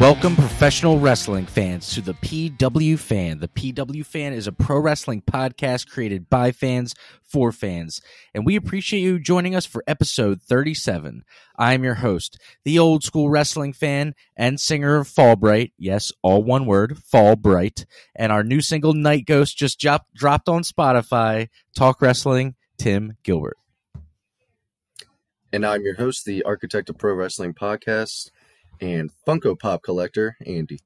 Welcome, 0.00 0.34
professional 0.34 0.98
wrestling 0.98 1.44
fans, 1.44 1.92
to 1.92 2.00
the 2.00 2.14
PW 2.14 2.98
Fan. 2.98 3.38
The 3.38 3.48
PW 3.48 4.06
Fan 4.06 4.32
is 4.32 4.46
a 4.46 4.52
pro 4.52 4.78
wrestling 4.78 5.20
podcast 5.20 5.90
created 5.90 6.30
by 6.30 6.52
fans 6.52 6.94
for 7.22 7.52
fans, 7.52 8.00
and 8.32 8.46
we 8.46 8.56
appreciate 8.56 9.00
you 9.00 9.18
joining 9.18 9.54
us 9.54 9.66
for 9.66 9.84
episode 9.86 10.40
37. 10.40 11.22
I'm 11.58 11.84
your 11.84 11.96
host, 11.96 12.40
the 12.64 12.78
old 12.78 13.04
school 13.04 13.28
wrestling 13.28 13.74
fan 13.74 14.14
and 14.34 14.58
singer 14.58 14.96
of 14.96 15.06
Fall 15.06 15.36
Bright. 15.36 15.74
Yes, 15.76 16.12
all 16.22 16.42
one 16.42 16.64
word, 16.64 16.96
Fall 16.96 17.36
Bright. 17.36 17.84
And 18.16 18.32
our 18.32 18.42
new 18.42 18.62
single, 18.62 18.94
Night 18.94 19.26
Ghost, 19.26 19.58
just 19.58 19.78
dropped 19.78 20.48
on 20.48 20.62
Spotify. 20.62 21.50
Talk 21.76 22.00
Wrestling, 22.00 22.54
Tim 22.78 23.18
Gilbert. 23.22 23.58
And 25.52 25.66
I'm 25.66 25.82
your 25.82 25.96
host, 25.96 26.24
the 26.24 26.42
Architect 26.44 26.88
of 26.88 26.96
Pro 26.96 27.12
Wrestling 27.12 27.52
Podcast 27.52 28.30
and 28.80 29.10
Funko 29.26 29.58
Pop 29.58 29.82
collector, 29.82 30.36
Andy. 30.46 30.80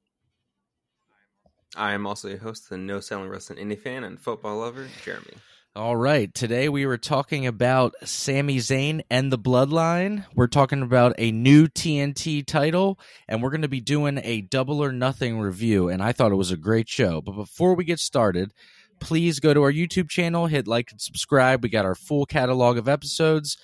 I 1.75 1.93
am 1.93 2.07
also 2.07 2.29
your 2.29 2.37
host, 2.37 2.69
the 2.69 2.77
No 2.77 2.99
Selling 2.99 3.29
Wrestling 3.29 3.59
Indie 3.59 3.79
fan 3.79 4.03
and 4.03 4.19
football 4.19 4.59
lover, 4.59 4.87
Jeremy. 5.03 5.33
All 5.75 5.97
right. 5.97 6.33
Today 6.33 6.69
we 6.69 6.85
were 6.85 6.97
talking 6.97 7.45
about 7.45 7.95
Sami 8.05 8.59
Zayn 8.59 9.01
and 9.09 9.29
the 9.29 9.37
Bloodline. 9.37 10.25
We're 10.33 10.47
talking 10.47 10.81
about 10.81 11.15
a 11.17 11.33
new 11.33 11.67
TNT 11.67 12.45
title, 12.45 12.97
and 13.27 13.43
we're 13.43 13.49
going 13.49 13.61
to 13.61 13.67
be 13.67 13.81
doing 13.81 14.21
a 14.23 14.39
double 14.39 14.81
or 14.81 14.93
nothing 14.93 15.37
review. 15.37 15.89
And 15.89 16.01
I 16.01 16.13
thought 16.13 16.31
it 16.31 16.35
was 16.35 16.51
a 16.51 16.55
great 16.55 16.87
show. 16.87 17.19
But 17.19 17.33
before 17.33 17.75
we 17.75 17.83
get 17.83 17.99
started, 17.99 18.53
please 19.01 19.41
go 19.41 19.53
to 19.53 19.63
our 19.63 19.71
YouTube 19.71 20.09
channel, 20.09 20.47
hit 20.47 20.65
like 20.65 20.91
and 20.91 21.01
subscribe. 21.01 21.61
We 21.61 21.67
got 21.67 21.83
our 21.83 21.95
full 21.95 22.25
catalog 22.25 22.77
of 22.77 22.87
episodes. 22.87 23.57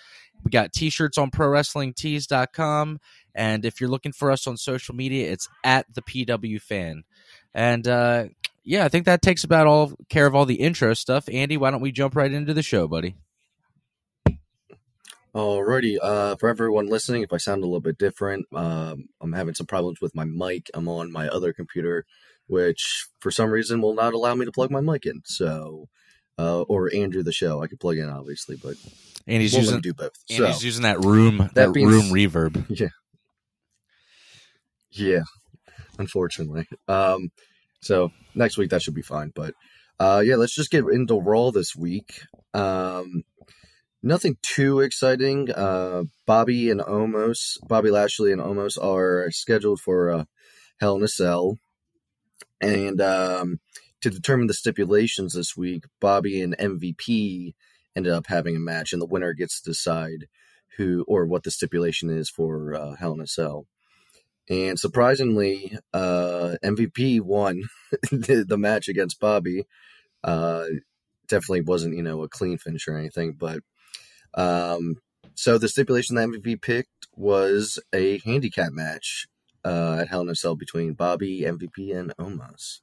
We 0.44 0.52
got 0.52 0.74
t 0.74 0.90
shirts 0.90 1.18
on 1.18 1.32
ProWrestlingTees.com. 1.32 3.00
And 3.36 3.66
if 3.66 3.80
you're 3.80 3.90
looking 3.90 4.12
for 4.12 4.32
us 4.32 4.48
on 4.48 4.58
social 4.58 4.96
media, 4.96 5.32
it's 5.32 5.48
at 5.64 5.86
the 5.94 6.02
PW 6.02 6.62
Fan. 6.62 7.04
And 7.54 7.88
uh, 7.88 8.26
yeah, 8.64 8.86
I 8.86 8.90
think 8.90 9.06
that 9.06 9.22
takes 9.22 9.44
about 9.44 9.68
all 9.68 9.94
care 10.10 10.26
of 10.26 10.36
all 10.36 10.46
the 10.46 10.56
intro 10.56 10.94
stuff. 10.94 11.28
Andy, 11.32 11.58
why 11.58 11.72
don't 11.72 11.82
we 11.82 11.92
jump 11.92 12.16
right 12.16 12.32
into 12.32 12.54
the 12.54 12.64
show, 12.64 12.88
buddy? 12.88 13.16
Alrighty, 15.34 15.98
uh, 16.02 16.36
for 16.36 16.50
everyone 16.50 16.88
listening, 16.88 17.22
if 17.22 17.32
I 17.32 17.38
sound 17.38 17.64
a 17.64 17.66
little 17.66 17.80
bit 17.80 17.98
different, 17.98 18.48
um, 18.54 19.06
I'm 19.22 19.32
having 19.32 19.54
some 19.54 19.66
problems 19.66 20.02
with 20.02 20.14
my 20.14 20.26
mic. 20.26 20.70
I'm 20.74 20.90
on 20.90 21.10
my 21.10 21.30
other 21.30 21.54
computer, 21.54 22.06
which 22.48 23.08
for 23.22 23.32
some 23.32 23.50
reason 23.50 23.82
will 23.82 23.94
not 23.94 24.14
allow 24.14 24.36
me 24.36 24.44
to 24.46 24.52
plug 24.52 24.72
my 24.72 24.82
mic 24.82 25.06
in. 25.06 25.22
So, 25.24 25.88
uh, 26.38 26.64
or 26.64 26.94
Andrew 26.94 27.24
the 27.24 27.32
show, 27.32 27.64
I 27.64 27.68
could 27.68 27.80
plug 27.80 27.98
in 27.98 28.10
obviously, 28.10 28.58
but 28.62 28.76
Andy's 29.26 29.56
using 29.56 29.80
do 29.80 29.94
both. 29.94 30.12
Andy's 30.30 30.60
so, 30.60 30.66
using 30.66 30.84
that 30.84 31.00
room 31.00 31.38
that, 31.38 31.54
That 31.54 31.74
being 31.74 31.88
room 31.88 32.10
reverb. 32.12 32.66
yeah, 32.68 32.90
yeah, 34.92 35.24
unfortunately. 35.98 36.68
Um, 36.88 37.32
so 37.82 38.12
next 38.36 38.58
week 38.58 38.70
that 38.70 38.82
should 38.82 38.96
be 38.96 39.02
fine. 39.02 39.32
But 39.34 39.54
uh, 40.00 40.22
yeah, 40.26 40.36
let's 40.36 40.56
just 40.56 40.72
get 40.72 40.86
into 40.92 41.20
Raw 41.20 41.52
this 41.52 41.76
week. 41.76 42.22
Um, 42.54 43.24
nothing 44.04 44.38
too 44.42 44.80
exciting. 44.80 45.52
Uh, 45.52 46.04
Bobby 46.26 46.70
and 46.70 46.82
Omos, 46.82 47.58
Bobby 47.68 47.92
Lashley 47.92 48.32
and 48.32 48.42
Omos 48.42 48.82
are 48.82 49.30
scheduled 49.32 49.80
for 49.80 50.10
uh, 50.10 50.26
Hell 50.80 50.96
in 50.98 51.04
a 51.04 51.08
Cell, 51.08 51.58
and 52.60 53.02
um, 53.02 53.60
to 54.02 54.10
determine 54.10 54.48
the 54.48 54.54
stipulations 54.54 55.34
this 55.34 55.56
week, 55.56 55.86
Bobby 56.00 56.42
and 56.42 56.58
MVP 56.58 57.54
ended 57.96 58.12
up 58.14 58.28
having 58.28 58.56
a 58.56 58.60
match, 58.60 58.94
and 58.94 59.02
the 59.02 59.08
winner 59.08 59.34
gets 59.34 59.62
to 59.62 59.70
decide 59.70 60.28
who 60.78 61.06
or 61.08 61.26
what 61.26 61.44
the 61.44 61.52
stipulation 61.52 62.10
is 62.10 62.30
for 62.30 62.74
uh, 62.74 62.96
Hell 62.96 63.14
in 63.14 63.22
a 63.22 63.28
Cell. 63.28 63.68
And 64.50 64.78
surprisingly, 64.80 65.78
uh, 65.94 66.56
MVP 66.64 67.22
won 67.22 67.64
the, 68.12 68.46
the 68.48 68.58
match 68.58 68.88
against 68.88 69.20
Bobby. 69.20 69.66
Uh, 70.24 70.66
definitely 71.28 71.62
wasn't, 71.62 71.96
you 71.96 72.04
know, 72.04 72.24
a 72.24 72.30
clean 72.30 72.58
finish 72.58 72.88
or 72.88 72.98
anything, 72.98 73.34
but 73.34 73.62
um, 74.34 74.96
so 75.36 75.58
the 75.58 75.70
stipulation 75.70 76.16
that 76.16 76.28
MVP 76.28 76.62
picked 76.62 77.08
was 77.16 77.80
a 77.94 78.20
handicap 78.20 78.72
match 78.72 79.28
uh, 79.64 80.00
at 80.02 80.08
Hell 80.10 80.22
in 80.22 80.30
a 80.30 80.36
Cell 80.36 80.56
between 80.56 80.94
Bobby, 80.94 81.42
MVP, 81.42 81.96
and 81.96 82.16
Omos. 82.18 82.80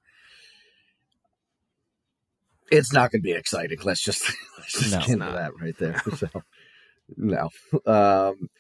It's 2.71 2.93
not 2.93 3.11
going 3.11 3.23
to 3.23 3.27
be 3.27 3.33
exciting. 3.33 3.79
Let's 3.83 4.03
just, 4.03 4.23
let's 4.59 4.73
just 4.73 4.93
No, 4.93 4.99
get 5.01 5.09
into 5.11 5.27
that 5.27 5.53
right 5.61 5.79
there. 5.79 6.03
So, 6.17 6.29
no. 7.17 7.49
Um, 7.87 8.51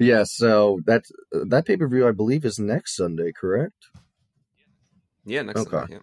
yeah, 0.00 0.24
so 0.24 0.80
that 0.86 1.04
that 1.30 1.66
pay 1.66 1.76
per 1.76 1.88
view 1.88 2.08
I 2.08 2.12
believe 2.12 2.44
is 2.44 2.58
next 2.58 2.96
Sunday, 2.96 3.32
correct? 3.32 3.86
Yeah, 5.24 5.42
next 5.42 5.60
Okay. 5.60 5.70
Sunday, 5.70 5.98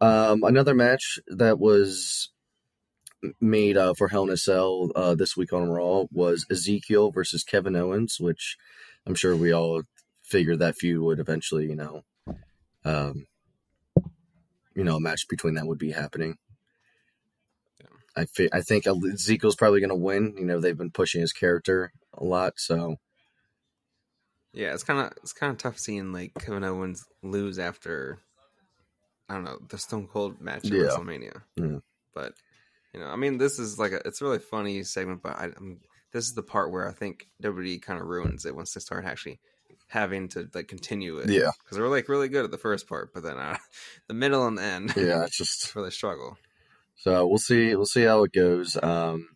yeah. 0.00 0.28
Um, 0.30 0.42
another 0.44 0.74
match 0.74 1.18
that 1.28 1.58
was 1.58 2.30
made 3.40 3.76
uh, 3.76 3.92
for 3.94 4.08
Hell 4.08 4.24
in 4.24 4.30
a 4.30 4.36
Cell 4.36 4.90
uh, 4.96 5.14
this 5.14 5.36
week 5.36 5.52
on 5.52 5.68
Raw 5.68 6.04
was 6.10 6.46
Ezekiel 6.50 7.10
versus 7.10 7.44
Kevin 7.44 7.76
Owens, 7.76 8.18
which 8.18 8.56
I'm 9.06 9.14
sure 9.14 9.36
we 9.36 9.52
all 9.52 9.82
figured 10.22 10.60
that 10.60 10.76
feud 10.76 11.02
would 11.02 11.18
eventually, 11.18 11.66
you 11.66 11.76
know, 11.76 12.02
um, 12.84 13.26
you 14.74 14.84
know, 14.84 14.96
a 14.96 15.00
match 15.00 15.28
between 15.28 15.54
them 15.54 15.66
would 15.66 15.78
be 15.78 15.90
happening. 15.90 16.38
I 18.16 18.24
fi- 18.24 18.48
I 18.52 18.62
think 18.62 18.86
Ezekiel's 18.86 19.56
probably 19.56 19.80
going 19.80 19.90
to 19.90 19.94
win. 19.96 20.34
You 20.36 20.44
know, 20.44 20.60
they've 20.60 20.76
been 20.76 20.90
pushing 20.90 21.20
his 21.20 21.32
character 21.32 21.92
a 22.14 22.24
lot, 22.24 22.54
so 22.56 22.96
Yeah, 24.52 24.74
it's 24.74 24.82
kind 24.82 25.00
of 25.00 25.12
it's 25.22 25.32
kind 25.32 25.52
of 25.52 25.58
tough 25.58 25.78
seeing 25.78 26.12
like 26.12 26.34
Kevin 26.34 26.64
Owens 26.64 27.04
lose 27.22 27.58
after 27.58 28.18
I 29.28 29.34
don't 29.34 29.44
know 29.44 29.58
the 29.68 29.78
Stone 29.78 30.08
Cold 30.08 30.40
match 30.40 30.64
at 30.66 30.72
Yeah. 30.72 30.84
WrestleMania. 30.84 31.42
Yeah. 31.56 31.78
But 32.14 32.34
you 32.92 33.00
know, 33.00 33.06
I 33.06 33.16
mean, 33.16 33.38
this 33.38 33.58
is 33.58 33.78
like 33.78 33.92
a 33.92 34.00
it's 34.06 34.20
a 34.20 34.24
really 34.24 34.40
funny 34.40 34.82
segment, 34.82 35.22
but 35.22 35.36
I, 35.38 35.44
I'm 35.56 35.80
this 36.12 36.24
is 36.24 36.34
the 36.34 36.42
part 36.42 36.72
where 36.72 36.88
I 36.88 36.92
think 36.92 37.28
WWE 37.42 37.80
kind 37.80 38.00
of 38.00 38.06
ruins 38.06 38.44
it 38.44 38.56
once 38.56 38.72
they 38.74 38.80
start 38.80 39.04
actually 39.04 39.38
having 39.86 40.28
to 40.28 40.48
like 40.54 40.66
continue 40.66 41.18
it. 41.18 41.30
yeah, 41.30 41.50
because 41.62 41.76
they 41.76 41.82
were 41.82 41.88
like 41.88 42.08
really 42.08 42.28
good 42.28 42.44
at 42.44 42.50
the 42.50 42.58
first 42.58 42.88
part, 42.88 43.14
but 43.14 43.22
then 43.22 43.38
uh, 43.38 43.56
the 44.08 44.14
middle 44.14 44.46
and 44.48 44.58
the 44.58 44.62
end, 44.62 44.92
yeah, 44.96 45.22
it's 45.26 45.36
just 45.36 45.76
really 45.76 45.92
struggle. 45.92 46.36
So 46.96 47.24
we'll 47.26 47.38
see. 47.38 47.74
We'll 47.76 47.86
see 47.86 48.02
how 48.02 48.24
it 48.24 48.32
goes. 48.32 48.76
Um, 48.82 49.28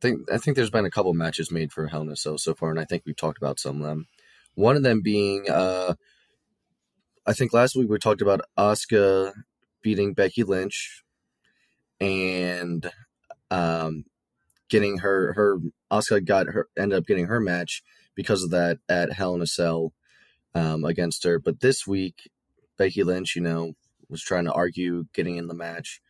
think 0.00 0.30
I 0.32 0.38
think 0.38 0.56
there's 0.56 0.70
been 0.70 0.84
a 0.84 0.90
couple 0.90 1.12
matches 1.14 1.50
made 1.50 1.72
for 1.72 1.86
Hell 1.86 2.02
in 2.02 2.08
a 2.08 2.16
Cell 2.16 2.38
so 2.38 2.54
far, 2.54 2.70
and 2.70 2.80
I 2.80 2.84
think 2.84 3.02
we've 3.04 3.16
talked 3.16 3.38
about 3.38 3.60
some 3.60 3.80
of 3.80 3.86
them. 3.86 4.06
One 4.54 4.76
of 4.76 4.82
them 4.82 5.02
being, 5.02 5.48
uh, 5.48 5.94
I 7.26 7.32
think 7.32 7.52
last 7.52 7.76
week 7.76 7.88
we 7.88 7.98
talked 7.98 8.22
about 8.22 8.40
Asuka 8.58 9.32
beating 9.82 10.14
Becky 10.14 10.42
Lynch 10.42 11.04
and 12.00 12.90
um, 13.50 14.04
getting 14.68 14.98
her 14.98 15.32
her 15.34 15.58
Asuka 15.90 16.24
got 16.24 16.46
her 16.48 16.68
ended 16.76 16.98
up 16.98 17.06
getting 17.06 17.26
her 17.26 17.40
match 17.40 17.82
because 18.14 18.42
of 18.42 18.50
that 18.50 18.78
at 18.88 19.12
Hell 19.12 19.34
in 19.34 19.42
a 19.42 19.46
Cell 19.46 19.92
um, 20.54 20.84
against 20.84 21.24
her. 21.24 21.38
But 21.38 21.60
this 21.60 21.86
week, 21.86 22.30
Becky 22.76 23.02
Lynch, 23.02 23.36
you 23.36 23.42
know, 23.42 23.74
was 24.08 24.22
trying 24.22 24.44
to 24.44 24.52
argue 24.52 25.04
getting 25.14 25.36
in 25.36 25.46
the 25.46 25.54
match. 25.54 26.00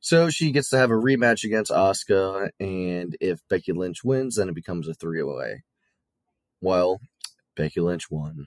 So 0.00 0.30
she 0.30 0.50
gets 0.50 0.70
to 0.70 0.78
have 0.78 0.90
a 0.90 0.94
rematch 0.94 1.44
against 1.44 1.70
Asuka, 1.70 2.50
and 2.58 3.16
if 3.20 3.40
Becky 3.48 3.72
Lynch 3.72 4.02
wins, 4.02 4.36
then 4.36 4.48
it 4.48 4.54
becomes 4.54 4.88
a 4.88 4.94
three 4.94 5.22
way. 5.22 5.62
Well, 6.60 7.00
Becky 7.56 7.80
Lynch 7.80 8.10
won. 8.10 8.46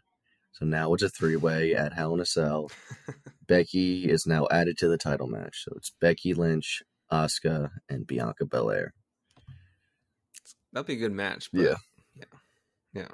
So 0.53 0.66
now 0.66 0.94
it's 0.94 1.03
a 1.03 1.09
three 1.09 1.36
way 1.36 1.75
at 1.75 1.94
Hell 1.94 2.13
in 2.16 2.19
a 2.19 2.25
Cell. 2.25 2.72
Becky 3.47 4.09
is 4.09 4.25
now 4.25 4.47
added 4.52 4.78
to 4.80 4.88
the 4.88 4.97
title 4.97 5.28
match. 5.28 5.63
So 5.63 5.74
it's 5.75 5.92
Becky 6.02 6.34
Lynch, 6.34 6.81
Asuka, 7.12 7.69
and 7.90 8.08
Bianca 8.08 8.46
Belair. 8.46 8.94
That'd 10.72 10.88
be 10.88 10.94
a 10.94 10.97
good 10.97 11.12
match. 11.12 11.50
But 11.52 11.62
Yeah. 11.62 11.75
yeah, 12.16 12.25
yeah. 12.94 13.08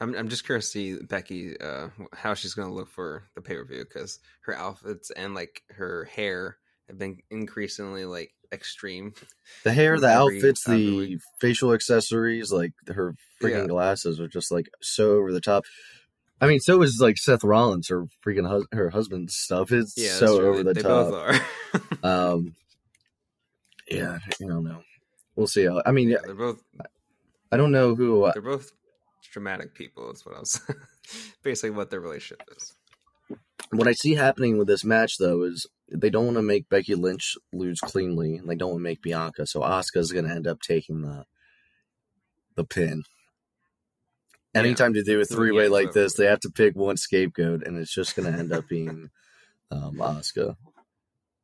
I'm 0.00 0.14
I'm 0.14 0.28
just 0.28 0.44
curious 0.44 0.66
to 0.66 0.70
see 0.70 1.02
Becky 1.04 1.58
uh 1.60 1.88
how 2.14 2.34
she's 2.34 2.54
gonna 2.54 2.72
look 2.72 2.88
for 2.88 3.24
the 3.34 3.42
pay 3.42 3.56
per 3.56 3.64
view 3.64 3.84
because 3.84 4.18
her 4.42 4.54
outfits 4.56 5.10
and 5.10 5.34
like 5.34 5.62
her 5.70 6.04
hair 6.04 6.56
have 6.90 6.98
been 6.98 7.18
increasingly 7.30 8.04
like 8.04 8.32
extreme. 8.52 9.14
The 9.64 9.72
hair, 9.72 9.98
the 9.98 10.08
Every- 10.10 10.36
outfits, 10.36 10.64
the 10.64 11.18
facial 11.40 11.72
accessories, 11.72 12.52
like 12.52 12.72
her 12.88 13.14
freaking 13.42 13.62
Yeah. 13.62 13.66
glasses 13.68 14.20
are 14.20 14.28
just 14.28 14.50
like 14.52 14.68
so 14.82 15.12
over 15.16 15.32
the 15.32 15.40
top. 15.40 15.64
I 16.42 16.46
mean, 16.46 16.58
so 16.60 16.80
is 16.82 16.98
like 17.00 17.16
Seth 17.18 17.44
Rollins, 17.44 17.88
her 17.88 18.06
freaking 18.26 18.48
hus- 18.48 18.66
her 18.72 18.90
husband's 18.90 19.34
stuff. 19.36 19.70
It's 19.72 19.94
Yeah, 19.96 20.12
so 20.14 20.38
true. 20.38 20.48
over 20.50 20.62
the 20.62 20.72
they, 20.74 20.82
top. 20.82 21.10
Both 21.10 21.14
are. 21.14 21.40
Um, 22.02 22.54
yeah, 23.88 24.18
I 24.24 24.44
don't 24.46 24.64
know. 24.64 24.82
We'll 25.36 25.46
see. 25.46 25.64
How, 25.64 25.82
I 25.86 25.92
mean, 25.92 26.08
yeah, 26.08 26.18
they're 26.24 26.34
both 26.34 26.60
I 27.52 27.56
don't 27.56 27.72
know 27.72 27.94
who. 27.94 28.24
uh, 28.24 28.32
they're 28.32 28.42
both 28.42 28.70
dramatic 29.32 29.74
people. 29.74 30.06
That's 30.08 30.24
what 30.26 30.36
I 30.36 30.40
was 30.40 30.60
basically 31.42 31.70
what 31.70 31.90
their 31.90 32.00
relationship 32.00 32.42
is. 32.56 32.74
What 33.70 33.88
I 33.88 33.92
see 33.92 34.14
happening 34.14 34.58
with 34.58 34.66
this 34.66 34.84
match, 34.84 35.18
though, 35.18 35.42
is 35.42 35.66
they 35.90 36.10
don't 36.10 36.26
want 36.26 36.38
to 36.38 36.42
make 36.42 36.68
Becky 36.68 36.94
Lynch 36.94 37.36
lose 37.52 37.80
cleanly, 37.80 38.36
and 38.36 38.48
they 38.48 38.54
don't 38.54 38.70
want 38.70 38.80
to 38.80 38.84
make 38.84 39.02
Bianca. 39.02 39.46
So 39.46 39.60
Asuka's 39.60 40.12
going 40.12 40.26
to 40.26 40.34
end 40.34 40.46
up 40.46 40.60
taking 40.60 41.02
the 41.02 41.24
the 42.56 42.64
pin. 42.64 43.04
anytime 44.54 44.92
to 44.94 45.02
do 45.02 45.20
a 45.20 45.24
three 45.24 45.52
way 45.52 45.64
yeah, 45.64 45.70
like 45.70 45.92
this, 45.92 46.14
they 46.14 46.26
have 46.26 46.40
to 46.40 46.50
pick 46.50 46.74
one 46.74 46.96
scapegoat, 46.96 47.66
and 47.66 47.78
it's 47.78 47.94
just 47.94 48.16
going 48.16 48.30
to 48.30 48.38
end 48.38 48.52
up 48.52 48.68
being 48.68 49.10
um, 49.70 49.96
Asuka. 49.98 50.56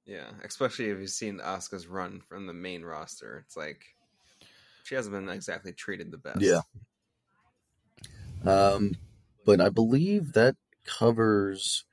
Yeah, 0.04 0.30
especially 0.44 0.86
if 0.86 1.00
you've 1.00 1.10
seen 1.10 1.38
Asuka's 1.38 1.86
run 1.86 2.20
from 2.28 2.46
the 2.46 2.52
main 2.52 2.82
roster. 2.82 3.42
It's 3.44 3.56
like 3.56 3.82
she 4.84 4.94
hasn't 4.94 5.14
been 5.14 5.28
exactly 5.28 5.72
treated 5.72 6.12
the 6.12 6.18
best. 6.18 6.40
Yeah. 6.40 6.60
Um, 8.44 8.92
but 9.44 9.60
I 9.60 9.68
believe 9.68 10.34
that 10.34 10.54
covers 10.84 11.84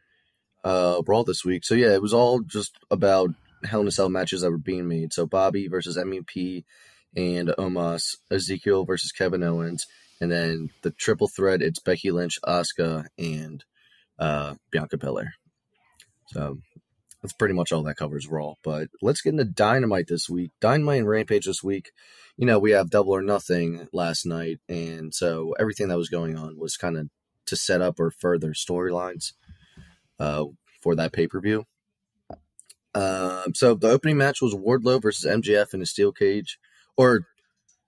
uh 0.64 1.02
Raw 1.06 1.24
this 1.24 1.44
week. 1.44 1.66
So 1.66 1.76
yeah, 1.76 1.94
it 1.94 2.02
was 2.02 2.14
all 2.14 2.42
just 2.42 2.78
about 2.92 3.30
Hell 3.64 3.82
in 3.82 3.88
a 3.88 3.92
Cell 3.92 4.10
matches 4.10 4.42
that 4.42 4.52
were 4.52 4.58
being 4.58 4.88
made. 4.88 5.14
So 5.14 5.26
Bobby 5.26 5.68
versus 5.68 5.98
MVP 5.98 6.64
and 7.16 7.50
Omos, 7.50 8.16
Ezekiel 8.32 8.86
versus 8.86 9.12
Kevin 9.12 9.44
Owens, 9.44 9.86
and 10.20 10.32
then 10.32 10.70
the 10.82 10.92
triple 10.92 11.28
threat. 11.28 11.62
It's 11.62 11.80
Becky 11.80 12.12
Lynch, 12.12 12.40
Asuka, 12.46 13.06
and 13.18 13.64
uh 14.20 14.56
Bianca 14.72 14.98
Belair. 14.98 15.34
So 16.28 16.58
that's 17.22 17.34
pretty 17.34 17.54
much 17.54 17.72
all 17.72 17.84
that 17.84 17.98
covers 17.98 18.28
Raw. 18.28 18.56
But 18.64 18.88
let's 19.02 19.22
get 19.22 19.32
into 19.32 19.46
Dynamite 19.46 20.08
this 20.08 20.30
week. 20.30 20.52
Dynamite 20.60 21.00
and 21.00 21.08
Rampage 21.08 21.46
this 21.46 21.64
week 21.64 21.92
you 22.38 22.46
know, 22.46 22.60
we 22.60 22.72
have 22.72 22.90
Double 22.90 23.12
or 23.12 23.22
Nothing 23.22 23.88
last 23.94 24.26
night, 24.26 24.60
and 24.68 25.14
so 25.14 25.54
everything 25.60 25.90
that 25.90 25.98
was 25.98 26.10
going 26.10 26.38
on 26.38 26.58
was 26.58 26.78
kind 26.78 26.98
of 26.98 27.10
to 27.46 27.56
set 27.56 27.82
up 27.82 28.00
or 28.00 28.10
further 28.10 28.54
storylines 28.54 29.34
uh, 30.24 30.46
for 30.82 30.96
that 30.96 31.12
pay 31.12 31.28
per 31.28 31.42
view. 31.42 31.66
Um, 32.96 33.54
so 33.54 33.74
the 33.74 33.90
opening 33.90 34.18
match 34.18 34.42
was 34.42 34.54
Wardlow 34.54 35.02
versus 35.02 35.30
MJF 35.30 35.74
in 35.74 35.82
a 35.82 35.86
steel 35.86 36.12
cage, 36.12 36.60
or 36.96 37.28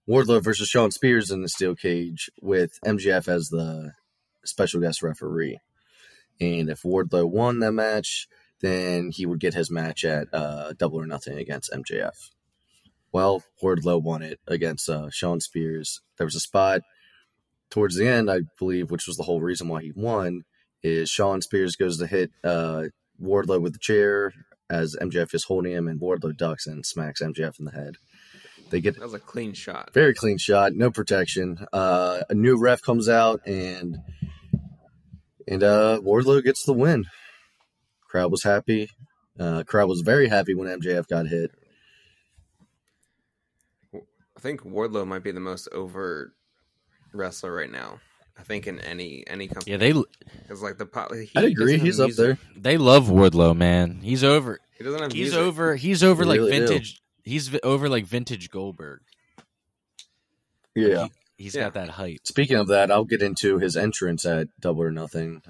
Wardlow 0.09 0.43
versus 0.43 0.67
Shawn 0.67 0.91
Spears 0.91 1.31
in 1.31 1.41
the 1.41 1.49
steel 1.49 1.75
cage 1.75 2.29
with 2.41 2.71
MJF 2.85 3.27
as 3.27 3.49
the 3.49 3.93
special 4.43 4.81
guest 4.81 5.01
referee. 5.01 5.59
And 6.41 6.69
if 6.69 6.81
Wardlow 6.81 7.29
won 7.29 7.59
that 7.59 7.71
match, 7.71 8.27
then 8.61 9.11
he 9.11 9.25
would 9.25 9.39
get 9.39 9.53
his 9.53 9.71
match 9.71 10.03
at 10.03 10.27
uh, 10.33 10.73
Double 10.73 10.99
or 10.99 11.07
Nothing 11.07 11.38
against 11.38 11.71
MJF. 11.71 12.31
Well, 13.11 13.43
Wardlow 13.63 14.01
won 14.01 14.21
it 14.21 14.39
against 14.47 14.89
uh, 14.89 15.09
Shawn 15.09 15.39
Spears. 15.39 16.01
There 16.17 16.27
was 16.27 16.35
a 16.35 16.41
spot 16.41 16.81
towards 17.69 17.95
the 17.95 18.07
end, 18.07 18.29
I 18.29 18.41
believe, 18.59 18.91
which 18.91 19.07
was 19.07 19.15
the 19.15 19.23
whole 19.23 19.41
reason 19.41 19.69
why 19.69 19.83
he 19.83 19.93
won. 19.95 20.43
Is 20.85 21.09
Shawn 21.09 21.41
Spears 21.41 21.75
goes 21.75 21.97
to 21.97 22.05
hit 22.05 22.29
uh, 22.43 22.83
Wardlow 23.19 23.59
with 23.59 23.73
the 23.73 23.79
chair 23.79 24.31
as 24.69 24.95
MJF 25.01 25.33
is 25.33 25.45
holding 25.45 25.71
him, 25.71 25.87
and 25.87 25.99
Wardlow 25.99 26.37
ducks 26.37 26.67
and 26.67 26.85
smacks 26.85 27.23
MJF 27.23 27.57
in 27.57 27.65
the 27.65 27.71
head. 27.71 27.95
They 28.69 28.81
get 28.81 28.93
That 28.93 29.01
was 29.01 29.15
a 29.15 29.19
clean 29.19 29.53
shot. 29.53 29.91
very 29.95 30.13
clean 30.13 30.37
shot, 30.37 30.73
no 30.73 30.91
protection. 30.91 31.65
Uh, 31.73 32.21
a 32.29 32.35
new 32.35 32.55
ref 32.59 32.83
comes 32.83 33.09
out 33.09 33.41
and 33.47 33.97
and 35.47 35.63
uh, 35.63 36.01
Wardlow 36.03 36.43
gets 36.43 36.63
the 36.63 36.73
win. 36.73 37.05
Crowd 38.07 38.29
was 38.29 38.43
happy. 38.43 38.91
Uh, 39.39 39.63
crowd 39.63 39.89
was 39.89 40.01
very 40.01 40.27
happy 40.27 40.53
when 40.53 40.67
MJF 40.67 41.07
got 41.07 41.25
hit. 41.25 41.49
I 43.91 44.39
think 44.39 44.61
Wardlow 44.61 45.07
might 45.07 45.23
be 45.23 45.31
the 45.31 45.39
most 45.39 45.67
over 45.71 46.33
wrestler 47.11 47.55
right 47.55 47.71
now. 47.71 48.01
I 48.37 48.43
think 48.43 48.67
in 48.67 48.79
any 48.81 49.23
any 49.27 49.47
company. 49.47 49.71
Yeah, 49.71 49.77
they 49.77 49.93
It's 50.49 50.61
like 50.61 50.77
the 50.77 50.85
pop. 50.85 51.13
He 51.13 51.29
I 51.35 51.43
agree. 51.43 51.77
He's 51.77 51.99
up 51.99 52.11
there. 52.11 52.37
they 52.55 52.77
love 52.77 53.07
Wardlow, 53.07 53.55
man. 53.55 53.99
He's 54.01 54.23
over. 54.23 54.59
He 54.77 54.83
doesn't 54.83 55.01
have 55.01 55.11
He's 55.11 55.31
music. 55.31 55.39
over. 55.39 55.75
He's 55.75 56.03
over 56.03 56.23
They 56.25 56.29
like 56.31 56.39
really 56.39 56.51
do. 56.59 56.67
vintage. 56.67 57.01
He's 57.23 57.55
over 57.63 57.87
like 57.89 58.05
vintage 58.05 58.49
Goldberg. 58.49 59.01
Yeah. 60.75 61.07
He, 61.37 61.45
has 61.45 61.55
Yeah. 61.55 61.63
got 61.63 61.73
that 61.75 61.89
height. 61.89 62.21
Speaking 62.27 62.57
of 62.57 62.67
that, 62.67 62.91
I'll 62.91 63.05
get 63.05 63.21
into 63.21 63.57
his 63.59 63.75
entrance 63.77 64.25
at 64.25 64.47
Double 64.59 64.83
or 64.83 64.91
Nothing. 64.91 65.41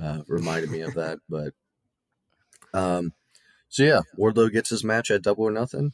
Uh, 0.00 0.22
reminded 0.28 0.70
me 0.70 0.80
of 0.82 0.94
that, 0.94 1.18
but 1.28 1.52
um, 2.72 3.12
so 3.68 3.82
yeah, 3.82 4.00
Wardlow 4.16 4.52
gets 4.52 4.70
his 4.70 4.84
match 4.84 5.10
at 5.10 5.22
Double 5.22 5.44
or 5.44 5.50
Nothing. 5.50 5.92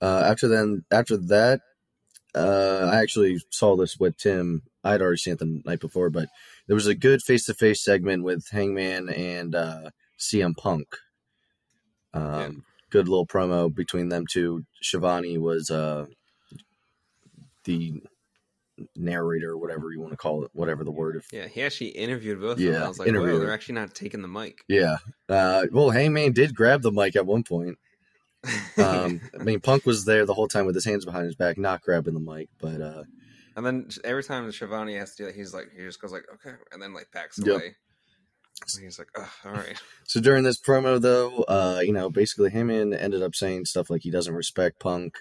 Uh, 0.00 0.22
after 0.26 0.48
then, 0.48 0.84
after 0.90 1.16
that, 1.18 1.60
uh, 2.34 2.90
I 2.92 3.00
actually 3.00 3.38
saw 3.50 3.76
this 3.76 3.98
with 3.98 4.16
Tim. 4.16 4.62
I'd 4.84 5.02
already 5.02 5.18
seen 5.18 5.34
it 5.34 5.38
the 5.38 5.62
night 5.64 5.80
before, 5.80 6.10
but 6.10 6.28
there 6.66 6.74
was 6.74 6.86
a 6.86 6.94
good 6.94 7.22
face-to-face 7.22 7.84
segment 7.84 8.24
with 8.24 8.48
Hangman 8.50 9.08
and 9.08 9.54
uh, 9.54 9.90
CM 10.18 10.56
Punk. 10.56 10.88
Um, 12.14 12.24
Yeah. 12.24 12.50
Good 12.90 13.08
little 13.08 13.26
promo 13.26 13.74
between 13.74 14.10
them 14.10 14.26
two. 14.30 14.66
Schiavone 14.82 15.38
was 15.38 15.70
uh, 15.70 16.04
the 17.64 18.02
narrator, 18.96 19.52
or 19.52 19.56
whatever 19.56 19.90
you 19.90 20.00
want 20.00 20.12
to 20.12 20.16
call 20.18 20.44
it, 20.44 20.50
whatever 20.52 20.84
the 20.84 20.90
word. 20.90 21.16
If, 21.16 21.32
Yeah, 21.32 21.48
he 21.48 21.62
actually 21.62 21.90
interviewed 21.90 22.40
both 22.40 22.52
of 22.52 22.58
them. 22.58 22.72
Yeah, 22.72 22.84
I 22.84 22.88
was 22.88 22.98
like, 22.98 23.08
interviewed. 23.08 23.40
They're 23.40 23.52
actually 23.52 23.76
not 23.76 23.94
taking 23.94 24.20
the 24.20 24.28
mic." 24.28 24.58
yeah. 24.68 24.98
Uh, 25.26 25.66
well, 25.72 25.88
Hangman 25.88 26.32
did 26.32 26.54
grab 26.54 26.82
the 26.82 26.92
mic 26.92 27.16
at 27.16 27.24
one 27.24 27.44
point. 27.44 27.78
Um, 28.78 29.20
I 29.38 29.44
mean, 29.44 29.60
Punk 29.60 29.86
was 29.86 30.04
there 30.04 30.26
the 30.26 30.34
whole 30.34 30.48
time 30.48 30.66
with 30.66 30.74
his 30.74 30.84
hands 30.84 31.04
behind 31.04 31.26
his 31.26 31.36
back, 31.36 31.58
not 31.58 31.82
grabbing 31.82 32.14
the 32.14 32.20
mic. 32.20 32.48
But 32.60 32.80
uh, 32.80 33.04
and 33.56 33.64
then 33.64 33.88
every 34.04 34.24
time 34.24 34.50
Schiavone 34.50 34.94
has 34.96 35.14
to 35.14 35.22
do 35.22 35.26
that, 35.26 35.34
he's 35.34 35.54
like, 35.54 35.70
he 35.76 35.82
just 35.84 36.00
goes 36.00 36.12
like, 36.12 36.24
"Okay," 36.34 36.56
and 36.72 36.82
then 36.82 36.94
like 36.94 37.10
backs 37.12 37.38
Yep. 37.38 37.48
away. 37.48 37.76
And 38.74 38.84
he's 38.84 38.98
like, 38.98 39.08
"Ugh, 39.16 39.28
all 39.44 39.52
right." 39.52 39.80
so 40.06 40.20
during 40.20 40.44
this 40.44 40.60
promo, 40.60 41.00
though, 41.00 41.42
uh, 41.42 41.80
you 41.84 41.92
know, 41.92 42.10
basically 42.10 42.50
Hangman 42.50 42.94
ended 42.94 43.22
up 43.22 43.34
saying 43.34 43.66
stuff 43.66 43.90
like 43.90 44.02
he 44.02 44.10
doesn't 44.10 44.34
respect 44.34 44.80
Punk, 44.80 45.18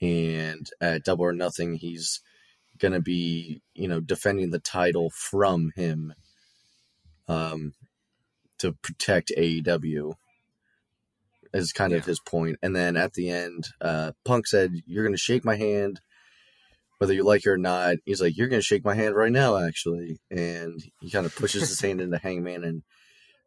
and 0.00 0.68
at 0.80 1.04
Double 1.04 1.24
or 1.24 1.32
Nothing, 1.32 1.74
he's 1.74 2.20
gonna 2.78 3.00
be, 3.00 3.62
you 3.74 3.88
know, 3.88 4.00
defending 4.00 4.50
the 4.50 4.58
title 4.58 5.10
from 5.10 5.72
him, 5.76 6.14
um, 7.28 7.74
to 8.58 8.72
protect 8.72 9.32
AEW. 9.36 10.14
Is 11.52 11.72
kind 11.72 11.92
of 11.92 12.04
his 12.06 12.20
point. 12.20 12.58
And 12.62 12.76
then 12.76 12.96
at 12.96 13.14
the 13.14 13.28
end, 13.30 13.68
uh, 13.80 14.12
Punk 14.24 14.46
said, 14.46 14.72
"You're 14.86 15.04
gonna 15.04 15.16
shake 15.16 15.44
my 15.44 15.56
hand." 15.56 16.00
Whether 16.98 17.14
you 17.14 17.24
like 17.24 17.46
it 17.46 17.48
or 17.50 17.56
not, 17.56 17.96
he's 18.04 18.20
like, 18.20 18.36
You're 18.36 18.48
gonna 18.48 18.60
shake 18.60 18.84
my 18.84 18.94
hand 18.94 19.14
right 19.16 19.32
now, 19.32 19.56
actually. 19.56 20.18
And 20.30 20.82
he 21.00 21.10
kind 21.10 21.24
of 21.24 21.34
pushes 21.34 21.66
his 21.68 21.80
hand 21.80 22.00
into 22.00 22.18
Hangman 22.18 22.62
and 22.62 22.82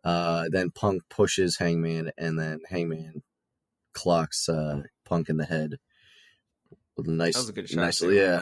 uh, 0.03 0.45
then 0.51 0.71
Punk 0.71 1.03
pushes 1.09 1.57
Hangman, 1.57 2.11
and 2.17 2.37
then 2.39 2.59
Hangman 2.67 3.21
clocks 3.93 4.49
uh, 4.49 4.81
Punk 5.05 5.29
in 5.29 5.37
the 5.37 5.45
head 5.45 5.75
with 6.97 7.07
a 7.07 7.11
nice, 7.11 7.35
That 7.35 7.39
was 7.41 7.49
a 7.49 7.53
good 7.53 7.69
shot, 7.69 7.77
nice, 7.77 7.99
too. 7.99 8.11
yeah. 8.11 8.41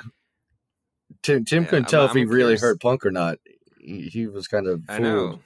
Tim 1.23 1.43
Tim 1.45 1.63
Yeah, 1.63 1.69
couldn't 1.69 1.85
I'm- 1.85 1.91
tell 1.91 2.05
if 2.05 2.11
I'm 2.11 2.17
he 2.17 2.25
really 2.25 2.57
hurt 2.57 2.79
Punk 2.81 3.05
or 3.05 3.11
not. 3.11 3.37
He, 3.79 4.03
he 4.03 4.27
was 4.27 4.47
kind 4.47 4.65
of 4.67 4.81
I 4.89 4.99
know. 4.99 5.39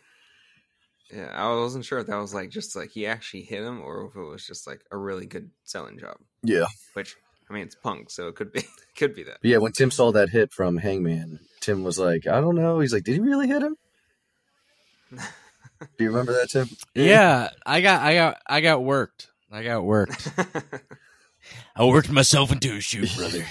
Yeah, 1.14 1.31
I 1.33 1.54
wasn't 1.54 1.85
sure 1.85 2.00
if 2.00 2.07
that 2.07 2.18
was 2.18 2.33
like 2.33 2.50
just 2.50 2.76
like 2.76 2.92
he 2.92 3.06
actually 3.06 3.44
hit 3.44 3.64
him 3.64 3.81
or 3.81 4.07
if 4.07 4.16
it 4.16 4.19
was 4.24 4.45
just 4.45 4.66
like 4.68 4.81
a 4.92 4.97
really 4.97 5.26
good 5.26 5.52
selling 5.64 6.00
job. 6.00 6.18
Yeah, 6.44 6.66
Which 6.94 7.16
I 7.50 7.54
mean, 7.54 7.64
it's 7.64 7.76
Punk, 7.76 8.09
so 8.09 8.28
it 8.28 8.35
could 8.35 8.52
be 8.52 8.64
could 8.97 9.14
be 9.16 9.24
that. 9.24 9.38
but 9.42 9.50
yeah. 9.50 9.57
When 9.57 9.71
Tim 9.71 9.92
saw 9.92 10.12
that 10.14 10.30
hit 10.30 10.52
from 10.52 10.78
Hangman, 10.78 11.40
Tim 11.59 11.83
was 11.83 12.00
like, 12.00 12.28
"I 12.28 12.42
don't 12.42 12.56
know." 12.56 12.80
He's 12.80 12.94
like, 12.94 13.04
"Did 13.04 13.14
he 13.14 13.19
really 13.19 13.47
hit 13.47 13.62
him?" 13.62 13.76
Do 15.12 16.04
you 16.04 16.09
remember 16.09 16.33
that, 16.33 16.50
Tim? 16.50 16.69
Yeah, 16.95 17.50
I 17.66 17.81
got, 17.81 18.02
I 18.02 18.16
got, 18.16 18.38
I 18.47 18.62
got 18.62 18.83
worked. 18.83 19.30
I 19.52 19.64
got 19.64 19.83
worked. 19.83 20.30
I 21.76 21.85
worked 21.85 22.09
myself 22.09 22.52
into 22.52 22.74
a 22.76 22.81
shoot, 22.81 23.14
brother. 23.16 23.45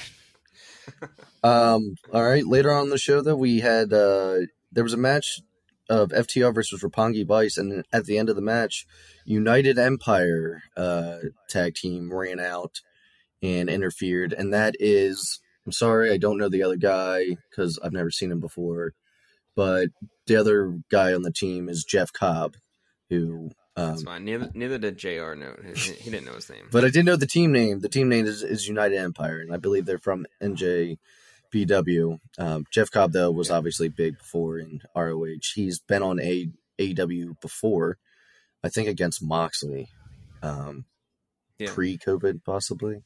Um, 1.43 1.97
all 2.13 2.23
right. 2.23 2.45
Later 2.47 2.73
on 2.73 2.85
in 2.85 2.91
the 2.91 2.99
show, 2.99 3.21
though, 3.21 3.37
we 3.37 3.61
had 3.61 3.93
uh, 3.93 4.39
there 4.73 4.83
was 4.83 4.95
a 4.95 4.99
match 4.99 5.41
of 5.89 6.11
FTR 6.11 6.55
versus 6.55 6.83
Roppongi 6.83 7.27
Vice, 7.27 7.57
and 7.57 7.85
at 7.93 8.07
the 8.07 8.19
end 8.19 8.29
of 8.29 8.37
the 8.37 8.43
match, 8.43 8.87
United 9.25 9.79
Empire 9.79 10.63
uh, 10.77 11.19
tag 11.49 11.75
team 11.75 12.13
ran 12.13 12.41
out 12.41 12.81
and 13.43 13.69
interfered, 13.69 14.33
and 14.33 14.53
that 14.53 14.75
is 14.79 15.41
I'm 15.67 15.73
sorry, 15.73 16.11
I 16.11 16.19
don't 16.19 16.39
know 16.39 16.49
the 16.49 16.63
other 16.63 16.77
guy 16.77 17.37
because 17.51 17.79
I've 17.83 17.93
never 17.93 18.11
seen 18.11 18.31
him 18.31 18.41
before, 18.41 18.93
but 19.57 19.89
the 20.27 20.37
other 20.37 20.79
guy 20.91 21.15
on 21.15 21.23
the 21.23 21.33
team 21.33 21.69
is 21.69 21.85
Jeff 21.85 22.13
Cobb, 22.13 22.57
who. 23.09 23.51
Um, 23.77 23.89
That's 23.91 24.03
fine. 24.05 24.25
Neither 24.25 24.51
neither 24.55 24.79
did 24.79 24.99
JR 24.99 25.35
know. 25.35 25.57
He, 25.75 25.93
he 25.95 26.11
didn't 26.11 26.27
know 26.27 26.35
his 26.35 26.49
name. 26.49 26.69
but 26.71 26.85
I 26.85 26.91
did 26.91 27.05
know 27.05 27.17
the 27.17 27.27
team 27.27 27.51
name. 27.51 27.81
The 27.81 27.89
team 27.89 28.09
name 28.09 28.25
is, 28.25 28.43
is 28.43 28.69
United 28.69 28.97
Empire, 28.99 29.41
and 29.41 29.53
I 29.53 29.57
believe 29.57 29.85
they're 29.85 29.99
from 29.99 30.27
NJPW. 31.55 32.19
Um, 32.39 32.65
Jeff 32.71 32.91
Cobb, 32.91 33.13
though, 33.13 33.31
was 33.31 33.49
Yeah. 33.49 33.57
obviously 33.57 33.89
big 33.89 34.19
before 34.19 34.59
in 34.59 34.81
ROH. 34.95 35.53
He's 35.55 35.79
been 35.81 36.03
on 36.03 36.21
A 36.21 36.51
AW 36.81 37.35
before, 37.41 37.99
I 38.63 38.69
think 38.69 38.89
against 38.89 39.23
Moxley, 39.23 39.89
um, 40.43 40.85
Yeah. 41.59 41.73
pre 41.73 41.97
COVID, 41.99 42.45
possibly. 42.45 43.05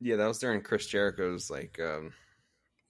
Yeah, 0.00 0.16
that 0.16 0.26
was 0.26 0.38
during 0.38 0.62
Chris 0.62 0.86
Jericho's 0.86 1.48
like 1.50 1.78
um 1.80 2.12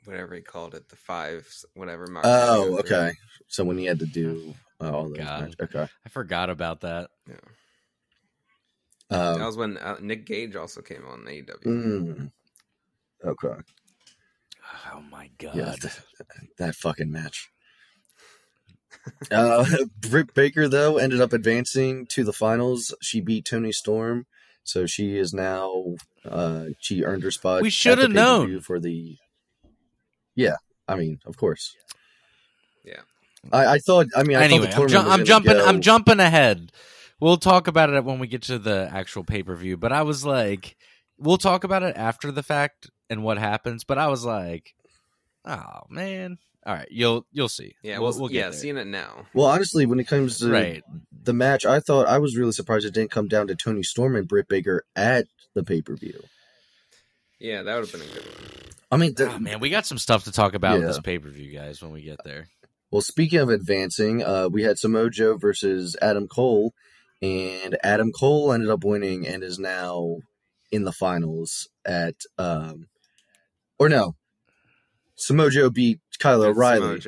whatever 0.04 0.34
he 0.34 0.40
called 0.40 0.74
it, 0.74 0.88
the 0.88 0.96
five 0.96 1.46
whatever. 1.74 2.06
Mark 2.06 2.24
Oh, 2.26 2.64
Jericho 2.64 2.82
through. 2.82 2.96
okay. 2.96 3.12
So 3.48 3.64
when 3.64 3.78
he 3.78 3.84
had 3.84 3.98
to 4.00 4.06
do 4.06 4.54
uh, 4.80 4.90
all 4.92 5.08
those 5.08 5.18
God. 5.18 5.40
matches. 5.42 5.56
Okay. 5.60 5.86
I 6.04 6.08
forgot 6.08 6.50
about 6.50 6.80
that. 6.80 7.10
Yeah. 7.28 7.36
that 9.10 9.34
Um, 9.36 9.40
was 9.42 9.56
when 9.56 9.76
uh, 9.76 9.98
Nick 10.00 10.24
Gage 10.26 10.56
also 10.56 10.80
came 10.82 11.04
on 11.06 11.24
AEW. 11.28 11.62
mm, 11.64 12.32
okay. 13.24 13.60
Oh 14.94 15.00
my 15.10 15.30
god. 15.38 15.54
Yeah, 15.56 15.74
th- 15.80 16.00
that 16.58 16.74
fucking 16.74 17.10
match. 17.10 17.50
uh, 19.30 19.64
Britt 20.00 20.34
Baker 20.34 20.68
though 20.68 20.98
ended 20.98 21.20
up 21.20 21.32
advancing 21.32 22.06
to 22.06 22.24
the 22.24 22.32
finals. 22.32 22.94
She 23.00 23.20
beat 23.20 23.44
Toni 23.44 23.72
Storm, 23.72 24.26
so 24.64 24.86
she 24.86 25.16
is 25.16 25.32
now 25.34 25.94
uh, 26.28 26.66
she 26.78 27.04
earned 27.04 27.22
her 27.22 27.30
spot. 27.30 27.62
We 27.62 27.70
should 27.70 27.98
have 27.98 28.10
known. 28.12 28.60
for 28.60 28.78
the. 28.78 29.16
Yeah, 30.34 30.56
I 30.88 30.96
mean, 30.96 31.18
of 31.26 31.36
course. 31.36 31.74
Yeah. 32.84 33.00
I, 33.52 33.66
I 33.74 33.78
thought. 33.78 34.06
I 34.16 34.22
mean, 34.22 34.36
I 34.36 34.44
anyway, 34.44 34.66
thought 34.66 34.88
the 34.88 34.98
I'm, 34.98 35.04
ju- 35.04 35.10
I'm 35.10 35.24
jumping. 35.24 35.52
go- 35.54 35.64
I'm 35.66 35.80
jumping 35.80 36.20
ahead. 36.20 36.72
We'll 37.20 37.36
talk 37.36 37.68
about 37.68 37.90
it 37.90 38.04
when 38.04 38.18
we 38.18 38.26
get 38.26 38.42
to 38.42 38.58
the 38.58 38.88
actual 38.92 39.24
pay 39.24 39.42
per 39.42 39.54
view. 39.54 39.76
But 39.76 39.92
I 39.92 40.02
was 40.02 40.24
like, 40.24 40.76
we'll 41.22 41.38
talk 41.38 41.64
about 41.64 41.82
it 41.82 41.96
after 41.96 42.30
the 42.30 42.42
fact 42.42 42.90
and 43.08 43.22
what 43.22 43.38
happens. 43.38 43.84
But 43.84 43.98
I 43.98 44.08
was 44.08 44.24
like, 44.24 44.74
oh 45.44 45.82
man. 45.88 46.38
All 46.64 46.74
right, 46.74 46.86
you'll 46.92 47.26
you'll 47.32 47.48
see. 47.48 47.74
Yeah, 47.82 47.98
we'll, 47.98 48.10
well, 48.10 48.20
we'll 48.20 48.28
get 48.28 48.36
yeah, 48.36 48.50
there. 48.50 48.52
seeing 48.52 48.76
it 48.76 48.86
now. 48.86 49.26
Well, 49.34 49.46
honestly, 49.48 49.84
when 49.84 49.98
it 49.98 50.06
comes 50.06 50.38
to 50.38 50.48
right. 50.48 50.84
the 51.24 51.32
match, 51.32 51.66
I 51.66 51.80
thought 51.80 52.06
I 52.06 52.18
was 52.18 52.36
really 52.36 52.52
surprised 52.52 52.86
it 52.86 52.94
didn't 52.94 53.10
come 53.10 53.26
down 53.26 53.48
to 53.48 53.56
Toni 53.56 53.82
Storm 53.82 54.14
and 54.14 54.28
Britt 54.28 54.46
Baker 54.46 54.84
at 54.94 55.26
the 55.54 55.64
pay 55.64 55.82
per 55.82 55.96
view. 55.96 56.22
Yeah, 57.40 57.62
that 57.64 57.74
would 57.74 57.90
have 57.90 58.00
been 58.00 58.08
a 58.08 58.14
good 58.14 58.24
one. 58.24 58.50
I 58.92 58.96
mean, 58.96 59.14
the, 59.14 59.32
Oh, 59.32 59.38
man, 59.40 59.58
we 59.58 59.70
got 59.70 59.86
some 59.86 59.98
stuff 59.98 60.22
to 60.24 60.32
talk 60.32 60.54
about 60.54 60.74
with 60.74 60.82
Yeah. 60.82 60.88
this 60.88 61.00
pay 61.00 61.18
per 61.18 61.30
view, 61.30 61.52
guys. 61.52 61.82
When 61.82 61.90
we 61.90 62.02
get 62.02 62.20
there. 62.24 62.46
Well, 62.92 63.02
speaking 63.02 63.40
of 63.40 63.48
advancing, 63.48 64.22
uh, 64.22 64.48
we 64.48 64.62
had 64.62 64.78
Samoa 64.78 65.10
Joe 65.10 65.36
versus 65.36 65.96
Adam 66.00 66.28
Cole, 66.28 66.74
and 67.20 67.76
Adam 67.82 68.12
Cole 68.12 68.52
ended 68.52 68.70
up 68.70 68.84
winning 68.84 69.26
and 69.26 69.42
is 69.42 69.58
now 69.58 70.18
in 70.72 70.84
the 70.84 70.92
finals 70.92 71.68
at, 71.84 72.16
um, 72.38 72.86
or 73.78 73.88
no, 73.88 74.16
Samoa 75.16 75.50
Joe 75.50 75.70
beat 75.70 76.00
Kyle 76.18 76.42
O'Reilly. 76.42 77.00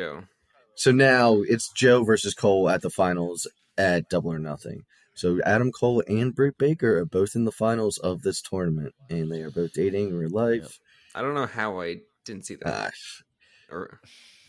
So 0.76 0.92
now 0.92 1.38
it's 1.42 1.73
Joe 1.76 2.04
versus 2.04 2.35
Cole 2.35 2.68
at 2.68 2.83
the 2.83 2.90
finals 2.90 3.49
at 3.76 4.09
Double 4.09 4.33
or 4.33 4.38
Nothing. 4.38 4.83
So 5.14 5.40
Adam 5.44 5.71
Cole 5.71 6.02
and 6.09 6.35
Britt 6.35 6.59
Baker 6.59 6.99
are 6.99 7.06
both 7.06 7.37
in 7.37 7.44
the 7.44 7.52
finals 7.52 7.99
of 7.99 8.23
this 8.23 8.42
tournament, 8.42 8.94
and 9.09 9.30
they 9.30 9.42
are 9.42 9.50
both 9.50 9.73
dating 9.73 10.09
in 10.09 10.16
real 10.16 10.30
life. 10.30 10.78
I 11.14 11.23
don't 11.23 11.35
know 11.35 11.47
how 11.47 11.80
I 11.80 11.99
didn't 12.25 12.47
see 12.47 12.56
that. 12.62 12.92
Or 13.71 14.00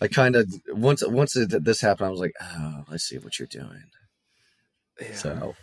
I 0.02 0.08
kind 0.08 0.36
of 0.36 0.52
once 0.70 1.04
once 1.06 1.36
it, 1.36 1.64
this 1.64 1.82
happened, 1.82 2.08
I 2.08 2.12
was 2.12 2.20
like, 2.20 2.34
oh, 2.42 2.84
I 2.92 2.98
see 2.98 3.18
what 3.18 3.38
you're 3.38 3.48
doing. 3.48 3.84
yeah. 5.00 5.14
So, 5.14 5.56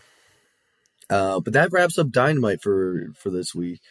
uh, 1.12 1.40
but 1.40 1.52
that 1.52 1.70
wraps 1.72 1.98
up 1.98 2.10
Dynamite 2.10 2.62
for 2.62 3.12
for 3.14 3.28
this 3.28 3.54
week. 3.54 3.82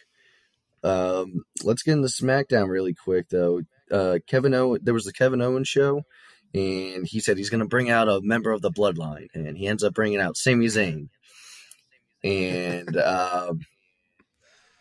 Um, 0.82 1.44
let's 1.62 1.82
get 1.82 1.92
into 1.92 2.08
SmackDown 2.08 2.68
really 2.68 2.94
quick 2.94 3.28
though. 3.28 3.62
Uh, 3.90 4.18
Kevin 4.26 4.54
Owen, 4.54 4.80
there 4.82 4.94
was 4.94 5.04
the 5.04 5.12
Kevin 5.12 5.40
Owens 5.40 5.68
show, 5.68 6.02
and 6.52 7.06
he 7.06 7.20
said 7.20 7.36
he's 7.36 7.50
going 7.50 7.60
to 7.60 7.68
bring 7.68 7.90
out 7.90 8.08
a 8.08 8.20
member 8.22 8.50
of 8.50 8.60
the 8.60 8.72
Bloodline, 8.72 9.28
and 9.34 9.56
he 9.56 9.68
ends 9.68 9.84
up 9.84 9.94
bringing 9.94 10.18
out 10.18 10.36
Sami 10.36 10.66
Zayn. 10.66 11.10
And 12.24 12.96
um, 12.96 13.60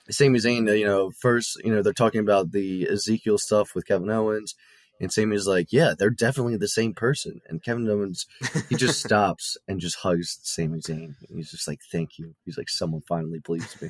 Sami 0.09 0.39
Zayn, 0.39 0.77
you 0.77 0.85
know, 0.85 1.11
first, 1.19 1.61
you 1.63 1.71
know, 1.71 1.83
they're 1.83 1.93
talking 1.93 2.21
about 2.21 2.51
the 2.51 2.87
Ezekiel 2.89 3.37
stuff 3.37 3.75
with 3.75 3.85
Kevin 3.85 4.09
Owens, 4.09 4.55
and 5.01 5.11
Sami's 5.11 5.47
like, 5.47 5.73
"Yeah, 5.73 5.95
they're 5.97 6.11
definitely 6.11 6.57
the 6.57 6.67
same 6.67 6.93
person." 6.93 7.41
And 7.49 7.63
Kevin 7.63 7.89
Owens 7.89 8.27
he 8.69 8.75
just 8.75 9.01
stops 9.05 9.57
and 9.67 9.81
just 9.81 9.97
hugs 9.97 10.39
Sami 10.43 10.79
Zayn. 10.79 11.15
And 11.27 11.37
he's 11.37 11.51
just 11.51 11.67
like, 11.67 11.79
"Thank 11.91 12.19
you." 12.19 12.35
He's 12.45 12.57
like, 12.57 12.69
"Someone 12.69 13.01
finally 13.01 13.39
believes 13.39 13.81
me." 13.81 13.89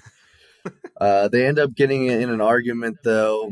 uh, 1.01 1.27
they 1.27 1.45
end 1.45 1.59
up 1.59 1.75
getting 1.75 2.07
in 2.07 2.29
an 2.29 2.39
argument 2.39 2.99
though, 3.03 3.51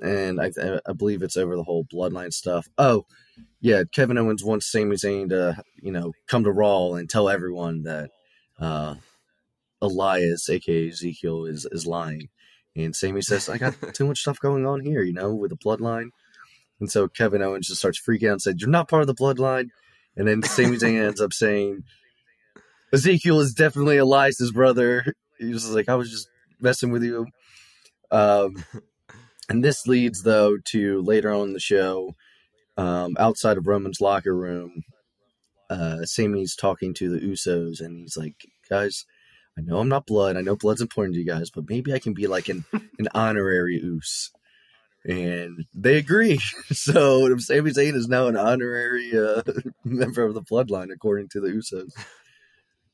and 0.00 0.40
I, 0.40 0.50
I 0.88 0.92
believe 0.94 1.22
it's 1.22 1.36
over 1.36 1.54
the 1.54 1.64
whole 1.64 1.84
bloodline 1.84 2.32
stuff. 2.32 2.66
Oh, 2.78 3.04
yeah, 3.60 3.84
Kevin 3.92 4.16
Owens 4.16 4.42
wants 4.42 4.70
Sami 4.72 4.96
Zayn 4.96 5.28
to, 5.28 5.62
you 5.82 5.92
know, 5.92 6.12
come 6.26 6.44
to 6.44 6.52
Raw 6.52 6.94
and 6.94 7.10
tell 7.10 7.28
everyone 7.28 7.82
that 7.82 8.10
uh, 8.58 8.94
Elias, 9.82 10.48
aka 10.48 10.88
Ezekiel, 10.88 11.44
is 11.44 11.66
is 11.70 11.86
lying. 11.86 12.30
And 12.74 12.96
Sami 12.96 13.20
says, 13.20 13.50
"I 13.50 13.58
got 13.58 13.74
too 13.92 14.06
much 14.06 14.20
stuff 14.20 14.40
going 14.40 14.64
on 14.64 14.80
here, 14.80 15.02
you 15.02 15.12
know, 15.12 15.34
with 15.34 15.50
the 15.50 15.58
bloodline." 15.58 16.08
And 16.80 16.90
so 16.90 17.08
Kevin 17.08 17.42
Owens 17.42 17.68
just 17.68 17.80
starts 17.80 18.00
freaking 18.00 18.28
out 18.28 18.32
and 18.32 18.42
said, 18.42 18.60
"You're 18.60 18.70
not 18.70 18.88
part 18.88 19.02
of 19.02 19.06
the 19.06 19.14
bloodline." 19.14 19.68
And 20.16 20.28
then 20.28 20.42
Sami 20.42 20.76
Zayn 20.76 21.06
ends 21.06 21.20
up 21.20 21.32
saying, 21.32 21.84
"Ezekiel 22.92 23.40
is 23.40 23.54
definitely 23.54 23.96
Elias's 23.96 24.52
brother." 24.52 25.14
He 25.38 25.52
was 25.52 25.70
like, 25.70 25.88
"I 25.88 25.94
was 25.94 26.10
just 26.10 26.28
messing 26.60 26.90
with 26.90 27.02
you." 27.02 27.26
Um, 28.10 28.64
and 29.48 29.64
this 29.64 29.86
leads 29.86 30.22
though 30.22 30.56
to 30.66 31.02
later 31.02 31.30
on 31.30 31.52
the 31.52 31.60
show, 31.60 32.14
um, 32.76 33.16
outside 33.18 33.56
of 33.56 33.66
Roman's 33.66 34.00
locker 34.00 34.34
room, 34.34 34.82
uh, 35.70 36.04
Sami's 36.04 36.54
talking 36.54 36.94
to 36.94 37.08
the 37.08 37.20
Usos, 37.20 37.80
and 37.80 38.02
he's 38.02 38.16
like, 38.16 38.34
"Guys, 38.68 39.04
I 39.58 39.62
know 39.62 39.78
I'm 39.78 39.88
not 39.88 40.06
blood. 40.06 40.36
I 40.36 40.42
know 40.42 40.56
blood's 40.56 40.80
important 40.80 41.14
to 41.14 41.20
you 41.20 41.26
guys, 41.26 41.50
but 41.50 41.68
maybe 41.68 41.92
I 41.92 41.98
can 41.98 42.12
be 42.14 42.26
like 42.26 42.48
an 42.48 42.64
an 42.98 43.08
honorary 43.14 43.80
Us." 43.80 44.30
And 45.06 45.64
they 45.74 45.96
agree. 45.96 46.40
So 46.72 47.36
Sami 47.38 47.70
Zayn 47.70 47.94
is 47.94 48.08
now 48.08 48.26
an 48.26 48.36
honorary 48.36 49.12
uh, 49.16 49.42
member 49.84 50.24
of 50.24 50.34
the 50.34 50.42
bloodline, 50.42 50.92
according 50.92 51.28
to 51.30 51.40
the 51.40 51.48
Usos. 51.48 51.92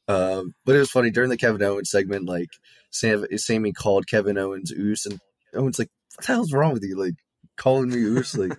Um, 0.09 0.55
but 0.65 0.77
it 0.77 0.81
was 0.81 0.91
funny 0.91 1.11
during 1.11 1.31
the 1.31 1.37
Kevin 1.37 1.63
Owens 1.63 1.91
segment. 1.91 2.27
Like 2.29 2.51
Sam, 2.91 3.27
Sammy 3.37 3.73
called 3.73 4.07
Kevin 4.07 4.37
Owens 4.37 4.73
Us, 4.73 5.07
and 5.07 5.19
Owens 5.55 5.79
like, 5.79 5.91
"What 6.17 6.27
the 6.27 6.33
hell's 6.33 6.53
wrong 6.53 6.75
with 6.75 6.85
you? 6.85 6.97
Like 6.99 7.15
calling 7.57 7.89
me 7.89 8.21
Us?" 8.21 8.37
Like, 8.37 8.59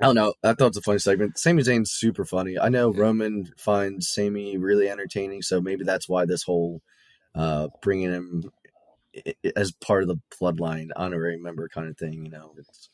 I 0.00 0.06
don't 0.06 0.14
know. 0.14 0.34
I 0.42 0.48
thought 0.48 0.66
it 0.66 0.68
was 0.70 0.76
a 0.78 0.82
funny 0.82 0.98
segment. 0.98 1.38
Sami 1.38 1.62
Zayn's 1.62 1.92
super 1.92 2.24
funny. 2.24 2.58
I 2.58 2.68
know 2.68 2.92
Roman 2.92 3.46
finds 3.56 4.12
Sammy 4.12 4.58
really 4.58 4.88
entertaining, 4.88 5.42
so 5.42 5.60
maybe 5.60 5.84
that's 5.84 6.08
why 6.08 6.26
this 6.26 6.42
whole 6.42 6.82
uh, 7.34 7.68
bringing 7.82 8.12
him 8.12 8.50
as 9.56 9.72
part 9.72 10.02
of 10.02 10.08
the 10.08 10.16
bloodline 10.40 10.88
honorary 10.96 11.36
member 11.38 11.68
kind 11.68 11.88
of 11.88 11.96
thing. 11.98 12.24
You 12.24 12.30
know, 12.30 12.54
it's 12.58 12.88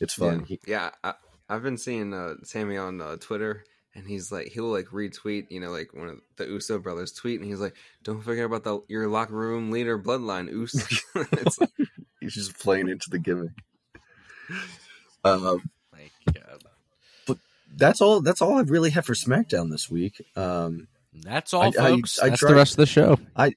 it's 0.00 0.14
fun. 0.14 0.40
Yeah, 0.40 0.46
He- 0.46 0.60
yeah 0.66 0.90
I, 1.04 1.14
I've 1.48 1.62
been 1.62 1.78
seeing 1.78 2.12
uh, 2.14 2.34
Sammy 2.44 2.76
on 2.76 3.00
uh, 3.00 3.16
Twitter, 3.16 3.64
and 3.94 4.06
he's 4.06 4.32
like, 4.32 4.48
he'll 4.48 4.70
like 4.72 4.86
retweet, 4.86 5.46
you 5.50 5.60
know, 5.60 5.70
like 5.70 5.92
one 5.94 6.08
of 6.08 6.20
the 6.36 6.46
Uso 6.46 6.78
brothers 6.78 7.12
tweet, 7.12 7.40
and 7.40 7.48
he's 7.48 7.60
like, 7.60 7.76
"Don't 8.02 8.22
forget 8.22 8.44
about 8.46 8.64
the 8.64 8.80
your 8.88 9.08
locker 9.08 9.34
room 9.34 9.70
leader, 9.70 9.98
Bloodline 9.98 10.48
Us." 10.48 10.74
it's 11.32 11.60
like, 11.60 11.70
he's 12.20 12.34
just 12.34 12.58
playing 12.58 12.88
into 12.88 13.10
the 13.10 13.18
gimmick. 13.18 13.50
Um, 15.24 15.62
My 15.92 16.32
God. 16.32 17.36
that's 17.76 18.00
all. 18.00 18.20
That's 18.20 18.42
all 18.42 18.58
I 18.58 18.62
really 18.62 18.90
have 18.90 19.06
for 19.06 19.14
SmackDown 19.14 19.70
this 19.70 19.90
week. 19.90 20.20
Um, 20.36 20.88
That's 21.14 21.52
all, 21.54 21.62
I- 21.64 21.66
I- 21.68 21.72
folks. 21.72 22.18
I 22.18 22.28
That's 22.30 22.40
tried- 22.40 22.50
the 22.50 22.56
rest 22.56 22.72
of 22.72 22.76
the 22.78 22.86
show. 22.86 23.18
I 23.36 23.54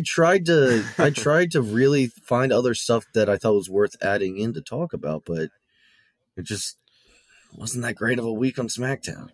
tried 0.00 0.46
to. 0.46 0.84
I 0.98 1.10
tried 1.10 1.50
to 1.52 1.62
really 1.62 2.06
find 2.06 2.52
other 2.52 2.74
stuff 2.74 3.04
that 3.14 3.28
I 3.28 3.36
thought 3.36 3.54
was 3.54 3.70
worth 3.70 3.96
adding 4.02 4.38
in 4.38 4.54
to 4.54 4.62
talk 4.62 4.92
about, 4.92 5.24
but 5.26 5.50
it 6.36 6.44
just 6.44 6.78
wasn't 7.56 7.84
that 7.84 7.94
great 7.94 8.18
of 8.18 8.24
a 8.24 8.32
week 8.32 8.58
on 8.58 8.68
SmackDown. 8.68 9.28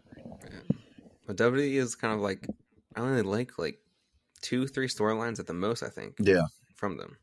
but 1.27 1.37
WWE 1.37 1.75
is 1.75 1.95
kind 1.95 2.13
of 2.15 2.21
like, 2.21 2.47
I 2.97 3.01
only 3.01 3.23
like 3.23 3.59
like 3.59 3.79
two, 4.43 4.67
three 4.67 4.89
storylines 4.89 5.39
at 5.39 5.47
the 5.47 5.55
most. 5.55 5.83
I 5.83 5.89
think 5.89 6.17
Yeah, 6.19 6.47
from 6.75 6.97
them, 6.97 7.19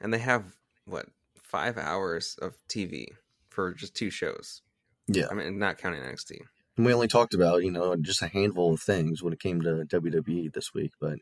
and 0.00 0.12
they 0.14 0.18
have 0.18 0.44
what 0.84 1.06
five 1.42 1.76
hours 1.78 2.36
of 2.40 2.54
TV 2.68 3.06
for 3.48 3.74
just 3.74 3.94
two 3.94 4.10
shows. 4.10 4.62
yeah. 5.08 5.26
I 5.30 5.34
mean, 5.34 5.58
not 5.58 5.78
counting 5.78 6.02
NXT. 6.02 6.38
And 6.76 6.84
we 6.84 6.92
only 6.92 7.08
talked 7.08 7.34
about 7.34 7.64
you 7.64 7.72
know 7.72 7.96
just 7.96 8.22
a 8.22 8.28
handful 8.28 8.74
of 8.74 8.80
things 8.80 9.22
when 9.22 9.32
it 9.32 9.40
came 9.40 9.60
to 9.62 9.84
WWE 9.88 10.52
this 10.52 10.72
week, 10.72 10.92
but 11.00 11.18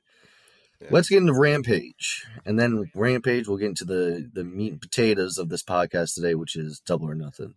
Yeah. 0.85 0.91
let's 0.93 1.09
get 1.09 1.19
into 1.19 1.33
Rampage, 1.35 2.27
and 2.45 2.59
then 2.59 2.91
Rampage 2.95 3.49
we'll 3.49 3.59
get 3.59 3.69
into 3.71 3.85
the 3.85 4.31
the 4.33 4.45
meat 4.45 4.73
and 4.73 4.81
potatoes 4.81 5.39
of 5.39 5.49
this 5.49 5.63
podcast 5.63 6.15
today, 6.15 6.35
which 6.35 6.57
is 6.57 6.81
Double 6.81 7.09
or 7.11 7.15
Nothing. 7.15 7.55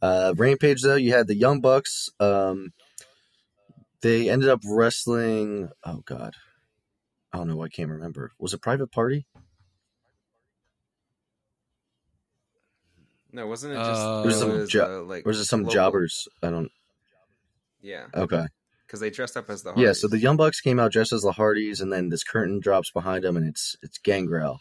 Uh, 0.00 0.32
Rampage 0.36 0.82
though, 0.82 0.94
you 0.96 1.12
had 1.12 1.26
the 1.26 1.34
Young 1.34 1.60
Bucks. 1.60 2.08
Um, 2.20 2.72
they 4.00 4.28
ended 4.30 4.48
up 4.48 4.60
wrestling. 4.64 5.70
Oh 5.84 6.02
God, 6.04 6.34
I 7.32 7.38
don't 7.38 7.48
know. 7.48 7.62
I 7.62 7.68
can't 7.68 7.90
remember. 7.90 8.32
Was 8.38 8.54
it 8.54 8.62
Private 8.62 8.90
Party? 8.92 9.26
No, 13.32 13.46
wasn't 13.46 13.72
it 13.72 13.76
just 13.76 14.00
Uh, 14.02 14.18
it 14.20 14.22
There's 14.24 14.38
some 14.38 14.50
was, 14.50 14.68
jo- 14.70 15.00
uh, 15.00 15.04
like 15.04 15.24
Or 15.26 15.30
was 15.30 15.40
it 15.40 15.46
some 15.46 15.60
local- 15.62 15.72
jobbers? 15.74 16.28
I 16.42 16.50
don't. 16.50 16.70
Yeah, 17.80 18.06
Okay. 18.14 18.46
Because 18.92 19.00
they 19.00 19.08
dressed 19.08 19.38
up 19.38 19.48
as 19.48 19.62
the 19.62 19.72
Yeah, 19.74 19.94
so 19.94 20.06
the 20.06 20.18
Young 20.18 20.36
Bucks 20.36 20.60
came 20.60 20.78
out 20.78 20.92
dressed 20.92 21.14
as 21.14 21.22
the 21.22 21.32
Hardys, 21.32 21.80
and 21.80 21.90
then 21.90 22.10
this 22.10 22.22
curtain 22.22 22.60
drops 22.60 22.90
behind 22.90 23.24
them, 23.24 23.38
and 23.38 23.48
it's 23.48 23.74
it's 23.82 23.96
Gangrel. 23.96 24.60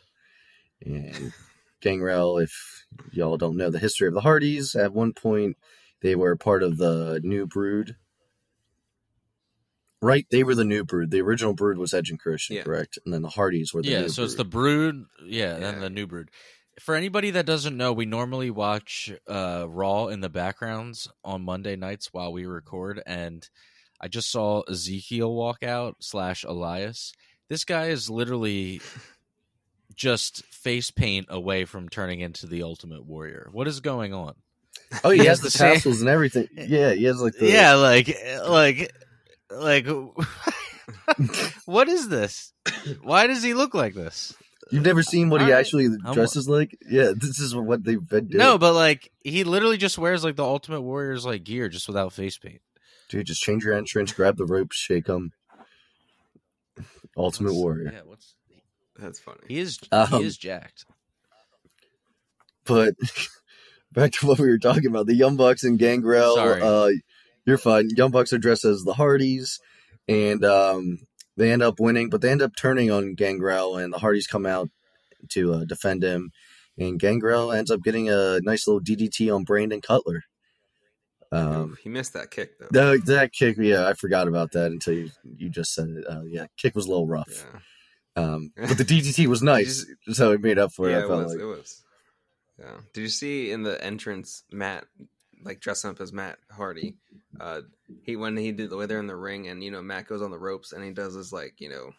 And 0.86 1.34
Gangrel, 1.82 2.38
if 2.38 2.86
y'all 3.12 3.36
don't 3.36 3.58
know 3.58 3.70
the 3.70 3.78
history 3.78 4.08
of 4.08 4.14
the 4.14 4.22
Hardys, 4.22 4.74
at 4.74 4.94
one 4.94 5.12
point 5.12 5.58
they 6.00 6.16
were 6.16 6.38
part 6.38 6.64
of 6.64 6.78
the 6.78 7.20
New 7.26 7.46
Brood. 7.46 7.98
Right, 10.02 10.26
they 10.32 10.44
were 10.44 10.56
the 10.56 10.64
New 10.64 10.86
Brood. 10.86 11.12
The 11.12 11.20
original 11.22 11.54
Brood 11.54 11.78
was 11.78 11.94
Edge 11.94 12.10
and 12.10 12.18
Christian, 12.20 12.56
Yeah. 12.56 12.64
correct? 12.64 12.98
And 13.04 13.14
then 13.14 13.22
the 13.22 13.30
Hardys 13.30 13.74
were 13.74 13.82
the 13.82 13.90
yeah, 13.90 14.02
New 14.04 14.10
so 14.10 14.24
it's 14.24 14.36
Brood. 14.36 14.40
the 14.40 14.50
brood. 14.50 15.06
Yeah, 15.26 15.60
Yeah. 15.60 15.70
and 15.72 15.82
the 15.84 15.90
new 15.90 16.08
brood. 16.08 16.32
For 16.80 16.96
anybody 16.96 17.32
that 17.32 17.46
doesn't 17.46 17.76
know, 17.76 17.92
we 17.92 18.06
normally 18.06 18.50
watch 18.50 19.12
uh, 19.28 19.66
Raw 19.68 20.08
in 20.08 20.22
the 20.22 20.30
backgrounds 20.30 21.10
on 21.24 21.42
Monday 21.44 21.76
nights 21.76 22.14
while 22.14 22.32
we 22.32 22.46
record, 22.46 23.04
and 23.06 23.48
I 24.02 24.08
just 24.08 24.32
saw 24.32 24.62
Ezekiel 24.68 25.32
walk 25.34 25.62
out 25.64 25.98
slash 26.00 26.44
Elias. 26.44 27.14
This 27.50 27.64
guy 27.66 27.88
is 27.88 28.10
literally 28.10 28.82
just 29.96 30.44
face 30.46 30.90
paint 30.90 31.28
away 31.30 31.66
from 31.66 31.88
turning 31.90 32.20
into 32.22 32.48
the 32.48 32.64
Ultimate 32.64 33.06
Warrior. 33.06 33.50
What 33.52 33.68
is 33.68 33.80
going 33.80 34.14
on? 34.14 34.34
Oh, 35.04 35.12
he, 35.12 35.20
He 35.20 35.26
has 35.26 35.40
has 35.40 35.40
the 35.42 35.44
the 35.48 35.52
same- 35.52 35.74
tassels 35.76 36.02
and 36.02 36.10
everything. 36.10 36.48
Yeah, 36.58 36.94
he 36.94 37.04
has 37.04 37.22
like 37.22 37.34
the 37.38 37.48
yeah, 37.50 37.76
like, 37.76 38.18
like, 38.48 38.92
like, 39.52 39.86
what 41.66 41.88
is 41.90 42.08
this? 42.10 42.54
Why 43.04 43.28
does 43.28 43.44
he 43.44 43.54
look 43.54 43.74
like 43.74 43.94
this? 43.94 44.34
You've 44.72 44.86
never 44.86 45.04
seen 45.04 45.30
what 45.30 45.42
he 45.42 45.46
Alright. 45.48 45.60
actually 45.60 45.86
I'm- 46.06 46.14
dresses 46.14 46.48
like? 46.48 46.78
Yeah, 46.90 47.12
this 47.16 47.40
is 47.40 47.54
what 47.54 47.84
they've 47.84 48.08
been 48.08 48.28
doing. 48.28 48.40
No, 48.40 48.58
but 48.58 48.74
like, 48.74 49.12
he 49.24 49.44
literally 49.44 49.78
just 49.78 49.98
wears 49.98 50.24
like 50.24 50.38
the 50.38 50.46
Ultimate 50.46 50.82
Warrior's 50.82 51.26
like 51.26 51.44
gear, 51.44 51.68
just 51.70 51.88
without 51.88 52.14
face 52.14 52.38
paint. 52.38 52.62
Dude, 53.12 53.28
just 53.28 53.42
change 53.42 53.64
your 53.64 53.74
entrance, 53.74 54.12
grab 54.14 54.38
the 54.38 54.46
ropes, 54.46 54.78
shake 54.78 55.06
them. 55.06 55.32
Ultimate 57.18 57.50
What's- 57.50 57.58
Warrior. 57.62 57.92
Yeah, 57.94 58.02
what's 58.06 58.36
That's 58.98 59.20
funny. 59.20 59.40
he 59.48 59.60
is? 59.60 59.78
Um, 59.92 60.08
he 60.08 60.24
is 60.24 60.38
jacked. 60.38 60.86
But 62.66 62.96
back 63.92 64.14
to 64.14 64.28
what 64.28 64.40
we 64.40 64.48
were 64.48 64.58
talking 64.58 64.88
about, 64.88 65.08
the 65.08 65.16
Young 65.16 65.36
Bucks 65.36 65.64
and 65.64 65.78
Gangrel. 65.78 66.36
Sorry. 66.36 66.62
Uh, 66.62 66.90
you're 67.46 67.58
fine. 67.58 67.90
Young 67.96 68.12
Bucks 68.12 68.32
are 68.34 68.38
dressed 68.38 68.66
as 68.66 68.84
the 68.84 68.94
Hardys, 68.94 69.60
and 70.08 70.46
um, 70.46 71.00
they 71.38 71.52
end 71.52 71.64
up 71.64 71.80
winning, 71.80 72.10
but 72.10 72.22
they 72.22 72.30
end 72.32 72.42
up 72.42 72.54
turning 72.58 72.92
on 72.92 73.16
Gangrel, 73.16 73.76
and 73.78 73.92
the 73.92 73.98
Hardys 74.00 74.28
come 74.28 74.46
out 74.46 74.70
to 75.30 75.54
uh, 75.54 75.66
defend 75.66 76.04
him, 76.04 76.32
and 76.78 77.00
Gangrel 77.00 77.52
ends 77.52 77.72
up 77.72 77.82
getting 77.84 78.10
a 78.10 78.40
nice 78.42 78.68
little 78.68 78.82
DDT 78.82 79.34
on 79.36 79.44
Brandon 79.44 79.82
Cutler. 79.82 80.24
Um, 81.32 81.78
he 81.82 81.88
missed 81.90 82.14
that 82.14 82.30
kick 82.30 82.58
though. 82.60 82.68
that, 82.72 83.06
that 83.06 83.32
kick, 83.32 83.56
yeah, 83.58 83.88
I 83.88 83.94
forgot 83.94 84.28
about 84.28 84.52
that 84.52 84.72
until 84.72 84.94
you 84.94 85.12
you 85.38 85.50
just 85.50 85.74
said 85.74 85.88
it. 85.90 86.06
Uh, 86.10 86.24
yeah, 86.24 86.48
kick 86.58 86.76
was 86.76 86.86
a 86.86 86.90
little 86.90 87.08
rough, 87.08 87.46
yeah, 88.18 88.24
um, 88.24 88.52
but 88.58 88.78
the 88.78 88.84
DDT 88.84 89.28
was 89.28 89.42
nice, 89.42 89.86
so 90.12 90.34
it 90.34 90.42
made 90.42 90.60
up 90.60 90.74
for 90.74 90.90
it. 90.90 90.92
yeah, 90.92 90.98
I 91.00 91.04
it 91.04 91.08
was. 91.10 91.32
like. 91.34 91.42
It 91.42 91.46
was. 91.46 91.84
Yeah. 92.60 92.78
Did 92.94 93.02
you 93.02 93.08
see 93.08 93.52
in 93.52 93.64
the 93.64 93.82
entrance 93.84 94.44
Matt, 94.52 94.86
like 95.44 95.62
dressing 95.62 95.90
up 95.90 96.02
as 96.02 96.12
Matt 96.14 96.38
Hardy? 96.52 96.96
Uh, 97.40 97.62
he 98.04 98.16
when 98.18 98.36
he 98.38 98.52
did 98.52 98.70
the 98.70 98.78
way 98.78 98.86
they're 98.86 99.00
in 99.00 99.08
the 99.08 99.16
ring, 99.16 99.48
and 99.48 99.64
you 99.64 99.72
know 99.72 99.82
Matt 99.82 100.08
goes 100.08 100.22
on 100.22 100.32
the 100.32 100.38
ropes 100.38 100.74
and 100.74 100.84
he 100.84 100.92
does 100.92 101.16
this 101.16 101.32
like 101.32 101.56
you 101.60 101.70
know 101.70 101.92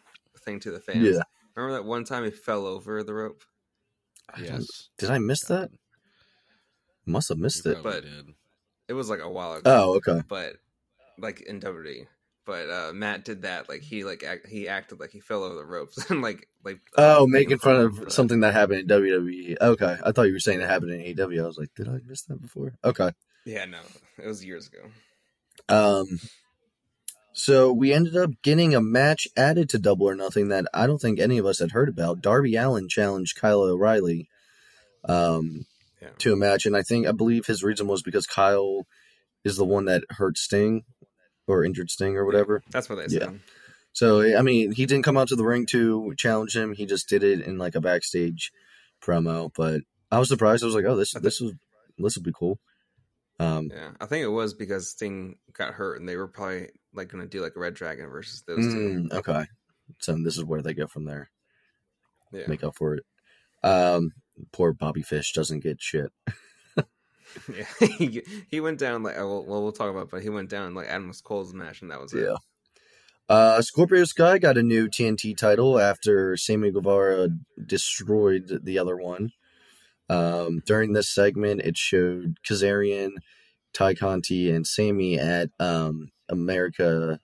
thing 0.45 0.59
to 0.61 0.71
the 0.71 0.79
fans. 0.79 1.03
Yeah. 1.03 1.21
Remember 1.55 1.75
that 1.81 1.85
one 1.85 2.03
time 2.03 2.23
he 2.23 2.31
fell 2.31 2.65
over 2.65 3.03
the 3.03 3.13
rope? 3.13 3.43
I 4.33 4.41
Yes, 4.41 4.89
Did 4.97 5.09
I 5.09 5.17
miss 5.17 5.41
that? 5.45 5.69
Must 7.05 7.29
have 7.29 7.37
missed 7.39 7.65
You 7.65 7.71
it. 7.71 7.83
but- 7.83 8.03
did. 8.03 8.33
It 8.87 8.93
was 8.93 9.09
like 9.09 9.19
a 9.21 9.29
while 9.29 9.53
ago. 9.53 9.61
Oh, 9.65 9.95
okay. 9.97 10.21
but 10.27 10.53
like 11.17 11.41
in 11.41 11.59
WWE. 11.59 12.07
But 12.45 12.69
uh, 12.69 12.91
Matt 12.93 13.23
did 13.23 13.43
that. 13.43 13.69
Like 13.69 13.81
he 13.81 14.03
like 14.03 14.23
act, 14.23 14.47
he 14.47 14.67
acted 14.67 14.99
like 14.99 15.11
he 15.11 15.21
fell 15.21 15.43
over 15.43 15.55
the 15.55 15.63
ropes 15.65 15.97
and 16.09 16.21
like 16.21 16.47
like 16.65 16.79
Oh, 16.97 17.23
uh, 17.23 17.27
making 17.27 17.59
fun 17.59 17.77
of 17.77 17.95
that. 17.97 18.11
something 18.11 18.41
that 18.41 18.53
happened 18.53 18.81
in 18.81 18.87
WWE. 18.87 19.57
Okay, 19.61 19.97
I 20.03 20.11
thought 20.11 20.23
you 20.23 20.33
were 20.33 20.39
saying 20.39 20.59
it 20.61 20.69
happened 20.69 20.91
in 20.91 21.15
AEW. 21.15 21.41
I 21.43 21.47
was 21.47 21.57
like, 21.57 21.73
did 21.75 21.87
I 21.87 21.99
miss 22.05 22.23
that 22.23 22.41
before? 22.41 22.73
Okay. 22.83 23.11
Yeah, 23.45 23.65
no, 23.65 23.79
it 24.21 24.27
was 24.27 24.43
years 24.43 24.67
ago. 24.67 24.79
Um, 25.69 26.19
so 27.33 27.71
we 27.71 27.93
ended 27.93 28.15
up 28.17 28.29
getting 28.41 28.75
a 28.75 28.81
match 28.81 29.27
added 29.37 29.69
to 29.69 29.79
Double 29.79 30.07
or 30.07 30.15
Nothing 30.15 30.49
that 30.49 30.65
I 30.73 30.85
don't 30.87 30.99
think 30.99 31.19
any 31.19 31.37
of 31.37 31.45
us 31.45 31.59
had 31.59 31.71
heard 31.71 31.89
about. 31.89 32.21
Darby 32.21 32.55
Allin 32.55 32.89
challenged 32.89 33.37
Kyle 33.37 33.61
O'Reilly, 33.61 34.29
um, 35.05 35.65
Yeah. 36.03 36.09
to 36.19 36.33
a 36.33 36.35
match, 36.35 36.65
and 36.65 36.75
I 36.75 36.81
think 36.83 37.07
I 37.07 37.11
believe 37.11 37.45
his 37.45 37.63
reason 37.63 37.87
was 37.87 38.01
because 38.03 38.27
Kyle 38.27 38.85
is 39.43 39.57
the 39.57 39.65
one 39.65 39.85
that 39.85 40.03
hurt 40.09 40.37
Sting 40.37 40.83
or 41.47 41.63
injured 41.63 41.89
Sting 41.89 42.17
or 42.17 42.25
whatever. 42.25 42.61
That's 42.71 42.89
what 42.89 42.95
they 42.97 43.07
said. 43.07 43.21
Yeah. 43.21 43.37
So 43.93 44.37
I 44.37 44.41
mean, 44.41 44.71
he 44.71 44.85
didn't 44.85 45.05
come 45.05 45.17
out 45.17 45.29
to 45.29 45.35
the 45.35 45.45
ring 45.45 45.65
to 45.67 46.13
challenge 46.17 46.55
him. 46.55 46.73
He 46.73 46.85
just 46.85 47.07
did 47.07 47.23
it 47.23 47.41
in 47.41 47.57
like 47.57 47.75
a 47.75 47.81
backstage 47.81 48.51
promo. 49.01 49.51
But 49.55 49.81
I 50.11 50.19
was 50.19 50.29
surprised. 50.29 50.63
I 50.63 50.67
was 50.67 50.75
like, 50.75 50.85
oh, 50.85 50.95
this 50.95 51.13
this 51.13 51.39
was 51.39 51.53
this 51.97 52.15
would 52.15 52.25
be 52.25 52.33
cool. 52.37 52.59
Um, 53.39 53.69
Yeah, 53.73 53.91
I 53.99 54.05
think 54.05 54.23
it 54.23 54.29
was 54.29 54.53
because 54.53 54.89
Sting 54.89 55.37
got 55.53 55.73
hurt, 55.73 55.99
and 55.99 56.07
they 56.07 56.17
were 56.17 56.27
probably 56.27 56.69
like 56.93 57.09
going 57.09 57.23
to 57.23 57.29
do 57.29 57.41
like 57.41 57.55
a 57.55 57.59
Red 57.59 57.73
Dragon 57.73 58.09
versus 58.09 58.43
those 58.47 58.73
two. 58.73 59.07
mm, 59.09 59.13
okay. 59.13 59.45
So 59.99 60.15
this 60.15 60.37
is 60.37 60.43
where 60.43 60.61
they 60.61 60.73
go 60.73 60.87
from 60.87 61.05
there. 61.05 61.29
Yeah, 62.31 62.47
Make 62.47 62.63
up 62.63 62.75
for 62.75 62.95
it. 62.95 63.05
Um, 63.63 64.11
poor 64.51 64.73
Bobby 64.73 65.01
Fish 65.01 65.31
doesn't 65.33 65.61
get 65.61 65.81
shit. 65.81 66.11
yeah. 67.53 67.87
he, 67.97 68.21
he 68.51 68.59
went 68.59 68.79
down 68.79 69.03
like 69.03 69.15
oh, 69.17 69.27
well, 69.27 69.45
well, 69.45 69.63
we'll 69.63 69.71
talk 69.71 69.89
about, 69.89 70.03
it, 70.03 70.11
but 70.11 70.23
he 70.23 70.29
went 70.29 70.49
down 70.49 70.73
like 70.73 70.87
Adam 70.87 71.11
Cole's 71.23 71.53
match, 71.53 71.81
and 71.81 71.91
that 71.91 72.01
was 72.01 72.13
it. 72.13 72.23
Yeah. 72.23 72.35
Uh, 73.29 73.61
Scorpio 73.61 74.03
Sky 74.03 74.37
got 74.37 74.57
a 74.57 74.63
new 74.63 74.87
TNT 74.87 75.35
title 75.35 75.79
after 75.79 76.35
Sammy 76.35 76.71
Guevara 76.71 77.29
destroyed 77.65 78.59
the 78.63 78.77
other 78.77 78.97
one. 78.97 79.31
Um, 80.09 80.61
during 80.65 80.93
this 80.93 81.09
segment, 81.09 81.61
it 81.61 81.77
showed 81.77 82.37
Kazarian, 82.47 83.11
Tay 83.73 83.95
Conti, 83.95 84.51
and 84.51 84.67
Sammy 84.67 85.17
at 85.17 85.49
um, 85.59 86.11
America 86.29 87.19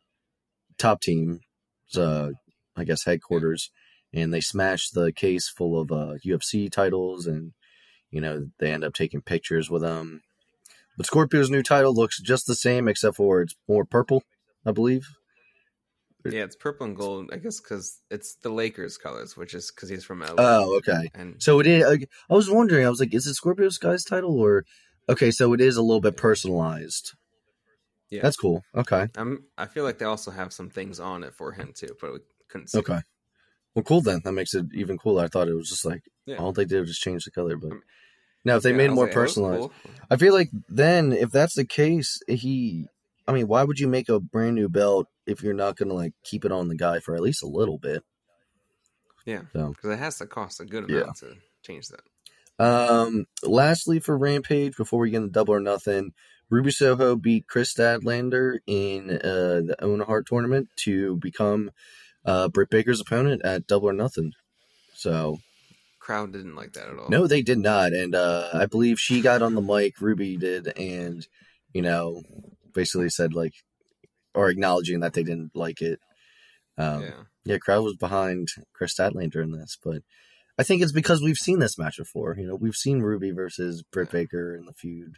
Top 0.78 1.02
Team's, 1.02 1.41
uh, 1.97 2.30
I 2.78 2.86
guess, 2.86 3.04
headquarters, 3.04 3.69
and 4.13 4.34
they 4.34 4.41
smashed 4.41 4.93
the 4.93 5.12
case 5.12 5.48
full 5.48 5.80
of 5.80 5.91
uh, 5.91 6.15
UFC 6.26 6.72
titles, 6.72 7.28
and 7.28 7.54
you 8.12 8.22
know 8.22 8.50
they 8.60 8.72
end 8.72 8.84
up 8.84 8.93
taking 8.93 9.22
pictures 9.22 9.69
with 9.69 9.82
them. 9.82 10.22
But 10.98 11.06
Scorpio's 11.06 11.50
new 11.50 11.63
title 11.63 11.93
looks 11.93 12.19
just 12.19 12.45
the 12.48 12.56
same, 12.56 12.88
except 12.88 13.15
for 13.15 13.41
it's 13.41 13.56
more 13.67 13.86
purple, 13.86 14.24
I 14.65 14.72
believe. 14.72 15.08
Yeah, 16.26 16.43
it's 16.43 16.56
purple 16.56 16.86
and 16.86 16.95
gold. 16.95 17.30
I 17.32 17.38
guess 17.38 17.62
because 17.62 18.02
it's 18.12 18.36
the 18.36 18.50
Lakers 18.50 18.98
colors, 18.98 19.38
which 19.38 19.54
is 19.54 19.72
because 19.72 19.88
he's 19.88 20.04
from 20.04 20.19
LA. 20.19 20.34
Oh, 20.38 20.78
okay. 20.78 21.10
and 21.15 21.41
So 21.41 21.60
it 21.60 21.67
is. 21.67 22.06
I 22.30 22.34
was 22.34 22.50
wondering. 22.50 22.86
I 22.86 22.89
was 22.89 23.00
like, 23.00 23.13
is 23.13 23.26
it 23.26 23.36
Scorpio 23.36 23.69
Sky's 23.69 24.04
title 24.04 24.38
or? 24.38 24.65
Okay, 25.08 25.32
so 25.32 25.54
it 25.54 25.62
is 25.62 25.78
a 25.78 25.82
little 25.82 26.02
bit 26.02 26.17
personalized. 26.17 27.13
Yeah. 28.12 28.22
that's 28.24 28.36
cool. 28.36 28.63
Okay, 28.76 29.08
I'm. 29.15 29.45
I 29.58 29.67
feel 29.67 29.84
like 29.84 30.00
they 30.00 30.06
also 30.06 30.32
have 30.32 30.52
some 30.52 30.69
things 30.69 31.00
on 31.00 31.24
it 31.24 31.34
for 31.36 31.52
him 31.52 31.74
too, 31.76 31.95
but 32.02 32.12
we 32.13 32.19
couldn't 32.50 32.67
see. 32.67 32.80
okay. 32.80 33.00
Well, 33.80 33.84
cool 33.86 34.02
then. 34.02 34.22
That 34.26 34.34
makes 34.34 34.54
it 34.54 34.65
even 34.74 34.98
cooler. 34.98 35.24
I 35.24 35.28
thought 35.28 35.48
it 35.48 35.54
was 35.56 35.70
just 35.70 35.86
like 35.86 36.02
Yeah. 36.26 36.38
all 36.38 36.52
they 36.52 36.65
did 36.65 36.82
was 36.82 36.89
just 36.89 37.02
change 37.02 37.24
the 37.24 37.32
color, 37.32 37.56
but 37.56 37.72
Um, 37.72 37.84
no, 38.44 38.58
if 38.58 38.63
they 38.63 38.72
Yeah, 38.72 38.78
made 38.78 38.86
it 38.88 38.94
more 38.94 39.06
like, 39.06 39.13
personalized, 39.13 39.70
cool. 39.84 39.94
I 40.12 40.18
feel 40.18 40.34
like 40.34 40.50
then 40.68 41.13
if 41.13 41.32
that's 41.32 41.56
the 41.56 41.65
case, 41.65 42.20
he. 42.28 42.88
I 43.28 43.32
mean, 43.32 43.48
why 43.48 43.63
would 43.63 43.80
you 43.80 43.88
make 43.88 44.10
a 44.10 44.20
brand 44.20 44.56
new 44.56 44.68
belt 44.70 45.08
if 45.28 45.44
you're 45.44 45.54
not 45.54 45.78
going 45.78 45.89
to 45.89 45.96
like 45.96 46.13
keep 46.24 46.46
it 46.46 46.52
on 46.52 46.68
the 46.68 46.76
guy 46.76 47.00
for 47.00 47.15
at 47.15 47.22
least 47.22 47.44
a 47.44 47.48
little 47.48 47.78
bit? 47.78 48.04
Yeah, 49.26 49.44
So. 49.54 49.70
because 49.70 49.92
it 49.92 50.00
has 50.00 50.18
to 50.18 50.26
cost 50.26 50.60
a 50.60 50.65
good 50.65 50.84
Yeah. 50.89 51.02
amount 51.02 51.18
to 51.18 51.36
change 51.62 51.88
that. 51.89 52.02
Um, 52.60 53.26
lastly, 53.44 54.00
for 54.00 54.18
Rampage, 54.18 54.76
before 54.76 55.00
we 55.00 55.12
get 55.12 55.18
into 55.18 55.32
Double 55.32 55.54
or 55.54 55.60
Nothing, 55.60 56.12
Ruby 56.50 56.72
Soho 56.72 57.15
beat 57.15 57.48
Kris 57.48 57.74
Statlander 57.74 58.60
in 58.68 59.12
uh, 59.12 59.62
the 59.65 59.76
Owen 59.80 60.02
Hart 60.02 60.26
tournament 60.28 60.70
to 60.84 61.15
become 61.18 61.72
uh, 62.25 62.47
Britt 62.49 62.69
Baker's 62.69 63.01
opponent 63.01 63.41
at 63.43 63.67
Double 63.67 63.89
or 63.89 63.93
Nothing. 63.93 64.32
So, 64.95 65.39
Crowd 65.99 66.34
didn't 66.34 66.55
like 66.55 66.73
that 66.73 66.89
at 66.89 66.97
all. 66.97 67.10
no, 67.10 67.27
they 67.27 67.41
did 67.41 67.60
not. 67.60 67.93
And 67.93 68.15
uh, 68.15 68.49
I 68.53 68.65
believe 68.65 68.99
she 68.99 69.21
got 69.21 69.41
on 69.41 69.55
the 69.55 69.62
mic, 69.62 70.01
Ruby 70.01 70.38
did, 70.38 70.67
and, 70.77 71.25
you 71.73 71.82
know, 71.82 72.21
basically 72.73 73.10
said, 73.10 73.34
like, 73.34 73.53
or 74.34 74.49
acknowledging 74.49 74.99
that 75.01 75.13
they 75.13 75.23
didn't 75.23 75.51
like 75.55 75.82
it. 75.82 75.99
Um, 76.77 77.01
yeah, 77.03 77.12
yeah, 77.45 77.58
crowd 77.58 77.84
was 77.84 77.95
behind 77.97 78.47
Kris 78.73 78.95
Statlander 78.97 79.43
in 79.43 79.51
this, 79.51 79.77
but 79.84 80.01
I 80.58 80.63
think 80.63 80.82
it's 80.82 80.91
because 80.93 81.21
we've 81.21 81.36
seen 81.38 81.60
this 81.60 81.77
match 81.77 81.97
before. 81.97 82.36
You 82.38 82.47
know, 82.47 82.55
we've 82.55 82.75
seen 82.75 83.01
Ruby 83.01 83.32
versus 83.32 83.84
Britt 83.84 84.10
Yeah. 84.10 84.19
Baker 84.21 84.55
in 84.55 84.65
the 84.65 84.73
feud. 84.73 85.15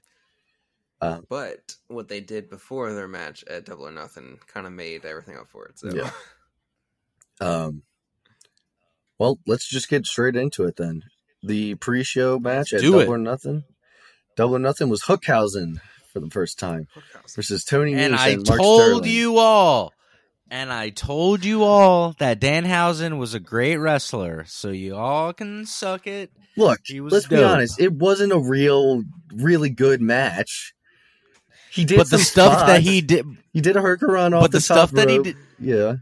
Uh, 0.99 1.21
but 1.29 1.75
what 1.87 2.07
they 2.09 2.19
did 2.19 2.49
before 2.49 2.93
their 2.93 3.07
match 3.07 3.43
at 3.49 3.65
Double 3.65 3.87
or 3.87 3.91
Nothing 3.91 4.39
kind 4.47 4.67
of 4.67 4.73
made 4.73 5.03
everything 5.05 5.35
up 5.35 5.47
for 5.47 5.65
it. 5.67 5.79
So 5.79 5.89
Yeah. 5.93 6.11
um, 7.41 7.83
well, 9.19 9.39
let's 9.45 9.67
just 9.67 9.89
get 9.89 10.05
straight 10.05 10.35
into 10.35 10.63
it 10.65 10.77
then. 10.77 11.03
The 11.43 11.75
pre-show 11.75 12.39
match 12.39 12.73
at 12.73 12.81
do 12.81 12.91
Double 12.91 13.01
it. 13.01 13.07
or 13.09 13.17
Nothing. 13.17 13.63
Double 14.35 14.55
or 14.55 14.59
Nothing 14.59 14.89
was 14.89 15.03
Hookhausen 15.03 15.81
for 16.13 16.19
the 16.19 16.29
first 16.29 16.59
time 16.59 16.87
versus 17.35 17.63
Tony 17.63 17.93
And 17.93 18.15
I 18.15 18.29
and 18.29 18.47
Mark 18.47 18.59
told 18.59 18.81
Sterling. 18.81 19.09
you 19.09 19.37
all, 19.37 19.93
and 20.49 20.71
I 20.71 20.89
told 20.89 21.43
you 21.45 21.63
all 21.63 22.13
that 22.19 22.39
Danhausen 22.39 23.17
was 23.17 23.33
a 23.33 23.39
great 23.39 23.77
wrestler, 23.77 24.45
so 24.47 24.69
you 24.69 24.95
all 24.95 25.33
can 25.33 25.65
suck 25.65 26.07
it. 26.07 26.31
Look, 26.57 26.81
let's 26.89 27.27
be 27.27 27.41
honest. 27.41 27.79
It 27.79 27.93
wasn't 27.93 28.33
a 28.33 28.39
real, 28.39 29.03
really 29.33 29.69
good 29.69 30.01
match. 30.01 30.73
He 31.71 31.85
did 31.85 31.97
But 31.97 32.09
the 32.09 32.17
stuff 32.19 32.67
that 32.67 32.81
he 32.81 32.99
did, 32.99 33.25
He 33.53 33.61
did 33.61 33.77
a 33.77 33.81
Hurricane 33.81 34.33
off 34.33 34.41
but 34.41 34.51
the, 34.51 34.57
the 34.57 34.61
stuff 34.61 34.91
that 34.91 35.09
he 35.09 35.19
did, 35.19 35.37
Yeah. 35.57 35.95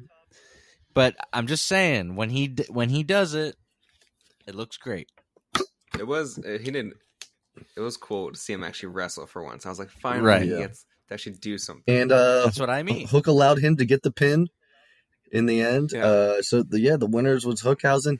But 0.93 1.15
I'm 1.33 1.47
just 1.47 1.65
saying 1.67 2.15
when 2.15 2.29
he 2.29 2.55
when 2.69 2.89
he 2.89 3.03
does 3.03 3.33
it, 3.33 3.55
it 4.47 4.55
looks 4.55 4.77
great. 4.77 5.09
It 5.97 6.07
was 6.07 6.37
uh, 6.39 6.57
he 6.61 6.71
didn't. 6.71 6.93
It 7.75 7.81
was 7.81 7.97
cool 7.97 8.31
to 8.31 8.37
see 8.39 8.53
him 8.53 8.63
actually 8.63 8.89
wrestle 8.89 9.25
for 9.27 9.43
once. 9.43 9.65
I 9.65 9.69
was 9.69 9.79
like, 9.79 9.89
finally, 9.89 10.25
Right. 10.25 10.41
he 10.43 10.49
Yeah. 10.51 10.59
gets 10.59 10.85
to 11.07 11.13
actually 11.13 11.33
do 11.33 11.57
something. 11.57 11.83
And 11.87 12.11
uh, 12.11 12.45
That's 12.45 12.59
what 12.59 12.69
I 12.69 12.83
mean. 12.83 13.07
Hook 13.07 13.27
allowed 13.27 13.59
him 13.59 13.75
to 13.77 13.85
get 13.85 14.01
the 14.03 14.11
pin 14.11 14.47
in 15.31 15.45
the 15.45 15.61
end. 15.61 15.91
Yeah. 15.93 16.05
Uh, 16.05 16.41
so 16.41 16.63
the 16.63 16.79
yeah, 16.79 16.95
the 16.95 17.05
winners 17.07 17.45
was 17.45 17.61
Hookhausen. 17.61 18.19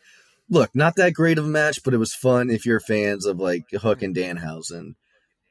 Look, 0.49 0.71
not 0.75 0.95
that 0.95 1.13
great 1.13 1.37
of 1.37 1.45
a 1.45 1.49
match, 1.49 1.83
but 1.83 1.93
it 1.93 1.97
was 1.97 2.13
fun 2.13 2.49
if 2.49 2.65
you're 2.65 2.79
fans 2.79 3.25
of 3.25 3.39
like 3.39 3.69
Hook 3.71 4.01
and 4.01 4.15
Danhausen. 4.15 4.95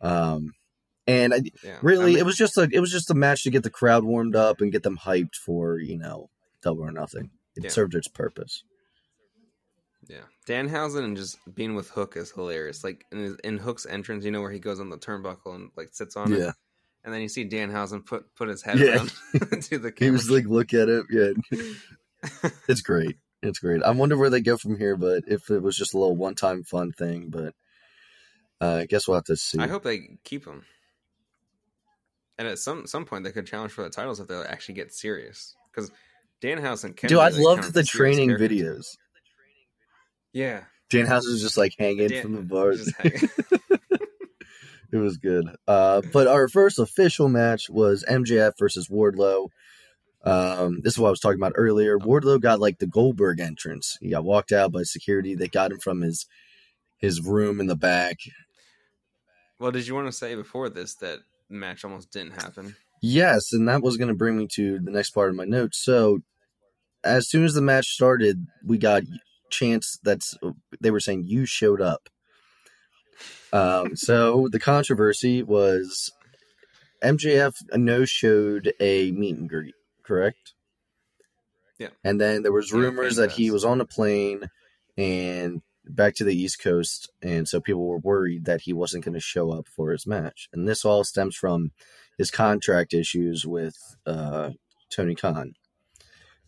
Um, 0.00 0.52
and 1.07 1.33
I, 1.33 1.40
Yeah, 1.64 1.78
really, 1.83 2.04
I 2.04 2.09
mean, 2.09 2.18
it 2.18 2.26
was 2.26 2.37
just 2.37 2.59
a 2.59 2.68
it 2.70 2.81
was 2.81 2.90
just 2.92 3.11
a 3.11 3.14
match 3.14 3.44
to 3.44 3.50
get 3.50 3.62
the 3.62 3.70
crowd 3.70 4.04
warmed 4.04 4.37
up 4.37 4.61
and 4.61 4.72
get 4.72 4.83
them 4.83 4.98
hyped 4.98 5.37
for 5.37 5.78
you 5.78 5.96
know 5.98 6.28
double 6.68 6.85
or 6.85 6.92
nothing. 6.92 7.31
It 7.57 7.64
Yeah. 7.64 7.70
served 7.70 7.94
its 7.94 8.09
purpose. 8.09 8.62
Yeah, 10.07 10.22
Danhausen 10.46 11.04
and 11.04 11.16
just 11.16 11.37
being 11.54 11.74
with 11.74 11.90
Hook 11.90 12.16
is 12.16 12.31
hilarious. 12.31 12.83
Like 12.83 13.04
in, 13.12 13.18
his, 13.18 13.35
in 13.44 13.59
Hook's 13.59 13.85
entrance, 13.85 14.24
you 14.24 14.31
know 14.31 14.40
where 14.40 14.50
he 14.50 14.59
goes 14.59 14.81
on 14.81 14.88
the 14.88 14.96
turnbuckle 14.96 15.54
and 15.54 15.70
like 15.76 15.88
sits 15.92 16.16
on 16.16 16.33
it, 16.33 16.38
Yeah, 16.38 16.52
and 17.04 17.12
then 17.12 17.20
you 17.20 17.28
see 17.28 17.46
Danhausen 17.46 18.07
put 18.07 18.35
put 18.35 18.48
his 18.48 18.62
head 18.62 18.78
Yeah. 18.78 19.04
to 19.61 19.78
the 19.78 19.92
he 19.98 20.11
was 20.11 20.31
like, 20.31 20.46
look 20.46 20.72
at 20.72 20.88
it. 20.88 21.04
Yeah, 21.11 21.61
it's 22.68 22.81
great. 22.81 23.18
It's 23.42 23.59
great. 23.59 23.83
I 23.83 23.90
wonder 23.90 24.16
where 24.16 24.31
they 24.31 24.40
go 24.40 24.57
from 24.57 24.78
here, 24.78 24.96
but 24.96 25.24
if 25.26 25.50
it 25.50 25.62
was 25.62 25.76
just 25.76 25.94
a 25.94 25.98
little 25.98 26.16
one 26.16 26.35
time 26.35 26.62
fun 26.64 26.92
thing, 26.92 27.28
but 27.28 27.54
uh, 28.61 28.76
I 28.83 28.87
guess 28.87 29.07
we'll 29.07 29.16
have 29.16 29.24
to 29.24 29.37
see. 29.37 29.59
I 29.59 29.68
hope 29.68 29.83
they 29.83 30.16
keep 30.24 30.46
him. 30.46 30.64
And 32.38 32.48
at 32.48 32.59
some 32.59 32.87
some 32.87 33.04
point, 33.04 33.24
they 33.24 33.33
could 33.33 33.46
challenge 33.46 33.72
for 33.72 33.83
the 33.83 33.90
titles 33.90 34.20
if 34.20 34.28
they 34.28 34.37
actually 34.37 34.76
get 34.76 34.94
serious. 34.94 35.54
Because 35.70 35.90
Danhausen 36.42 36.96
can. 36.96 37.09
Dude, 37.09 37.18
I 37.18 37.29
loved 37.29 37.72
the 37.74 37.83
training 37.83 38.31
videos. 38.31 38.96
Yeah, 40.33 40.64
Danhausen 40.90 41.33
was 41.33 41.42
just 41.42 41.57
like 41.57 41.72
hanging 41.79 42.09
Dan- 42.09 42.22
from 42.22 42.35
the 42.35 42.42
bars. 42.42 42.92
it 44.92 44.96
was 44.96 45.16
good. 45.18 45.46
Uh, 45.66 46.03
but 46.12 46.27
our 46.27 46.48
first 46.48 46.79
official 46.79 47.29
match 47.29 47.68
was 47.68 48.05
MJF 48.09 48.53
versus 48.59 48.88
Wardlow. 48.88 49.48
Um, 50.24 50.81
this 50.83 50.94
is 50.94 50.98
what 50.98 51.09
I 51.09 51.11
was 51.11 51.20
talking 51.20 51.38
about 51.38 51.53
earlier. 51.55 51.98
Wardlow 51.98 52.40
got 52.40 52.61
like 52.61 52.79
the 52.79 52.87
Goldberg 52.87 53.40
entrance. 53.40 53.96
He 54.01 54.11
got 54.11 54.24
walked 54.24 54.53
out 54.53 54.72
by 54.72 54.83
security. 54.83 55.35
They 55.35 55.48
got 55.48 55.72
him 55.72 55.79
from 55.79 56.01
his 56.01 56.27
his 56.98 57.20
room 57.20 57.61
in 57.61 57.66
the 57.66 57.77
back. 57.77 58.18
well, 59.59 59.70
did 59.70 59.87
you 59.87 59.94
want 59.94 60.09
to 60.09 60.12
say 60.12 60.35
before 60.35 60.68
this 60.68 60.94
that 60.96 61.20
match 61.48 61.85
almost 61.85 62.11
didn't 62.11 62.42
happen? 62.42 62.74
Yes, 63.00 63.52
and 63.52 63.68
that 63.68 63.82
was 63.82 63.96
going 63.96 64.08
to 64.08 64.14
bring 64.14 64.37
me 64.37 64.48
to 64.54 64.78
the 64.80 64.90
next 64.90 65.11
part 65.11 65.30
of 65.30 65.37
my 65.37 65.44
notes. 65.44 65.82
So, 65.82 66.20
as 67.04 67.28
soon 67.28 67.44
as 67.44 67.54
the 67.54 67.62
match 67.62 67.87
started, 67.88 68.46
we 68.64 68.78
got 68.78 69.04
chance 69.50 69.98
that's 70.02 70.37
they 70.80 70.90
were 70.90 71.00
saying 71.00 71.24
you 71.26 71.46
showed 71.46 71.80
up. 71.80 72.08
Um, 73.52 73.96
so 73.96 74.48
the 74.50 74.61
controversy 74.61 75.42
was 75.42 76.12
MJF 77.02 77.54
no 77.74 78.04
showed 78.04 78.72
a 78.80 79.11
meet 79.12 79.37
and 79.37 79.48
greet, 79.48 79.74
correct? 80.02 80.54
Yeah. 81.78 81.88
And 82.04 82.20
then 82.20 82.42
there 82.42 82.52
was 82.52 82.72
Yeah, 82.72 82.78
rumors 82.80 83.16
that 83.16 83.32
he 83.32 83.50
was 83.50 83.64
on 83.64 83.80
a 83.80 83.87
plane 83.87 84.50
and 84.96 85.62
back 85.87 86.14
to 86.16 86.24
the 86.24 86.37
East 86.37 86.61
Coast, 86.61 87.11
and 87.22 87.48
so 87.48 87.61
people 87.61 87.87
were 87.87 87.98
worried 87.98 88.44
that 88.44 88.62
he 88.62 88.72
wasn't 88.72 89.04
going 89.04 89.14
to 89.14 89.20
show 89.20 89.52
up 89.52 89.66
for 89.68 89.92
his 89.92 90.06
match. 90.06 90.48
And 90.52 90.68
this 90.68 90.84
all 90.84 91.04
stems 91.04 91.37
from 91.37 91.70
his 92.18 92.31
contract 92.31 92.92
issues 92.92 93.46
with 93.46 93.76
uh, 94.04 94.50
Tony 94.90 95.14
Khan. 95.14 95.54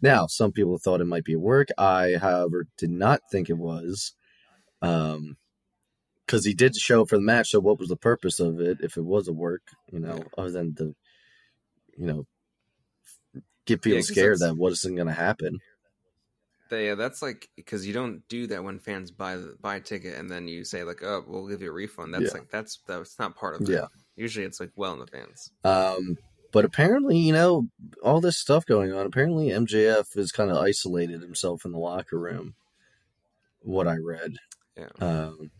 Now, 0.03 0.27
some 0.27 0.53
people 0.53 0.79
thought 0.79 1.01
it 1.01 1.07
might 1.07 1.25
be 1.25 1.35
a 1.35 1.39
work. 1.39 1.69
I, 1.79 2.17
however, 2.21 2.67
did 2.77 2.91
not 2.91 3.21
think 3.31 3.49
it 3.49 3.59
was. 3.59 4.15
Um, 4.83 5.37
because 6.27 6.45
he 6.45 6.55
did 6.55 6.77
show 6.77 7.03
up 7.03 7.09
for 7.09 7.17
the 7.17 7.23
match. 7.23 7.51
So, 7.51 7.59
what 7.61 7.79
was 7.81 7.89
the 7.89 7.97
purpose 7.97 8.39
of 8.39 8.61
it 8.61 8.79
if 8.83 8.97
it 8.97 9.05
was 9.05 9.27
a 9.27 9.33
work? 9.33 9.63
You 9.91 9.99
know, 9.99 10.23
other 10.39 10.51
than 10.53 10.75
to, 10.77 10.95
you 11.97 12.07
know, 12.07 12.27
get 13.67 13.83
people 13.83 13.99
'cause 13.99 14.09
scared 14.09 14.39
that 14.39 14.57
wasn't 14.57 14.95
going 14.97 15.09
to 15.09 15.13
happen. 15.13 15.59
Yeah, 16.71 16.95
that's 16.95 17.21
like 17.21 17.49
because 17.57 17.85
you 17.85 17.93
don't 17.93 18.27
do 18.29 18.47
that 18.47 18.63
when 18.63 18.79
fans 18.79 19.11
buy 19.11 19.39
buy 19.61 19.77
a 19.77 19.81
ticket 19.81 20.17
and 20.17 20.31
then 20.31 20.47
you 20.47 20.65
say 20.65 20.85
like, 20.85 21.03
"Oh, 21.03 21.25
we'll 21.27 21.49
give 21.49 21.63
you 21.63 21.71
a 21.71 21.73
refund." 21.73 22.15
That's 22.15 22.27
Yeah. 22.27 22.41
like 22.41 22.49
that's 22.49 22.79
that's 22.87 23.19
not 23.19 23.35
part 23.37 23.61
of 23.61 23.69
it. 23.69 23.73
Yeah. 23.73 23.87
Usually, 24.21 24.45
it's 24.45 24.61
like 24.61 24.71
well 24.77 24.93
in 24.95 25.01
advance. 25.01 25.51
Um, 25.65 26.19
but 26.53 26.65
apparently, 26.67 27.17
you 27.17 27.33
know, 27.33 27.69
all 28.03 28.21
this 28.21 28.37
stuff 28.37 28.67
going 28.67 28.93
on. 28.93 29.07
Apparently, 29.07 29.49
MJF 29.49 30.15
has 30.15 30.31
kind 30.31 30.51
of 30.51 30.59
isolated 30.59 31.23
himself 31.23 31.65
in 31.65 31.73
the 31.73 31.79
locker 31.79 32.19
room. 32.19 32.55
What 33.63 33.89
I 33.89 33.97
read. 33.97 34.37
Yeah. 34.77 34.89
Um, 35.01 35.51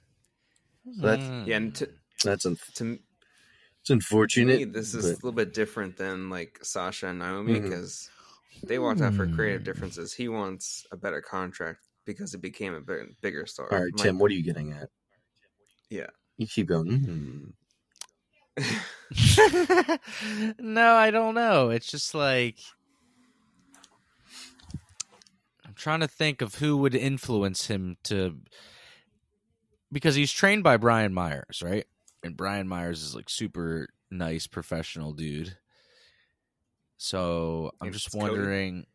that's- 1.01 1.27
Hmm. 1.27 1.45
Yeah, 1.49 1.57
and 1.57 1.75
to 1.77 1.89
that's 2.23 2.45
un- 2.45 2.59
to, 2.75 2.85
m- 2.85 3.01
it's 3.81 3.87
to 3.89 3.93
unfortunate. 3.95 4.59
me, 4.59 4.65
this 4.65 4.95
is 4.95 5.05
but- 5.07 5.11
a 5.13 5.15
little 5.15 5.33
bit 5.33 5.55
different 5.55 5.97
than 5.97 6.29
like 6.29 6.59
Sasha 6.63 7.07
and 7.09 7.19
Naomi 7.19 7.61
because 7.61 8.11
they 8.63 8.79
walked 8.79 9.01
out 9.01 9.15
for 9.15 9.25
Hmm. 9.27 9.35
creative 9.37 9.65
differences. 9.65 10.13
He 10.13 10.29
wants 10.29 10.87
a 10.93 10.97
better 10.99 11.23
contract 11.23 11.81
because 12.05 12.35
it 12.35 12.43
became 12.43 12.75
a 12.75 12.81
big, 12.83 13.19
bigger 13.23 13.47
star. 13.47 13.73
all 13.73 13.81
right, 13.83 13.93
My- 13.97 14.03
Tim. 14.05 14.19
What 14.19 14.31
are 14.31 14.35
you 14.35 14.43
getting 14.43 14.73
at? 14.73 14.91
Yeah. 15.89 16.11
You 16.37 16.47
keep 16.47 16.67
going. 16.69 16.91
"Hmm." 17.01 17.45
No, 20.59 20.95
I 20.95 21.11
don't 21.11 21.35
know. 21.35 21.71
It's 21.71 21.91
just 21.91 22.15
like 22.15 22.57
I'm 25.67 25.75
trying 25.75 26.01
to 26.01 26.09
think 26.09 26.43
of 26.43 26.57
who 26.57 26.77
would 26.79 26.95
influence 26.95 27.67
him 27.67 27.97
to 28.05 28.37
because 29.93 30.15
he's 30.15 30.33
trained 30.33 30.63
by 30.63 30.77
Brian 30.77 31.13
Myers, 31.13 31.63
right? 31.65 31.87
And 32.23 32.37
Brian 32.37 32.69
Myers 32.69 33.03
is 33.03 33.15
like 33.15 33.29
super 33.29 33.89
nice 34.11 34.47
professional 34.47 35.13
dude. 35.13 35.57
So 36.97 37.73
I'm 37.81 37.93
just 37.93 38.15
wondering 38.15 38.87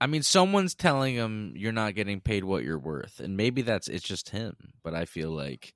I 0.00 0.06
mean 0.06 0.22
someone's 0.22 0.74
telling 0.74 1.14
him 1.14 1.52
you're 1.56 1.72
not 1.72 1.94
getting 1.94 2.20
paid 2.20 2.44
what 2.44 2.64
you're 2.64 2.78
worth 2.78 3.20
and 3.20 3.36
maybe 3.36 3.62
that's 3.62 3.88
it's 3.88 4.04
just 4.04 4.30
him, 4.30 4.54
but 4.82 4.94
I 4.94 5.04
feel 5.04 5.30
like 5.30 5.74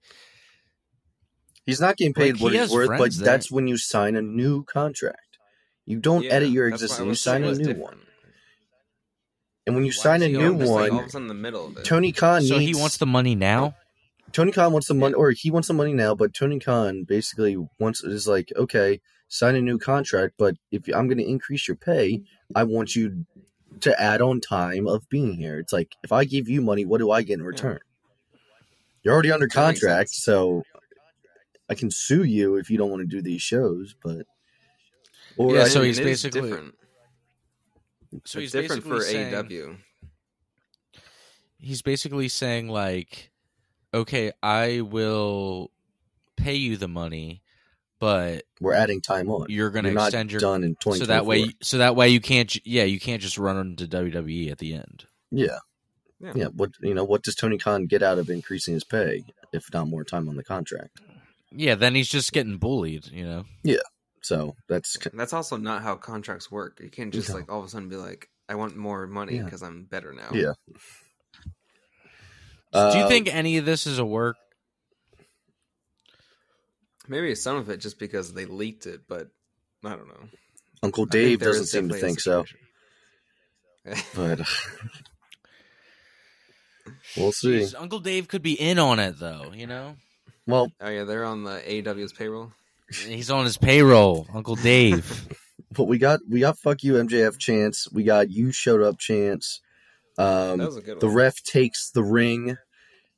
He's 1.66 1.80
not 1.80 1.96
getting 1.96 2.14
paid 2.14 2.34
Like, 2.34 2.42
what 2.42 2.52
he 2.52 2.58
he's 2.58 2.70
worth, 2.70 2.88
but 2.88 2.96
friends 2.98 3.18
there. 3.18 3.32
that's 3.32 3.50
when 3.50 3.66
you 3.66 3.78
sign 3.78 4.16
a 4.16 4.22
new 4.22 4.64
contract. 4.64 5.38
You 5.86 5.98
don't 5.98 6.22
Yeah, 6.22 6.32
edit 6.32 6.50
your 6.50 6.70
that's 6.70 6.82
why 6.82 6.84
I 6.84 6.86
existing. 6.86 7.08
You 7.08 7.14
sign 7.14 7.44
a 7.44 7.52
new 7.52 7.58
different. 7.58 7.78
one. 7.80 8.00
And 9.66 9.74
when 9.74 9.84
you 9.84 9.92
Why 9.92 10.02
sign 10.02 10.22
a 10.22 10.28
new 10.28 10.52
almost, 10.52 10.72
like, 10.72 10.92
one, 10.92 11.00
of 11.00 11.06
a 11.06 11.10
sudden 11.10 11.24
in 11.24 11.28
the 11.28 11.34
middle 11.34 11.66
of 11.66 11.76
it. 11.78 11.84
Tony 11.84 12.12
Khan 12.12 12.42
so 12.42 12.58
needs, 12.58 12.76
he 12.76 12.80
wants 12.80 12.98
the 12.98 13.06
money 13.06 13.34
now? 13.34 13.74
Tony 14.32 14.52
Khan 14.52 14.72
wants 14.72 14.88
the 14.88 14.94
money, 14.94 15.14
or 15.14 15.30
he 15.30 15.50
wants 15.50 15.68
the 15.68 15.74
money 15.74 15.94
now. 15.94 16.14
But 16.14 16.34
Tony 16.34 16.58
Khan 16.58 17.04
basically 17.04 17.56
wants 17.78 18.04
is 18.04 18.28
like, 18.28 18.52
okay, 18.56 19.00
sign 19.28 19.56
a 19.56 19.62
new 19.62 19.78
contract, 19.78 20.34
but 20.38 20.56
if 20.70 20.86
I'm 20.88 21.06
going 21.08 21.18
to 21.18 21.26
increase 21.26 21.66
your 21.66 21.76
pay, 21.76 22.22
I 22.54 22.64
want 22.64 22.94
you 22.94 23.24
to 23.80 24.00
add 24.00 24.20
on 24.20 24.40
time 24.40 24.86
of 24.86 25.08
being 25.08 25.34
here. 25.34 25.58
It's 25.58 25.72
like 25.72 25.96
if 26.02 26.12
I 26.12 26.24
give 26.24 26.48
you 26.48 26.60
money, 26.60 26.84
what 26.84 26.98
do 26.98 27.10
I 27.10 27.22
get 27.22 27.38
in 27.38 27.44
return? 27.44 27.80
You're 29.02 29.14
already 29.14 29.32
under 29.32 29.48
contract, 29.48 30.10
so 30.10 30.64
I 31.68 31.74
can 31.74 31.90
sue 31.90 32.24
you 32.24 32.56
if 32.56 32.70
you 32.70 32.76
don't 32.78 32.90
want 32.90 33.00
to 33.02 33.06
do 33.06 33.22
these 33.22 33.42
shows. 33.42 33.94
But 34.02 34.26
or 35.36 35.54
Yeah, 35.56 35.62
I 35.62 35.68
so 35.68 35.82
he's 35.82 35.98
basically- 35.98 36.42
different. 36.42 36.74
So 38.26 38.38
he's 38.40 38.52
different 38.52 38.84
basically 38.84 38.98
for 39.00 39.04
saying- 39.04 39.34
AEW. 39.34 39.76
he's 41.58 41.82
basically 41.82 42.28
saying 42.28 42.68
like 42.68 43.30
okay 43.92 44.32
i 44.42 44.80
will 44.82 45.70
pay 46.36 46.54
you 46.54 46.76
the 46.76 46.88
money 46.88 47.42
but 47.98 48.44
we're 48.60 48.74
adding 48.74 49.00
time 49.00 49.28
on. 49.30 49.46
you're 49.48 49.70
going 49.70 49.84
to 49.84 49.90
You're 49.90 49.98
not 49.98 50.08
extend 50.08 50.30
your 50.30 50.40
done 50.40 50.62
in 50.62 50.74
twenty. 50.76 51.00
so 51.00 51.06
that 51.06 51.24
way 51.26 51.50
so 51.62 51.78
that 51.78 51.96
way 51.96 52.08
you 52.10 52.20
can't 52.20 52.54
yeah 52.66 52.84
you 52.84 53.00
can't 53.00 53.22
just 53.22 53.38
run 53.38 53.56
into 53.58 53.86
wwe 53.86 54.50
at 54.50 54.58
the 54.58 54.74
end 54.74 55.06
yeah, 55.30 55.58
Yeah. 56.20 56.32
yeah. 56.36 56.46
What 56.54 56.70
you 56.80 56.94
know? 56.94 57.02
What 57.02 57.24
does 57.24 57.34
Tony 57.34 57.58
Khan 57.58 57.86
get 57.86 58.02
out 58.04 58.18
of 58.18 58.30
increasing 58.30 58.74
his 58.74 58.84
pay 58.84 59.24
if 59.52 59.72
not 59.72 59.88
more 59.88 60.04
time 60.04 60.28
on 60.28 60.36
the 60.36 60.44
contract? 60.44 61.00
Yeah 61.56 61.74
then 61.74 61.94
he's 61.94 62.08
just 62.08 62.32
getting 62.32 62.58
bullied 62.58 63.06
you 63.08 63.24
know 63.24 63.44
Yeah. 63.62 63.78
So 64.22 64.56
that's 64.68 64.96
That's 65.12 65.34
also 65.34 65.58
not 65.58 65.82
how 65.82 65.96
contracts 65.96 66.50
work. 66.50 66.80
You 66.82 66.88
can't 66.88 67.12
just 67.12 67.28
No. 67.28 67.34
like 67.36 67.52
all 67.52 67.58
of 67.60 67.66
a 67.66 67.68
sudden 67.68 67.90
be 67.90 67.96
like, 67.96 68.30
"I 68.48 68.54
want 68.54 68.74
more 68.74 69.06
money 69.06 69.36
Yeah. 69.36 69.42
because 69.44 69.62
I'm 69.62 69.84
better 69.84 70.14
now." 70.14 70.30
Yeah. 70.32 70.54
So 72.72 72.90
do 72.92 72.98
you 72.98 73.04
Uh, 73.04 73.08
think 73.08 73.28
any 73.28 73.58
of 73.58 73.66
this 73.66 73.86
is 73.86 73.98
a 73.98 74.04
work 74.04 74.36
Maybe 77.06 77.34
some 77.34 77.56
of 77.58 77.68
it 77.68 77.78
just 77.82 77.98
because 77.98 78.32
they 78.32 78.46
leaked 78.46 78.86
it, 78.86 79.02
but 79.06 79.28
I 79.84 79.90
don't 79.90 80.08
know. 80.08 80.28
Uncle 80.82 81.04
Dave 81.04 81.40
doesn't 81.40 81.66
seem 81.66 81.90
to 81.90 81.94
think 81.94 82.18
so? 82.18 82.46
But 84.14 84.40
we'll 87.16 87.32
see. 87.32 87.58
Jeez, 87.60 87.74
uncle 87.78 88.00
dave 88.00 88.28
could 88.28 88.42
be 88.42 88.54
in 88.54 88.78
on 88.78 88.98
it 88.98 89.18
though 89.18 89.52
you 89.54 89.66
know 89.66 89.96
Well, 90.46 90.70
oh 90.80 90.88
yeah, 90.88 91.04
they're 91.04 91.24
on 91.24 91.44
the 91.44 91.60
AEW's 91.66 92.12
payroll. 92.12 92.52
he's 92.90 93.30
on 93.30 93.44
his 93.44 93.56
payroll 93.56 94.26
uncle 94.34 94.56
dave 94.56 95.26
but 95.72 95.84
we 95.84 95.98
got 95.98 96.20
we 96.28 96.40
got 96.40 96.58
fuck 96.58 96.82
you 96.82 96.94
MJF 96.94 97.38
chance. 97.38 97.88
We 97.92 98.04
got 98.04 98.30
you 98.30 98.52
showed 98.52 98.82
up 98.82 98.98
chance. 98.98 99.60
Um, 100.18 100.58
That 100.58 100.66
was 100.66 100.76
a 100.76 100.82
good 100.82 101.00
the 101.00 101.06
one. 101.06 101.16
ref 101.16 101.42
takes 101.42 101.90
the 101.90 102.02
ring 102.04 102.56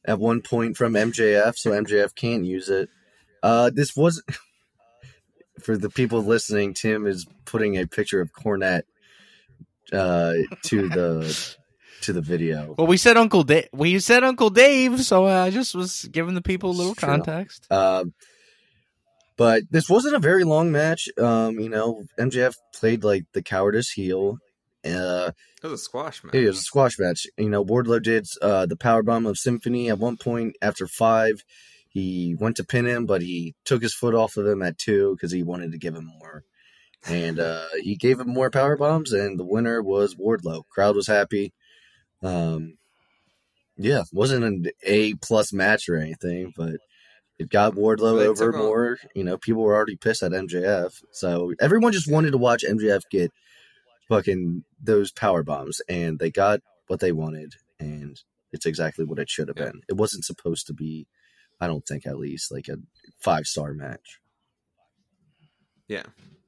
at 0.05 0.19
one 0.19 0.41
point 0.41 0.77
from 0.77 0.95
MJF, 0.95 1.57
so 1.57 1.71
MJF 1.73 2.15
can't 2.15 2.45
use 2.45 2.69
it. 2.69 2.89
Uh, 3.43 3.71
this 3.73 3.95
was 3.97 4.23
for 5.63 5.77
the 5.77 5.91
people 5.91 6.23
listening. 6.23 6.75
Tim 6.75 7.07
is 7.07 7.27
putting 7.45 7.77
a 7.77 7.87
picture 7.87 8.21
of 8.21 8.33
Cornette 8.33 8.83
uh, 9.93 10.35
to 10.65 10.89
the 10.89 11.57
to 12.07 12.13
the 12.13 12.21
video. 12.23 12.75
Well, 12.79 12.87
we 12.87 12.97
said 12.97 13.17
Uncle 13.17 13.43
Dave. 13.45 13.69
We 13.73 13.99
said 13.99 14.25
Uncle 14.25 14.51
Dave, 14.51 15.03
so 15.05 15.27
I 15.27 15.51
just 15.51 15.75
was 15.75 16.09
giving 16.11 16.35
the 16.35 16.43
people 16.43 16.71
a 16.71 16.73
little 16.73 16.95
Sure. 16.95 17.09
context. 17.09 17.71
Um, 17.71 18.15
but 19.37 19.65
this 19.71 19.89
wasn't 19.89 20.15
a 20.17 20.19
very 20.19 20.45
long 20.45 20.73
match. 20.73 21.09
Um, 21.19 21.59
you 21.61 21.69
know, 21.69 22.05
MJF 22.19 22.55
played 22.75 23.05
like 23.05 23.25
the 23.33 23.43
cowardice 23.43 23.91
heel. 23.91 24.39
Uh, 24.85 25.33
It 25.63 25.67
was 25.67 25.73
a 25.73 25.79
squash 25.79 26.23
match. 26.25 26.35
it 26.35 26.47
was 26.47 26.59
a 26.59 26.63
squash 26.63 26.99
match. 26.99 27.27
You 27.37 27.51
know, 27.51 27.65
Wardlow 27.65 28.03
did 28.03 28.27
uh, 28.41 28.67
the 28.67 28.77
power 28.77 29.03
bomb 29.03 29.27
of 29.27 29.37
Symphony 29.37 29.91
at 29.91 29.99
one 29.99 30.17
point 30.17 30.57
after 30.63 30.87
five. 30.87 31.43
He 31.89 32.37
went 32.39 32.57
to 32.57 32.65
pin 32.65 32.87
him, 32.87 33.05
but 33.07 33.23
he 33.23 33.55
took 33.65 33.83
his 33.83 33.95
foot 33.95 34.15
off 34.15 34.37
of 34.37 34.47
him 34.47 34.63
at 34.63 34.79
two 34.79 35.15
because 35.17 35.33
he 35.33 35.43
wanted 35.43 35.73
to 35.73 35.79
give 35.79 35.95
him 35.95 36.07
more. 36.21 36.45
And 37.09 37.39
uh, 37.39 37.67
he 37.83 37.97
gave 37.97 38.19
him 38.21 38.29
more 38.29 38.51
power 38.51 38.77
bombs, 38.77 39.13
and 39.13 39.39
the 39.39 39.45
winner 39.45 39.83
was 39.83 40.15
Wardlow. 40.17 40.65
Crowd 40.69 40.97
was 40.97 41.07
happy. 41.07 41.53
Um, 42.23 42.79
yeah, 43.77 44.03
wasn't 44.13 44.45
an 44.45 44.67
A 44.85 45.15
plus 45.15 45.53
match 45.53 45.89
or 45.89 45.97
anything, 45.97 46.53
but 46.57 46.77
it 47.39 47.51
got 47.51 47.75
Wardlow 47.75 48.19
They 48.19 48.27
over 48.27 48.53
more. 48.53 48.99
You 49.15 49.25
know, 49.25 49.37
people 49.37 49.63
were 49.63 49.75
already 49.75 49.97
pissed 49.97 50.23
at 50.23 50.33
MJF, 50.33 51.03
so 51.13 51.53
everyone 51.61 51.93
just 51.93 52.11
wanted 52.11 52.31
to 52.31 52.39
watch 52.39 52.65
MJF 52.67 53.03
get 53.11 53.31
fucking 54.09 54.65
those 54.83 55.13
power 55.13 55.43
bombs, 55.43 55.81
and 55.89 56.19
they 56.19 56.31
got 56.31 56.61
what 56.87 57.01
they 57.01 57.13
wanted, 57.13 57.55
and 57.79 58.19
it's 58.53 58.65
exactly 58.65 59.05
what 59.05 59.19
it 59.19 59.29
should 59.29 59.49
have 59.49 59.59
Yeah. 59.59 59.67
been. 59.67 59.83
It 59.89 59.97
wasn't 59.97 60.25
supposed 60.25 60.67
to 60.69 60.73
be, 60.73 61.07
I 61.61 61.67
don't 61.67 61.87
think, 61.87 62.07
at 62.07 62.17
least 62.19 62.51
like 62.51 62.69
a 62.69 62.79
five 63.19 63.47
star 63.47 63.75
match. 63.75 64.21
Yeah, 65.89 66.05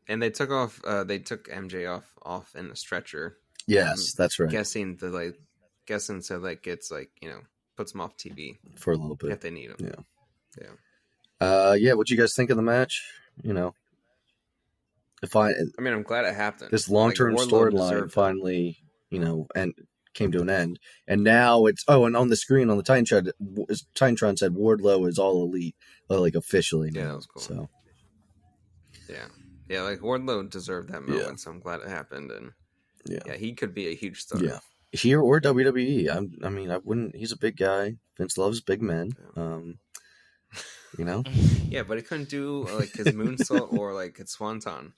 and 0.09 0.23
they 0.23 0.31
took 0.31 0.51
off. 0.51 0.81
Uh, 0.85 1.05
they 1.05 1.19
took 1.19 1.49
MJ 1.49 1.87
off 1.87 2.11
off 2.23 2.55
in 2.57 2.71
a 2.71 2.77
stretcher, 2.77 3.37
Yes, 3.67 4.15
that's 4.15 4.39
right. 4.39 4.51
guessing 4.51 4.97
the 4.97 5.11
like, 5.11 5.39
guessing 5.89 6.21
so 6.23 6.39
that 6.41 6.65
it's 6.67 6.91
like 6.91 7.11
you 7.21 7.29
know 7.29 7.41
puts 7.77 7.93
them 7.93 8.01
off 8.03 8.17
TV 8.17 8.59
For 8.77 8.93
a 8.93 8.97
little 8.97 9.17
bit. 9.17 9.33
if 9.33 9.41
they 9.41 9.51
need 9.51 9.71
them. 9.71 9.77
Yeah. 9.81 10.63
yeah. 10.63 11.47
Uh, 11.47 11.77
yeah. 11.79 11.95
What 11.95 12.07
do 12.07 12.15
you 12.15 12.21
guys 12.21 12.35
think 12.35 12.51
of 12.51 12.57
the 12.57 12.63
match? 12.63 13.03
You 13.43 13.53
know, 13.53 13.75
if 15.23 15.35
I 15.37 15.51
I 15.51 15.81
mean, 15.81 15.95
I'm 15.95 16.03
glad 16.03 16.25
it 16.25 16.35
happened. 16.35 16.71
this 16.71 16.89
long 16.89 17.13
term 17.13 17.35
Like, 17.35 17.49
storyline 17.49 18.11
finally, 18.13 18.79
you 19.11 19.19
know, 19.21 19.47
and 19.55 19.73
came 20.15 20.33
to 20.33 20.41
an 20.41 20.51
end. 20.51 20.79
And 21.07 21.23
now 21.23 21.67
it's 21.67 21.85
oh, 21.89 22.05
and 22.05 22.17
on 22.17 22.29
the 22.29 22.37
screen 22.37 22.71
on 22.71 22.77
the 22.77 22.83
Titantron, 22.83 23.31
Titantron 23.95 24.37
said 24.39 24.55
Wardlow 24.55 25.09
is 25.09 25.19
all 25.19 25.45
elite, 25.45 25.77
uh, 26.11 26.21
like 26.21 26.35
officially. 26.35 26.91
Yeah, 26.93 27.07
that 27.09 27.15
was 27.17 27.27
cool. 27.27 27.43
So 27.43 27.69
Yeah, 29.09 29.27
yeah, 29.69 29.83
like 29.83 30.01
Wardlow 30.01 30.51
deserved 30.51 30.91
that 30.93 31.03
moment, 31.03 31.27
Yeah. 31.29 31.37
so 31.37 31.51
I'm 31.53 31.61
glad 31.61 31.81
it 31.81 31.89
happened. 31.89 32.33
And 32.33 32.51
Yeah. 33.07 33.21
yeah, 33.27 33.37
he 33.37 33.55
could 33.55 33.75
be 33.75 33.87
a 33.89 33.95
huge 33.95 34.23
star. 34.23 34.43
yeah, 34.43 34.59
here 34.93 35.21
or 35.21 35.41
WWE. 35.41 36.15
I'm, 36.15 36.33
I 36.43 36.49
mean, 36.49 36.71
I 36.71 36.79
wouldn't. 36.79 37.17
He's 37.17 37.33
a 37.33 37.39
big 37.39 37.57
guy. 37.57 37.97
Vince 38.17 38.39
loves 38.39 38.61
big 38.61 38.83
men. 38.83 39.13
Um, 39.37 39.79
you 40.99 41.05
know, 41.05 41.23
yeah, 41.69 41.83
but 41.83 41.99
he 41.99 42.03
couldn't 42.03 42.31
do 42.31 42.67
uh, 42.69 42.77
like 42.77 42.93
his 42.93 43.09
moonsault 43.09 43.73
or 43.79 43.93
like 43.93 44.17
his 44.17 44.31
swanton 44.31 44.95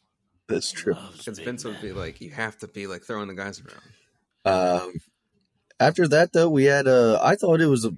that's 0.50 0.72
true. 0.72 0.96
because 1.16 1.38
Vince 1.38 1.64
would 1.64 1.80
be 1.80 1.92
like, 1.92 2.20
you 2.20 2.30
have 2.30 2.58
to 2.58 2.68
be 2.68 2.86
like 2.86 3.02
throwing 3.02 3.28
the 3.28 3.34
guys 3.34 3.62
around. 3.62 4.82
Um, 4.82 4.94
after 5.78 6.08
that, 6.08 6.32
though, 6.32 6.48
we 6.50 6.64
had. 6.64 6.86
Uh, 6.86 7.18
I 7.22 7.36
thought 7.36 7.60
it 7.60 7.66
was 7.66 7.84
a. 7.84 7.92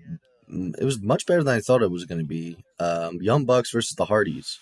It 0.48 0.84
was 0.84 1.00
much 1.00 1.26
better 1.26 1.42
than 1.42 1.54
I 1.54 1.60
thought 1.60 1.82
it 1.82 1.90
was 1.90 2.04
going 2.04 2.20
to 2.20 2.26
be. 2.26 2.56
Um, 2.78 3.18
Young 3.22 3.46
Bucks 3.46 3.72
versus 3.72 3.96
the 3.96 4.04
Hardys. 4.04 4.58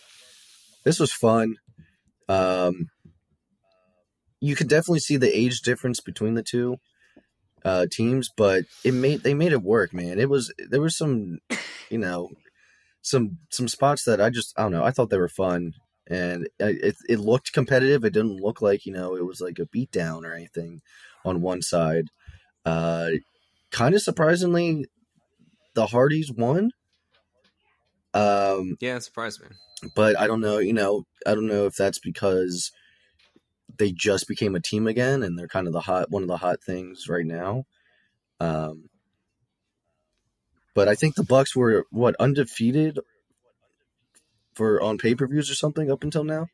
This 0.84 1.00
was 1.00 1.12
fun. 1.12 1.56
Um, 2.28 2.90
you 4.40 4.54
could 4.54 4.68
definitely 4.68 5.00
see 5.00 5.16
the 5.16 5.36
age 5.36 5.62
difference 5.62 6.00
between 6.00 6.34
the 6.34 6.44
two 6.44 6.76
uh, 7.64 7.86
teams, 7.90 8.30
but 8.36 8.64
it 8.84 8.94
made 8.94 9.22
they 9.22 9.34
made 9.34 9.52
it 9.52 9.62
work, 9.62 9.92
man. 9.92 10.18
It 10.18 10.28
was 10.28 10.52
there 10.58 10.80
was 10.80 10.96
some, 10.96 11.38
you 11.90 11.98
know, 11.98 12.30
some 13.02 13.38
some 13.50 13.68
spots 13.68 14.04
that 14.04 14.20
I 14.20 14.30
just 14.30 14.52
I 14.58 14.62
don't 14.62 14.72
know. 14.72 14.84
I 14.84 14.90
thought 14.90 15.10
they 15.10 15.18
were 15.18 15.28
fun, 15.28 15.74
and 16.08 16.48
it 16.58 16.96
it 17.08 17.18
looked 17.20 17.52
competitive. 17.52 18.04
It 18.04 18.12
didn't 18.12 18.40
look 18.40 18.62
like 18.62 18.86
you 18.86 18.92
know 18.92 19.16
it 19.16 19.26
was 19.26 19.40
like 19.40 19.58
a 19.58 19.66
beatdown 19.66 20.24
or 20.24 20.34
anything 20.34 20.82
on 21.24 21.40
one 21.42 21.62
side. 21.62 22.06
Uh, 22.64 23.10
kind 23.70 23.94
of 23.94 24.02
surprisingly, 24.02 24.86
the 25.74 25.86
Hardys 25.86 26.30
won. 26.32 26.70
Um, 28.12 28.76
Yeah, 28.80 28.96
it 28.96 29.02
surprised 29.02 29.40
me. 29.40 29.48
but 29.94 30.18
I 30.18 30.26
don't 30.26 30.40
know. 30.40 30.58
You 30.58 30.72
know, 30.72 31.04
I 31.26 31.34
don't 31.34 31.46
know 31.46 31.66
if 31.66 31.74
that's 31.76 31.98
because 31.98 32.72
they 33.80 33.90
just 33.90 34.28
became 34.28 34.54
a 34.54 34.60
team 34.60 34.86
again, 34.86 35.22
and 35.22 35.36
they're 35.36 35.48
kind 35.48 35.66
of 35.66 35.72
the 35.72 35.80
hot 35.80 36.10
one 36.10 36.22
of 36.22 36.28
the 36.28 36.36
hot 36.36 36.62
things 36.62 37.08
right 37.08 37.24
now. 37.24 37.64
Um, 38.38 38.90
but 40.74 40.86
I 40.86 40.94
think 40.94 41.14
the 41.14 41.24
Bucks 41.24 41.56
were 41.56 41.86
what 41.90 42.14
undefeated 42.20 43.00
for 44.54 44.80
on 44.82 44.98
pay 44.98 45.14
per 45.14 45.26
views 45.26 45.50
or 45.50 45.54
something 45.54 45.90
up 45.90 46.04
until 46.04 46.24
now. 46.24 46.46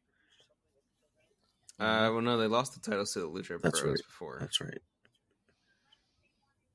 Uh, 1.78 2.08
well, 2.12 2.22
no, 2.22 2.38
they 2.38 2.46
lost 2.46 2.72
the 2.74 2.90
titles 2.90 3.12
to 3.12 3.20
the 3.20 3.28
Lucha 3.28 3.60
That's 3.60 3.80
Bros 3.80 3.90
right. 3.90 4.06
before. 4.06 4.38
That's 4.40 4.60
right. 4.60 4.78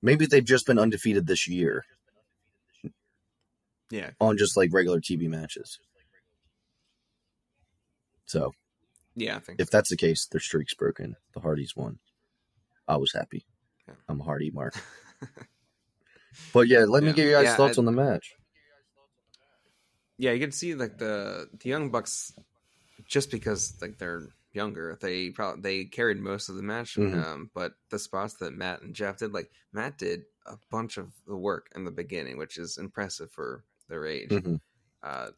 Maybe 0.01 0.25
they've 0.25 0.45
just 0.45 0.67
been 0.67 0.77
undefeated 0.77 1.27
this 1.27 1.47
year 1.47 1.85
Yeah, 3.89 4.11
on 4.19 4.37
just 4.37 4.57
like 4.57 4.73
regular 4.73 4.99
TV 4.99 5.29
matches. 5.29 5.79
So 8.25 8.51
yeah, 9.15 9.35
I 9.35 9.39
think. 9.39 9.59
if 9.59 9.69
that's 9.69 9.89
the 9.89 9.97
case, 9.97 10.25
their 10.27 10.39
streak's 10.41 10.73
broken. 10.73 11.15
The 11.33 11.39
Hardys 11.41 11.75
won. 11.75 11.99
I 12.87 12.97
was 12.97 13.13
happy. 13.13 13.45
Yeah. 13.87 13.95
I'm 14.09 14.19
a 14.21 14.23
Hardy 14.23 14.51
Mark. 14.51 14.75
But 16.53 16.67
yeah, 16.69 16.85
let 16.85 17.03
me 17.03 17.09
Yeah. 17.09 17.13
give 17.15 17.25
you 17.25 17.31
guys 17.33 17.43
Yeah, 17.43 17.55
thoughts 17.57 17.77
I- 17.77 17.81
on 17.81 17.85
the 17.85 17.91
match. 17.91 18.35
yeah, 20.17 20.31
you 20.31 20.39
can 20.39 20.51
see 20.51 20.75
like 20.75 20.97
the 20.97 21.49
the 21.59 21.69
young 21.69 21.89
bucks, 21.91 22.31
just 23.05 23.31
because 23.31 23.73
like 23.81 23.97
they're 23.97 24.29
younger, 24.53 24.97
they 25.01 25.31
probably 25.31 25.61
they 25.61 25.85
carried 25.85 26.19
most 26.19 26.49
of 26.49 26.55
the 26.55 26.61
match. 26.63 26.95
Mhm. 26.95 27.21
Um, 27.23 27.51
but 27.53 27.73
the 27.89 27.99
spots 27.99 28.35
that 28.35 28.53
Matt 28.53 28.81
and 28.81 28.93
Jeff 28.95 29.17
did, 29.17 29.33
like 29.33 29.51
Matt 29.73 29.97
did 29.97 30.23
a 30.45 30.57
bunch 30.69 30.97
of 30.97 31.11
the 31.27 31.35
work 31.37 31.67
in 31.75 31.83
the 31.85 31.91
beginning, 31.91 32.37
which 32.37 32.57
is 32.57 32.77
impressive 32.77 33.31
for 33.31 33.63
their 33.89 34.05
age. 34.05 34.29
Mhm. 34.29 34.61
Uh, 35.03 35.31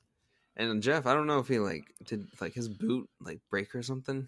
and 0.57 0.81
Jeff, 0.83 1.05
I 1.05 1.13
don't 1.13 1.27
know 1.27 1.39
if 1.39 1.47
he 1.47 1.59
like 1.59 1.85
did 2.05 2.27
like 2.41 2.53
his 2.53 2.67
boot 2.69 3.09
like 3.21 3.39
break 3.49 3.73
or 3.75 3.83
something. 3.83 4.27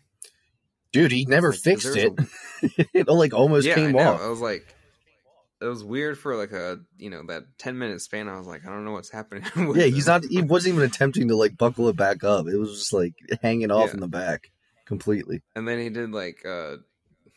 Dude, 0.92 1.12
he 1.12 1.26
never 1.26 1.52
Like, 1.52 1.60
fixed 1.60 1.96
it. 1.96 2.14
it 2.94 3.08
like 3.08 3.34
almost 3.34 3.68
yeah, 3.68 3.74
I 3.74 3.76
came 3.76 3.92
know. 3.92 4.00
off. 4.14 4.22
I 4.22 4.28
was 4.30 4.40
like, 4.40 4.66
it 5.62 5.66
was 5.66 5.84
weird 5.84 6.18
for 6.18 6.36
like 6.36 6.52
a 6.52 6.80
you 6.98 7.10
know 7.10 7.24
that 7.28 7.44
ten 7.58 7.78
minute 7.78 8.02
span. 8.02 8.28
I 8.30 8.38
was 8.38 8.48
like, 8.48 8.66
I 8.66 8.70
don't 8.70 8.86
know 8.86 8.92
what's 8.94 9.12
happening. 9.12 9.44
Yeah, 9.76 9.86
he's 9.86 10.08
not. 10.08 10.24
He 10.26 10.42
wasn't 10.42 10.76
even 10.76 10.86
attempting 10.88 11.28
to 11.30 11.36
like 11.36 11.58
buckle 11.58 11.90
it 11.90 11.96
back 11.98 12.24
up. 12.24 12.48
It 12.48 12.58
was 12.58 12.72
just 12.80 12.94
like 12.94 13.14
hanging 13.42 13.72
off 13.72 13.88
Yeah. 13.90 13.96
in 13.96 14.00
the 14.00 14.08
back 14.08 14.52
completely. 14.86 15.42
And 15.56 15.68
then 15.68 15.80
he 15.80 15.90
did 15.90 16.12
like 16.12 16.46
uh 16.46 16.78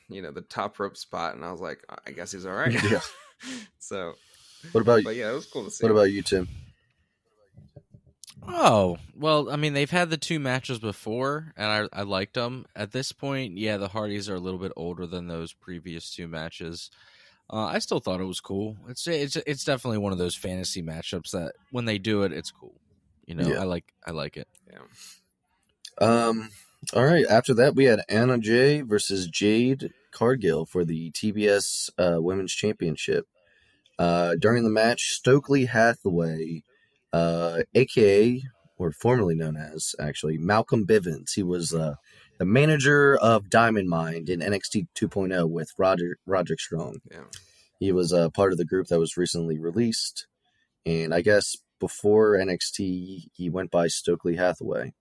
you 0.09 0.23
know 0.23 0.31
the 0.31 0.41
top 0.43 0.79
rope 0.79 0.97
spot, 0.97 1.35
and 1.35 1.45
I 1.45 1.51
was 1.53 1.61
like, 1.61 1.81
I 2.07 2.13
guess 2.13 2.33
he's 2.33 2.47
all 2.47 2.53
right. 2.55 2.73
Yeah. 2.91 3.01
so, 3.79 4.15
What 4.73 4.81
about 4.81 5.05
but 5.05 5.15
yeah, 5.17 5.31
it 5.31 5.35
was 5.35 5.47
cool 5.47 5.65
to 5.65 5.71
see. 5.71 5.85
what 5.85 5.93
about 5.93 6.11
you, 6.11 6.23
Tim? 6.23 6.49
Oh 8.47 8.99
well, 9.17 9.51
I 9.51 9.57
mean 9.57 9.75
they've 9.75 9.91
had 9.91 10.11
the 10.11 10.17
two 10.17 10.39
matches 10.39 10.79
before, 10.79 11.53
and 11.57 11.67
I 11.93 12.01
I 12.01 12.03
liked 12.03 12.35
them. 12.35 12.67
At 12.75 12.93
this 12.93 13.13
point, 13.13 13.57
yeah, 13.59 13.77
the 13.77 13.89
Hardys 13.89 14.29
are 14.29 14.35
a 14.35 14.41
little 14.41 14.61
bit 14.61 14.73
older 14.77 15.07
than 15.07 15.27
those 15.27 15.53
previous 15.53 16.11
two 16.15 16.29
matches. 16.29 16.91
Uh, 17.51 17.65
I 17.65 17.79
still 17.79 18.01
thought 18.01 18.21
it 18.21 18.25
was 18.25 18.41
cool. 18.41 18.77
It's 18.89 19.07
it's 19.07 19.37
it's 19.37 19.65
definitely 19.65 19.99
one 19.99 20.13
of 20.13 20.19
those 20.19 20.35
fantasy 20.37 20.83
matchups 20.83 21.31
that 21.33 21.53
when 21.71 21.85
they 21.85 21.99
do 21.99 22.23
it, 22.23 22.33
it's 22.33 22.51
cool. 22.51 22.75
You 23.27 23.35
know, 23.35 23.49
Yeah. 23.49 23.61
I 23.61 23.65
like 23.65 23.85
I 24.07 24.11
like 24.13 24.37
it. 24.37 24.49
Yeah. 24.71 24.79
Um. 26.01 26.51
All 26.95 27.05
right. 27.05 27.27
After 27.29 27.55
that, 27.55 27.75
we 27.75 27.85
had 27.85 28.01
Anna 28.09 28.39
Jay 28.39 28.83
versus 28.83 29.27
Jade 29.27 29.93
Cargill 30.13 30.65
for 30.65 30.85
the 30.85 31.11
TBS 31.11 31.91
uh, 31.99 32.21
Women's 32.23 32.53
Championship. 32.53 33.27
Uh, 33.99 34.37
during 34.39 34.63
the 34.63 34.71
match, 34.71 35.11
Stokely 35.11 35.65
Hathaway, 35.65 36.63
uh, 37.13 37.63
aka 37.75 38.43
or 38.77 38.93
formerly 38.93 39.35
known 39.35 39.57
as 39.57 39.95
actually 39.99 40.39
Malcolm 40.39 40.87
Bivens, 40.87 41.35
he 41.35 41.43
was 41.43 41.75
uh, 41.75 41.95
the 42.39 42.45
manager 42.45 43.17
of 43.17 43.51
Diamond 43.51 43.89
Mine 43.89 44.27
in 44.29 44.41
NXT 44.41 44.87
2.0 44.95 45.51
with 45.51 45.73
Roger 45.77 46.19
Roderick 46.27 46.61
Strong. 46.61 47.01
Yeah. 47.11 47.25
He 47.81 47.93
was 47.93 48.13
a 48.13 48.31
part 48.31 48.53
of 48.53 48.59
the 48.59 48.65
group 48.65 48.89
that 48.89 48.99
was 48.99 49.17
recently 49.17 49.59
released, 49.59 50.27
and 50.87 51.15
I 51.15 51.21
guess 51.21 51.57
before 51.79 52.37
NXT, 52.37 53.29
he 53.33 53.51
went 53.51 53.71
by 53.71 53.87
Stokely 53.89 54.37
Hathaway. 54.37 54.93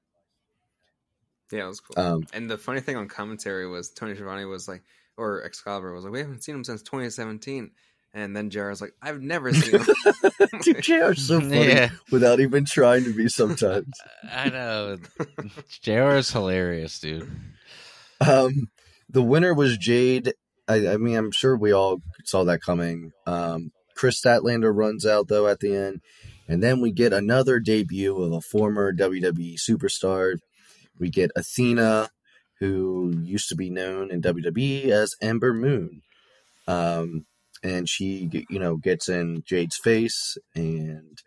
Yeah, 1.51 1.65
it 1.65 1.67
was 1.67 1.79
cool. 1.79 2.03
Um, 2.03 2.23
and 2.33 2.49
the 2.49 2.57
funny 2.57 2.81
thing 2.81 2.97
on 2.97 3.07
commentary 3.07 3.67
was 3.67 3.89
Tony 3.89 4.15
Schiavone 4.15 4.45
was 4.45 4.67
like, 4.67 4.83
or 5.15 5.43
Excalibur 5.43 5.93
was 5.93 6.03
like, 6.03 6.13
we 6.13 6.19
haven't 6.19 6.43
seen 6.43 6.55
him 6.55 6.63
since 6.63 6.81
2017. 6.83 7.71
And 8.17 8.35
then 8.35 8.49
JR's 8.49 8.81
like, 8.81 8.93
I've 8.99 9.21
never 9.21 9.53
seen 9.53 9.79
him. 9.79 9.85
Dude, 10.63 10.81
JR's 10.81 11.27
so 11.27 11.39
funny 11.39 11.67
Yeah, 11.67 11.89
without 12.11 12.39
even 12.39 12.65
trying 12.65 13.03
to 13.03 13.13
be 13.13 13.29
sometimes. 13.29 13.93
I 14.31 14.49
know. 14.49 14.97
JR 15.83 16.15
is 16.15 16.31
hilarious, 16.31 16.99
dude. 16.99 17.29
Um, 18.19 18.69
the 19.07 19.21
winner 19.21 19.53
was 19.53 19.77
Jade. 19.77 20.33
I, 20.67 20.87
I 20.87 20.97
mean, 20.97 21.15
I'm 21.15 21.31
sure 21.31 21.55
we 21.55 21.71
all 21.71 22.01
saw 22.25 22.43
that 22.45 22.61
coming. 22.61 23.11
Um, 23.27 23.71
Kris 23.95 24.19
Statlander 24.19 24.75
runs 24.75 25.05
out 25.05 25.27
though 25.27 25.47
at 25.47 25.59
the 25.59 25.75
end, 25.75 26.01
and 26.47 26.63
then 26.63 26.81
we 26.81 26.91
get 26.91 27.13
another 27.13 27.59
debut 27.59 28.17
of 28.19 28.31
a 28.31 28.41
former 28.41 28.91
WWE 28.91 29.57
superstar. 29.59 30.37
We 30.99 31.11
get 31.11 31.29
Athena, 31.35 32.09
who 32.59 33.13
used 33.21 33.49
to 33.49 33.55
be 33.55 33.69
known 33.69 34.09
in 34.09 34.23
WWE 34.23 34.87
as 34.87 35.15
Ember 35.21 35.53
Moon, 35.53 36.01
um, 36.67 37.25
and 37.63 37.87
she, 37.89 38.45
you 38.49 38.59
know, 38.59 38.77
gets 38.77 39.09
in 39.09 39.43
Jade's 39.45 39.77
face, 39.77 40.37
and 40.55 41.17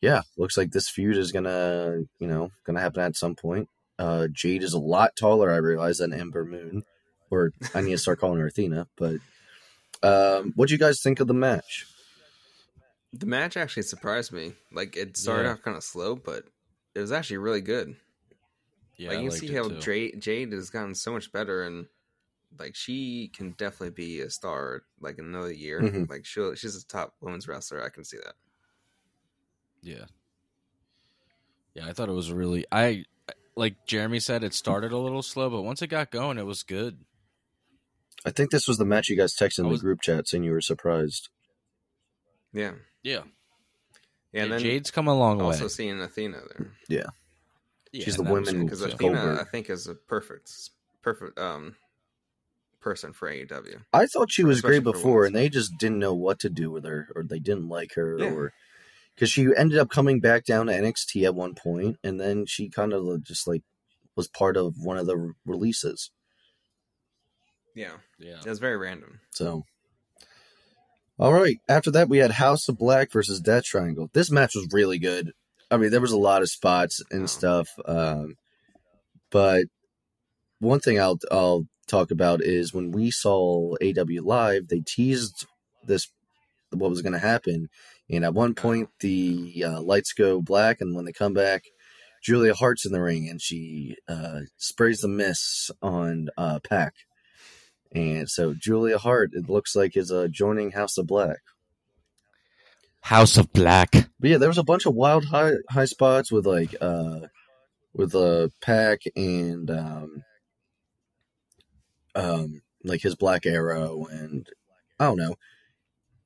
yeah, 0.00 0.22
looks 0.36 0.56
like 0.56 0.70
this 0.70 0.88
feud 0.88 1.16
is 1.16 1.32
gonna, 1.32 2.02
you 2.18 2.26
know, 2.28 2.50
gonna 2.64 2.80
happen 2.80 3.02
at 3.02 3.16
some 3.16 3.34
point. 3.34 3.68
Uh, 3.98 4.28
Jade 4.30 4.62
is 4.62 4.74
a 4.74 4.78
lot 4.78 5.16
taller, 5.18 5.52
I 5.52 5.56
realize, 5.56 5.98
than 5.98 6.12
Ember 6.12 6.44
Moon, 6.44 6.84
or 7.30 7.50
I 7.74 7.80
need 7.80 7.90
to 7.90 7.98
start 7.98 8.20
calling 8.20 8.38
her 8.38 8.46
Athena. 8.46 8.86
But 8.96 9.16
um, 10.02 10.52
what 10.54 10.68
do 10.68 10.74
you 10.74 10.78
guys 10.78 11.00
think 11.02 11.20
of 11.20 11.26
the 11.26 11.34
match? 11.34 11.86
the 13.12 13.26
match 13.26 13.56
actually 13.56 13.82
surprised 13.84 14.32
me. 14.32 14.52
Like 14.70 14.96
it 14.96 15.16
started 15.16 15.44
Yeah. 15.44 15.52
off 15.54 15.62
kind 15.62 15.76
of 15.76 15.82
slow, 15.82 16.14
but 16.14 16.44
it 16.94 17.00
was 17.00 17.10
actually 17.10 17.38
really 17.38 17.62
good. 17.62 17.96
Yeah, 18.96 19.08
like 19.08 19.18
I 19.18 19.20
you 19.22 19.30
can 19.30 19.30
liked 19.30 19.40
see 19.40 19.54
how. 19.54 19.68
Jade, 19.80 20.20
Jade 20.20 20.52
has 20.52 20.70
gotten 20.70 20.94
so 20.94 21.12
much 21.12 21.32
better, 21.32 21.62
and 21.62 21.86
like 22.58 22.74
she 22.74 23.30
can 23.34 23.52
definitely 23.52 23.90
be 23.90 24.20
a 24.20 24.30
star 24.30 24.82
like 25.00 25.18
in 25.18 25.26
another 25.26 25.52
year. 25.52 25.80
Mhm. 25.80 26.08
Like 26.08 26.24
she 26.24 26.40
she's 26.54 26.76
a 26.76 26.86
top 26.86 27.14
women's 27.20 27.48
wrestler. 27.48 27.82
I 27.84 27.88
can 27.88 28.04
see 28.04 28.16
that. 28.18 28.34
Yeah. 29.82 30.04
Yeah, 31.74 31.86
I 31.86 31.92
thought 31.92 32.08
it 32.08 32.12
was 32.12 32.32
really 32.32 32.64
I 32.72 33.04
like 33.56 33.86
Jeremy 33.86 34.20
said 34.20 34.42
it 34.44 34.54
started 34.54 34.92
a 34.92 34.98
little 34.98 35.22
slow, 35.22 35.50
but 35.50 35.62
once 35.62 35.82
it 35.82 35.88
got 35.88 36.10
going 36.10 36.38
it 36.38 36.46
was 36.46 36.62
good. 36.62 36.98
I 38.24 38.30
think 38.30 38.50
this 38.50 38.66
was 38.66 38.78
the 38.78 38.84
match 38.84 39.08
you 39.08 39.16
guys 39.16 39.34
texted 39.36 39.60
in 39.60 39.66
I 39.66 39.70
the 39.70 39.78
group 39.78 40.00
chat 40.00 40.26
saying 40.28 40.42
you 40.44 40.50
were 40.52 40.60
surprised. 40.60 41.28
Yeah, 42.52 42.72
Yeah. 43.02 43.22
yeah. 44.32 44.42
And 44.44 44.52
then 44.52 44.60
Jade's 44.60 44.90
come 44.90 45.06
a 45.06 45.14
long 45.16 45.40
also 45.40 45.64
way. 45.64 45.68
seeing 45.68 46.00
Athena 46.00 46.40
there 46.56 46.72
Yeah, 46.88 47.02
yeah 47.92 48.04
she's 48.04 48.16
the 48.16 48.24
that 48.24 48.32
was 48.32 48.52
women 48.52 48.64
because 48.64 48.80
too. 48.82 48.90
Athena 48.92 49.38
I 49.40 49.44
think 49.44 49.70
is 49.70 49.86
a 49.86 49.94
perfect 49.94 50.50
perfect 51.02 51.38
um 51.38 51.76
person 52.80 53.12
for 53.12 53.28
AEW. 53.30 53.82
I 53.92 54.06
thought 54.06 54.30
she 54.30 54.44
was 54.44 54.58
Especially 54.58 54.80
great 54.80 54.92
before, 54.92 55.24
and 55.24 55.34
they 55.34 55.48
just 55.48 55.76
didn't 55.78 55.98
know 55.98 56.14
what 56.14 56.38
to 56.40 56.48
do 56.50 56.70
with 56.70 56.84
her, 56.84 57.08
or 57.14 57.22
they 57.22 57.38
didn't 57.38 57.68
like 57.68 57.94
her, 57.94 58.18
Yeah. 58.18 58.30
or 58.32 58.52
because 59.14 59.30
she 59.30 59.48
ended 59.56 59.78
up 59.78 59.90
coming 59.90 60.20
back 60.20 60.44
down 60.44 60.66
to 60.66 60.72
NXT 60.72 61.24
at 61.24 61.34
one 61.34 61.54
point, 61.54 61.98
and 62.04 62.20
then 62.20 62.46
she 62.46 62.68
kind 62.68 62.92
of 62.92 63.22
just 63.24 63.46
like 63.48 63.62
was 64.14 64.28
part 64.28 64.56
of 64.56 64.74
one 64.78 64.96
of 64.96 65.06
the 65.06 65.16
re- 65.16 65.32
releases. 65.44 66.10
Yeah, 67.74 67.98
Yeah. 68.18 68.38
it 68.40 68.46
was 68.46 68.58
very 68.58 68.76
random. 68.76 69.20
So, 69.30 69.64
all 71.18 71.32
right. 71.32 71.58
After 71.68 71.90
that, 71.92 72.08
we 72.08 72.18
had 72.18 72.32
House 72.32 72.68
of 72.68 72.78
Black 72.78 73.12
versus 73.12 73.40
Death 73.40 73.64
Triangle. 73.64 74.10
This 74.12 74.30
match 74.30 74.54
was 74.54 74.68
really 74.72 74.98
good. 74.98 75.32
I 75.70 75.76
mean, 75.76 75.90
there 75.90 76.00
was 76.00 76.12
a 76.12 76.18
lot 76.18 76.42
of 76.42 76.48
spots 76.50 77.02
and 77.10 77.24
Oh. 77.24 77.26
stuff, 77.26 77.68
um, 77.84 78.36
but 79.30 79.64
one 80.60 80.80
thing 80.80 80.98
I'll 80.98 81.18
I'll 81.30 81.66
talk 81.88 82.10
about 82.10 82.42
is 82.42 82.74
when 82.74 82.90
we 82.90 83.10
saw 83.10 83.74
AEW 83.80 84.24
live, 84.24 84.68
they 84.68 84.80
teased 84.80 85.46
this 85.84 86.08
what 86.70 86.90
was 86.90 87.02
going 87.02 87.14
to 87.14 87.18
happen, 87.18 87.68
and 88.10 88.24
at 88.24 88.34
one 88.34 88.54
point 88.54 88.90
the 89.00 89.64
uh, 89.66 89.80
lights 89.80 90.12
go 90.12 90.40
black, 90.42 90.80
and 90.80 90.94
when 90.94 91.04
they 91.04 91.12
come 91.12 91.34
back. 91.34 91.64
Julia 92.20 92.52
Hart's 92.52 92.84
in 92.84 92.90
the 92.90 93.00
ring 93.00 93.28
and 93.28 93.40
she 93.40 93.96
uh, 94.08 94.40
sprays 94.56 95.00
the 95.00 95.08
mist 95.08 95.70
on 95.80 96.28
uh, 96.36 96.58
PAC. 96.68 96.94
And 97.94 98.28
so 98.28 98.54
Julia 98.54 98.98
Hart, 98.98 99.30
it 99.32 99.48
looks 99.48 99.74
like, 99.74 99.96
is 99.96 100.12
uh, 100.12 100.28
joining 100.28 100.72
House 100.72 100.98
of 100.98 101.06
Black. 101.06 101.38
House 103.00 103.36
of 103.36 103.52
Black. 103.52 103.92
But 104.20 104.30
yeah, 104.30 104.38
there 104.38 104.48
was 104.48 104.58
a 104.58 104.64
bunch 104.64 104.84
of 104.84 104.94
wild 104.94 105.24
high 105.24 105.54
high 105.70 105.86
spots 105.86 106.30
with 106.30 106.46
like 106.46 106.74
uh 106.80 107.20
with 107.94 108.14
uh 108.14 108.48
PAC 108.60 109.02
and 109.16 109.70
um 109.70 110.24
um 112.18 112.62
like 112.84 113.02
his 113.02 113.14
Black 113.16 113.46
Arrow 113.46 114.06
and 114.10 114.46
I 114.98 115.04
don't 115.06 115.18
know 115.18 115.34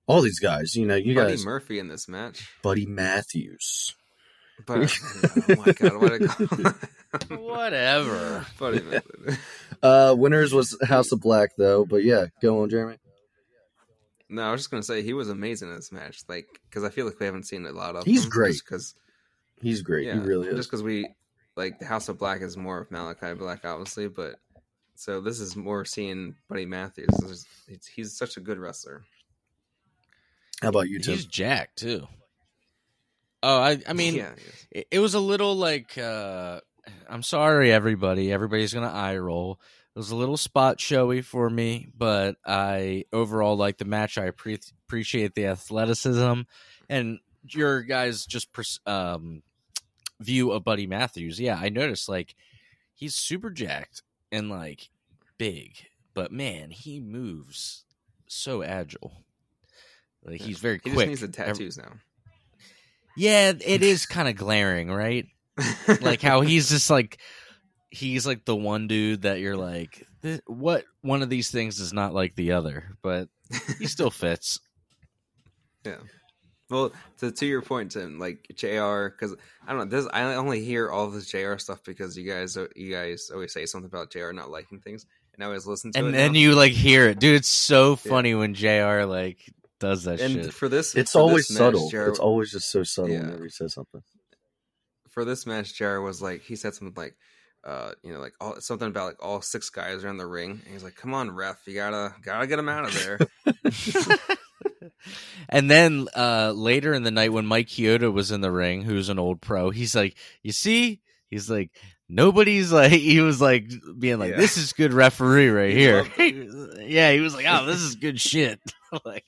all 0.07 0.22
these 0.22 0.40
guys. 0.40 0.74
You 0.74 0.87
know, 0.87 0.96
you 0.96 1.14
got 1.14 1.22
Buddy 1.22 1.33
guys, 1.35 1.44
Murphy 1.44 1.78
in 1.78 1.88
this 1.88 2.09
match. 2.09 2.48
Buddy 2.62 2.87
Matthews. 2.87 3.94
But 4.66 4.92
oh 5.48 5.55
my 5.66 5.72
god, 5.72 5.96
what 6.00 6.12
a 6.12 7.37
Whatever. 7.37 8.46
Buddy 8.59 8.81
Murphy. 8.81 9.40
Uh, 9.83 10.14
winners 10.16 10.52
was 10.52 10.76
House 10.83 11.12
of 11.12 11.20
Black 11.20 11.50
though. 11.57 11.85
But 11.85 12.05
yeah, 12.05 12.26
go 12.40 12.62
on, 12.62 12.70
Jeremy. 12.70 12.98
No, 14.28 14.42
I 14.42 14.52
was 14.52 14.61
just 14.61 14.70
gonna 14.70 14.83
say 14.83 15.02
he 15.02 15.14
was 15.14 15.28
amazing 15.28 15.68
in 15.68 15.74
this 15.74 15.92
match, 15.92 16.20
like 16.28 16.46
because 16.68 16.85
I 16.85 16.90
feel 16.90 17.07
like 17.07 17.18
we 17.18 17.26
haven't 17.26 17.46
seen 17.46 17.66
a 17.66 17.72
lot 17.72 17.96
of. 17.96 18.05
He's 18.05 18.24
him, 18.24 18.31
great. 18.31 18.61
because 18.64 18.94
He's 19.61 19.83
great. 19.83 20.07
yeah, 20.07 20.14
he 20.14 20.20
really 20.20 20.48
is. 20.48 20.57
Just 20.57 20.70
because 20.70 20.83
we 20.83 21.09
like 21.57 21.78
the 21.78 21.85
House 21.87 22.09
of 22.09 22.18
Black 22.18 22.40
is 22.40 22.57
more 22.57 22.78
of 22.78 22.90
Malachi 22.90 23.35
Black, 23.35 23.64
obviously, 23.64 24.09
but 24.09 24.37
so 24.94 25.20
this 25.20 25.40
is 25.40 25.57
more 25.57 25.85
seeing 25.85 26.35
Buddy 26.48 26.66
Matthews. 26.66 27.09
This 27.20 27.31
is- 27.31 27.46
He's, 27.68 27.87
he's 27.87 28.12
such 28.16 28.37
a 28.37 28.40
good 28.40 28.59
wrestler. 28.59 29.02
How 30.61 30.68
about 30.68 30.88
you, 30.88 30.98
Tim? 31.00 31.14
He's 31.14 31.24
jacked 31.26 31.78
too. 31.78 32.07
Oh, 33.42 33.61
I 33.61 33.81
I 33.88 33.92
mean 33.94 34.14
yeah, 34.14 34.33
he 34.70 34.78
it, 34.81 34.87
it 34.92 34.98
was 35.00 35.14
a 35.14 35.20
little 35.20 35.57
like 35.57 35.96
uh 35.98 36.61
I'm 37.09 37.22
sorry 37.22 37.72
everybody. 37.72 38.33
Everybody's 38.33 38.72
going 38.74 38.88
to 38.88 38.94
eye 38.94 39.16
roll. 39.16 39.61
It 39.94 39.98
was 39.98 40.11
a 40.11 40.16
little 40.16 40.37
spot 40.37 40.81
showy 40.81 41.22
for 41.22 41.48
me, 41.48 41.88
but 41.96 42.37
I 42.46 43.05
overall 43.12 43.57
like 43.57 43.78
the 43.78 43.85
match. 43.85 44.18
I 44.18 44.31
pre- 44.31 44.59
appreciate 44.87 45.35
the 45.35 45.46
athleticism 45.46 46.42
and 46.88 47.18
your 47.48 47.83
guys 47.83 48.26
just 48.26 48.52
pers- 48.52 48.81
um 48.87 49.42
view 50.20 50.52
of 50.52 50.62
Buddy 50.64 50.87
Matthews. 50.87 51.40
Yeah, 51.40 51.59
I 51.61 51.68
noticed 51.68 52.09
like 52.09 52.35
he's 52.94 53.14
super 53.14 53.50
jacked 53.50 54.02
and 54.32 54.50
like 54.50 54.88
big, 55.38 55.76
but 56.14 56.32
man, 56.32 56.70
he 56.70 56.98
moves 56.98 57.84
so 58.26 58.62
agile. 58.62 59.12
Like 60.24 60.40
he's 60.40 60.58
very 60.58 60.80
he 60.82 60.90
quick. 60.90 60.94
just 60.94 61.06
needs 61.08 61.20
the 61.20 61.28
tattoos 61.28 61.76
now. 61.78 61.92
yeah, 63.16 63.52
it 63.64 63.82
is 63.82 64.06
kind 64.06 64.28
of 64.28 64.36
glaring, 64.36 64.90
right? 64.90 65.26
like 66.00 66.22
how 66.22 66.40
he's 66.42 66.68
just 66.70 66.90
like 66.90 67.18
he's 67.90 68.26
like 68.26 68.44
the 68.46 68.56
one 68.56 68.88
dude 68.88 69.22
that 69.22 69.38
you're 69.40 69.56
like 69.56 70.06
what 70.46 70.84
one 71.02 71.20
of 71.22 71.28
these 71.28 71.50
things 71.50 71.78
is 71.78 71.92
not 71.92 72.14
like 72.14 72.34
the 72.36 72.52
other 72.52 72.96
but 73.02 73.28
he 73.78 73.86
still 73.86 74.10
fits 74.10 74.58
Yeah. 75.84 75.96
Well, 76.72 76.92
to 77.18 77.30
to 77.30 77.46
your 77.46 77.62
point, 77.62 77.92
Tim, 77.92 78.18
like 78.18 78.46
JR. 78.56 79.08
Because 79.08 79.37
I 79.66 79.72
don't 79.72 79.78
know 79.78 79.85
this. 79.96 80.08
I 80.12 80.35
only 80.35 80.64
hear 80.64 80.90
all 80.90 81.08
this 81.11 81.26
JR. 81.26 81.56
stuff 81.58 81.85
because 81.85 82.16
you 82.16 82.28
guys, 82.28 82.56
you 82.74 82.90
guys 82.90 83.30
always 83.32 83.52
say 83.52 83.66
something 83.66 83.87
about 83.88 84.11
JR. 84.11 84.32
not 84.32 84.50
liking 84.50 84.80
things, 84.80 85.06
and 85.35 85.44
I 85.44 85.46
always 85.46 85.66
listen 85.66 85.92
to 85.92 85.98
it. 85.98 86.04
and 86.04 86.14
then 86.14 86.32
now. 86.32 86.38
you 86.38 86.54
like 86.54 86.72
hear 86.72 87.08
it 87.08 87.18
dude 87.18 87.37
it's 87.37 87.48
so 87.48 87.94
funny 87.96 88.35
when 88.35 88.54
JR 88.54 89.04
like 89.04 89.38
does 89.80 90.04
that 90.04 90.20
and 90.20 90.32
shit 90.44 90.54
for 90.54 90.68
this, 90.68 90.94
It's 90.94 91.12
for 91.12 91.18
always 91.18 91.48
this 91.48 91.58
match, 91.58 91.74
subtle. 91.74 91.90
JR 91.90 92.08
It's 92.08 92.18
always 92.18 92.50
just 92.52 92.70
so 92.70 92.82
subtle 92.85 93.11
Yeah. 93.11 93.20
whenever 93.22 93.44
he 93.44 93.50
says 93.50 93.74
something. 93.74 94.02
for 95.11 95.24
this 95.24 95.44
match, 95.46 95.74
JR. 95.76 96.00
was 96.00 96.22
like 96.22 96.42
he 96.42 96.56
said 96.56 96.74
something 96.74 96.94
like, 96.96 97.16
uh, 97.64 97.92
you 98.02 98.12
know, 98.12 98.18
like 98.20 98.32
all 98.40 98.61
something 98.61 98.88
about 98.88 99.06
like 99.06 99.22
all 99.24 99.42
six 99.42 99.70
guys 99.70 100.04
are 100.04 100.08
in 100.08 100.16
the 100.16 100.26
ring, 100.26 100.61
and 100.64 100.72
he's 100.72 100.82
like, 100.85 100.96
"Come 100.96 101.14
on, 101.14 101.30
ref, 101.30 101.61
you 101.66 101.74
gotta 101.74 102.14
gotta 102.22 102.46
get 102.46 102.56
them 102.56 102.68
out 102.68 102.85
of 102.87 102.94
there." 102.94 103.18
and 105.48 105.70
then 105.70 106.06
uh 106.16 106.52
later 106.54 106.92
in 106.94 107.02
the 107.02 107.10
night 107.10 107.33
when 107.33 107.46
mike 107.46 107.66
Chioda 107.68 108.12
was 108.12 108.31
in 108.31 108.40
the 108.40 108.50
ring 108.50 108.83
who's 108.83 109.08
an 109.08 109.18
old 109.18 109.40
pro 109.40 109.70
he's 109.70 109.94
like 109.94 110.16
you 110.42 110.52
see 110.52 111.00
he's 111.29 111.50
like 111.50 111.70
nobody's 112.08 112.72
like 112.72 112.92
he 112.92 113.20
was 113.20 113.40
like 113.40 113.70
being 113.98 114.18
like 114.18 114.33
Yeah. 114.33 114.37
this 114.37 114.56
is 114.56 114.72
good 114.72 114.92
referee 114.92 115.48
right 115.48 115.72
here. 115.72 116.04
He 116.04 116.48
yeah 116.81 117.12
he 117.12 117.20
was 117.20 117.35
like 117.35 117.46
oh 117.48 117.66
this 117.66 117.81
is 117.81 117.94
good 117.96 118.20
shit 118.20 118.60
like 119.04 119.24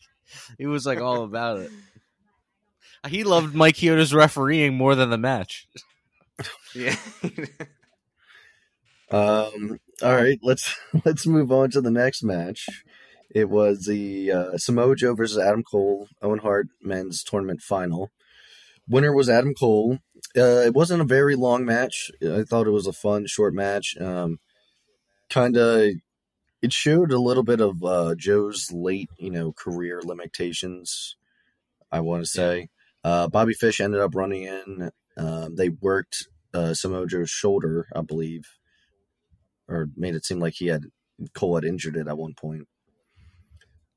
he 0.59 0.66
was 0.66 0.84
like 0.86 1.01
all 1.01 1.24
about 1.24 1.61
it 1.61 1.70
he 3.09 3.24
loved 3.24 3.55
mike 3.55 3.76
Chioda's 3.76 4.14
refereeing 4.14 4.74
more 4.74 4.94
than 4.94 5.11
the 5.11 5.18
match 5.18 5.66
yeah. 6.74 6.96
Um, 9.11 9.78
all 10.03 10.14
right, 10.14 10.38
let's 10.42 10.74
let's 11.05 11.26
move 11.26 11.53
on 11.53 11.70
to 11.70 11.80
the 11.80 11.90
next 11.90 12.22
match. 12.24 12.66
It 13.35 13.51
was 13.51 13.87
the 13.87 14.30
uh, 14.30 14.59
Samoa 14.59 14.95
Joe 14.95 15.14
versus 15.14 15.39
Adam 15.39 15.64
Cole 15.64 16.07
Owen 16.22 16.39
Hart 16.39 16.68
men's 16.80 17.24
tournament 17.24 17.61
final. 17.61 18.12
Winner 18.89 19.12
was 19.12 19.28
Adam 19.28 19.55
Cole. 19.55 19.99
Uh, 20.37 20.62
it 20.64 20.72
wasn't 20.74 21.03
a 21.03 21.07
very 21.07 21.35
long 21.35 21.64
match. 21.64 22.11
I 22.22 22.45
thought 22.45 22.68
it 22.68 22.72
was 22.72 22.87
a 22.87 22.93
fun 22.93 23.26
short 23.26 23.53
match. 23.53 23.97
Um, 24.01 24.39
kind 25.28 25.57
of, 25.57 25.91
it 26.62 26.72
showed 26.72 27.11
a 27.11 27.18
little 27.18 27.43
bit 27.43 27.61
of 27.61 27.82
uh, 27.82 28.14
Joe's 28.16 28.70
late, 28.72 29.11
you 29.18 29.30
know, 29.30 29.53
career 29.53 30.01
limitations. 30.05 31.16
I 31.91 32.01
want 32.01 32.22
to 32.22 32.30
say 32.30 32.68
uh, 33.03 33.28
Bobby 33.28 33.55
Fish 33.55 33.80
ended 33.80 34.01
up 34.01 34.14
running 34.14 34.45
in. 34.45 34.91
Um, 35.16 35.57
they 35.57 35.70
worked 35.70 36.28
uh, 36.53 36.74
Samoa 36.74 37.07
Joe's 37.07 37.30
shoulder, 37.30 37.87
I 37.95 38.03
believe, 38.03 38.45
or 39.68 39.89
made 39.97 40.14
it 40.14 40.24
seem 40.24 40.39
like 40.39 40.55
he 40.55 40.66
had 40.66 40.85
Cole 41.35 41.57
had 41.57 41.64
injured 41.64 41.97
it 41.97 42.09
at 42.09 42.18
one 42.18 42.35
point. 42.35 42.68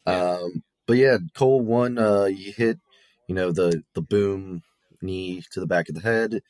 Yeah. 0.07 0.37
Um, 0.37 0.63
but 0.85 0.97
yeah, 0.97 1.17
Cole 1.35 1.61
won. 1.61 1.97
Uh, 1.97 2.25
he 2.25 2.51
hit, 2.51 2.79
you 3.27 3.35
know, 3.35 3.51
the 3.51 3.83
the 3.93 4.01
boom 4.01 4.63
knee 5.01 5.43
to 5.51 5.59
the 5.59 5.67
back 5.67 5.89
of 5.89 5.95
the 5.95 6.01
head. 6.01 6.41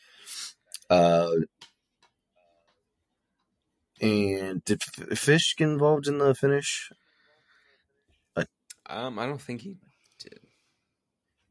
Uh, 0.90 1.32
and 4.00 4.64
did 4.64 4.82
F- 5.00 5.18
Fish 5.18 5.56
get 5.58 5.68
involved 5.68 6.08
in 6.08 6.20
the 6.20 6.36
finish? 6.36 6.92
Um, 8.90 9.20
I 9.20 9.26
don't 9.26 9.42
think 9.42 9.62
he 9.62 9.76
did. 10.20 10.40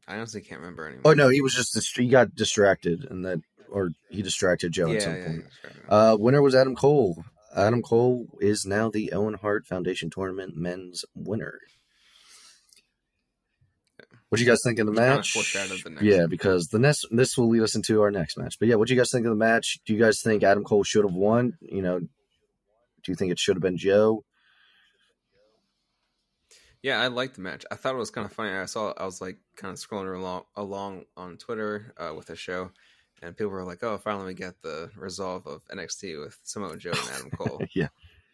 I 0.07 0.15
honestly 0.15 0.41
can't 0.41 0.61
remember 0.61 0.87
anymore. 0.87 1.03
Oh 1.05 1.13
no, 1.13 1.29
he 1.29 1.41
was 1.41 1.53
just 1.53 1.73
dist- 1.73 1.97
he 1.97 2.07
got 2.07 2.33
distracted, 2.35 3.05
and 3.09 3.25
that 3.25 3.41
or 3.69 3.91
he 4.09 4.21
distracted 4.21 4.71
Joe 4.71 4.87
yeah, 4.87 4.95
at 4.95 5.01
some 5.03 5.15
yeah, 5.15 5.25
point. 5.25 5.45
yeah. 5.63 5.69
Uh, 5.89 6.17
winner 6.17 6.41
was 6.41 6.55
Adam 6.55 6.75
Cole. 6.75 7.23
Adam 7.55 7.81
Cole 7.81 8.27
is 8.39 8.65
now 8.65 8.89
the 8.89 9.11
Owen 9.13 9.35
Hart 9.35 9.65
Foundation 9.65 10.09
Tournament 10.09 10.55
men's 10.55 11.05
winner. 11.15 11.59
What 14.29 14.39
do 14.39 14.43
you 14.43 14.49
guys 14.49 14.59
think 14.63 14.79
of 14.79 14.87
the 14.87 14.93
Kinda 14.93 15.15
match? 15.15 15.33
the 15.33 15.89
next 15.89 16.03
yeah, 16.03 16.19
one. 16.19 16.29
because 16.29 16.67
the 16.67 16.79
next 16.79 17.05
this 17.11 17.37
will 17.37 17.47
lead 17.47 17.61
us 17.61 17.75
into 17.75 18.01
our 18.01 18.11
next 18.11 18.37
match. 18.37 18.59
But 18.59 18.67
yeah, 18.67 18.75
what 18.75 18.87
do 18.87 18.93
you 18.93 18.99
guys 18.99 19.11
think 19.11 19.25
of 19.25 19.29
the 19.29 19.37
match? 19.37 19.79
Do 19.85 19.93
you 19.93 19.99
guys 19.99 20.21
think 20.21 20.43
Adam 20.43 20.63
Cole 20.63 20.83
should 20.83 21.05
have 21.05 21.13
won? 21.13 21.57
You 21.61 21.81
know, 21.81 21.99
do 21.99 22.07
you 23.07 23.15
think 23.15 23.31
it 23.31 23.39
should 23.39 23.55
have 23.55 23.61
been 23.63 23.77
Joe? 23.77 24.23
Yeah, 26.83 27.01
I 27.01 27.07
liked 27.07 27.35
the 27.35 27.41
match. 27.41 27.65
I 27.71 27.75
thought 27.75 27.95
it 27.95 27.97
was 27.97 28.11
kind 28.11 28.25
of 28.25 28.33
funny. 28.33 28.51
I 28.51 28.65
saw, 28.65 28.93
I 28.97 29.05
was 29.05 29.19
like 29.19 29.37
kind 29.55 29.73
of 29.73 29.79
scrolling 29.79 30.15
along 30.15 30.43
along 30.55 31.05
on 31.15 31.37
Twitter 31.37 31.93
uh, 31.97 32.13
with 32.15 32.27
the 32.27 32.35
show, 32.35 32.71
and 33.21 33.35
people 33.35 33.51
were 33.51 33.63
like, 33.63 33.83
"Oh, 33.83 33.97
finally 33.97 34.27
we 34.27 34.33
get 34.33 34.61
the 34.61 34.91
resolve 34.95 35.47
of 35.47 35.65
NXT 35.69 36.23
with 36.23 36.37
Samoa 36.43 36.77
Joe 36.77 36.91
and 36.91 37.09
Adam 37.13 37.31
Cole." 37.31 37.61
yeah, 37.73 37.87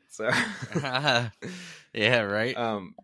so, 0.09 0.29
yeah, 1.93 2.19
right. 2.21 2.55
um, 2.57 2.95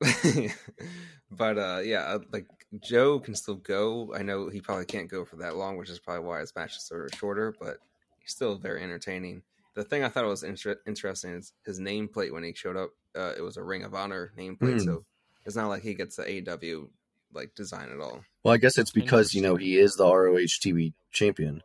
but 1.30 1.58
uh, 1.58 1.80
yeah, 1.84 2.00
uh, 2.02 2.18
like 2.32 2.46
Joe 2.82 3.18
can 3.18 3.34
still 3.34 3.56
go. 3.56 4.14
I 4.14 4.22
know 4.22 4.48
he 4.48 4.60
probably 4.60 4.84
can't 4.86 5.10
go 5.10 5.24
for 5.24 5.36
that 5.36 5.56
long, 5.56 5.76
which 5.76 5.90
is 5.90 5.98
probably 5.98 6.24
why 6.26 6.40
his 6.40 6.54
matches 6.54 6.90
are 6.92 7.08
shorter. 7.16 7.54
But 7.58 7.78
he's 8.20 8.30
still 8.32 8.56
very 8.56 8.82
entertaining. 8.82 9.42
The 9.74 9.84
thing 9.84 10.02
I 10.02 10.08
thought 10.08 10.24
was 10.26 10.42
inter- 10.42 10.80
interesting 10.86 11.32
is 11.34 11.52
his 11.64 11.78
nameplate 11.80 12.32
when 12.32 12.42
he 12.42 12.52
showed 12.54 12.76
up. 12.76 12.90
Uh, 13.16 13.32
it 13.36 13.40
was 13.42 13.56
a 13.56 13.62
Ring 13.62 13.84
of 13.84 13.94
Honor 13.94 14.32
nameplate, 14.38 14.78
Hmm. 14.80 14.84
so 14.86 15.04
it's 15.44 15.56
not 15.56 15.68
like 15.68 15.82
he 15.82 15.94
gets 15.94 16.16
the 16.16 16.24
AEW 16.24 16.88
like 17.32 17.54
design 17.54 17.90
at 17.92 18.00
all. 18.00 18.22
well, 18.42 18.54
I 18.54 18.56
guess 18.56 18.78
it's 18.78 18.90
because 18.90 19.34
you 19.34 19.42
know 19.42 19.56
he 19.56 19.76
is 19.78 19.94
the 19.96 20.04
ROH 20.06 20.58
TV 20.62 20.94
champion. 21.12 21.62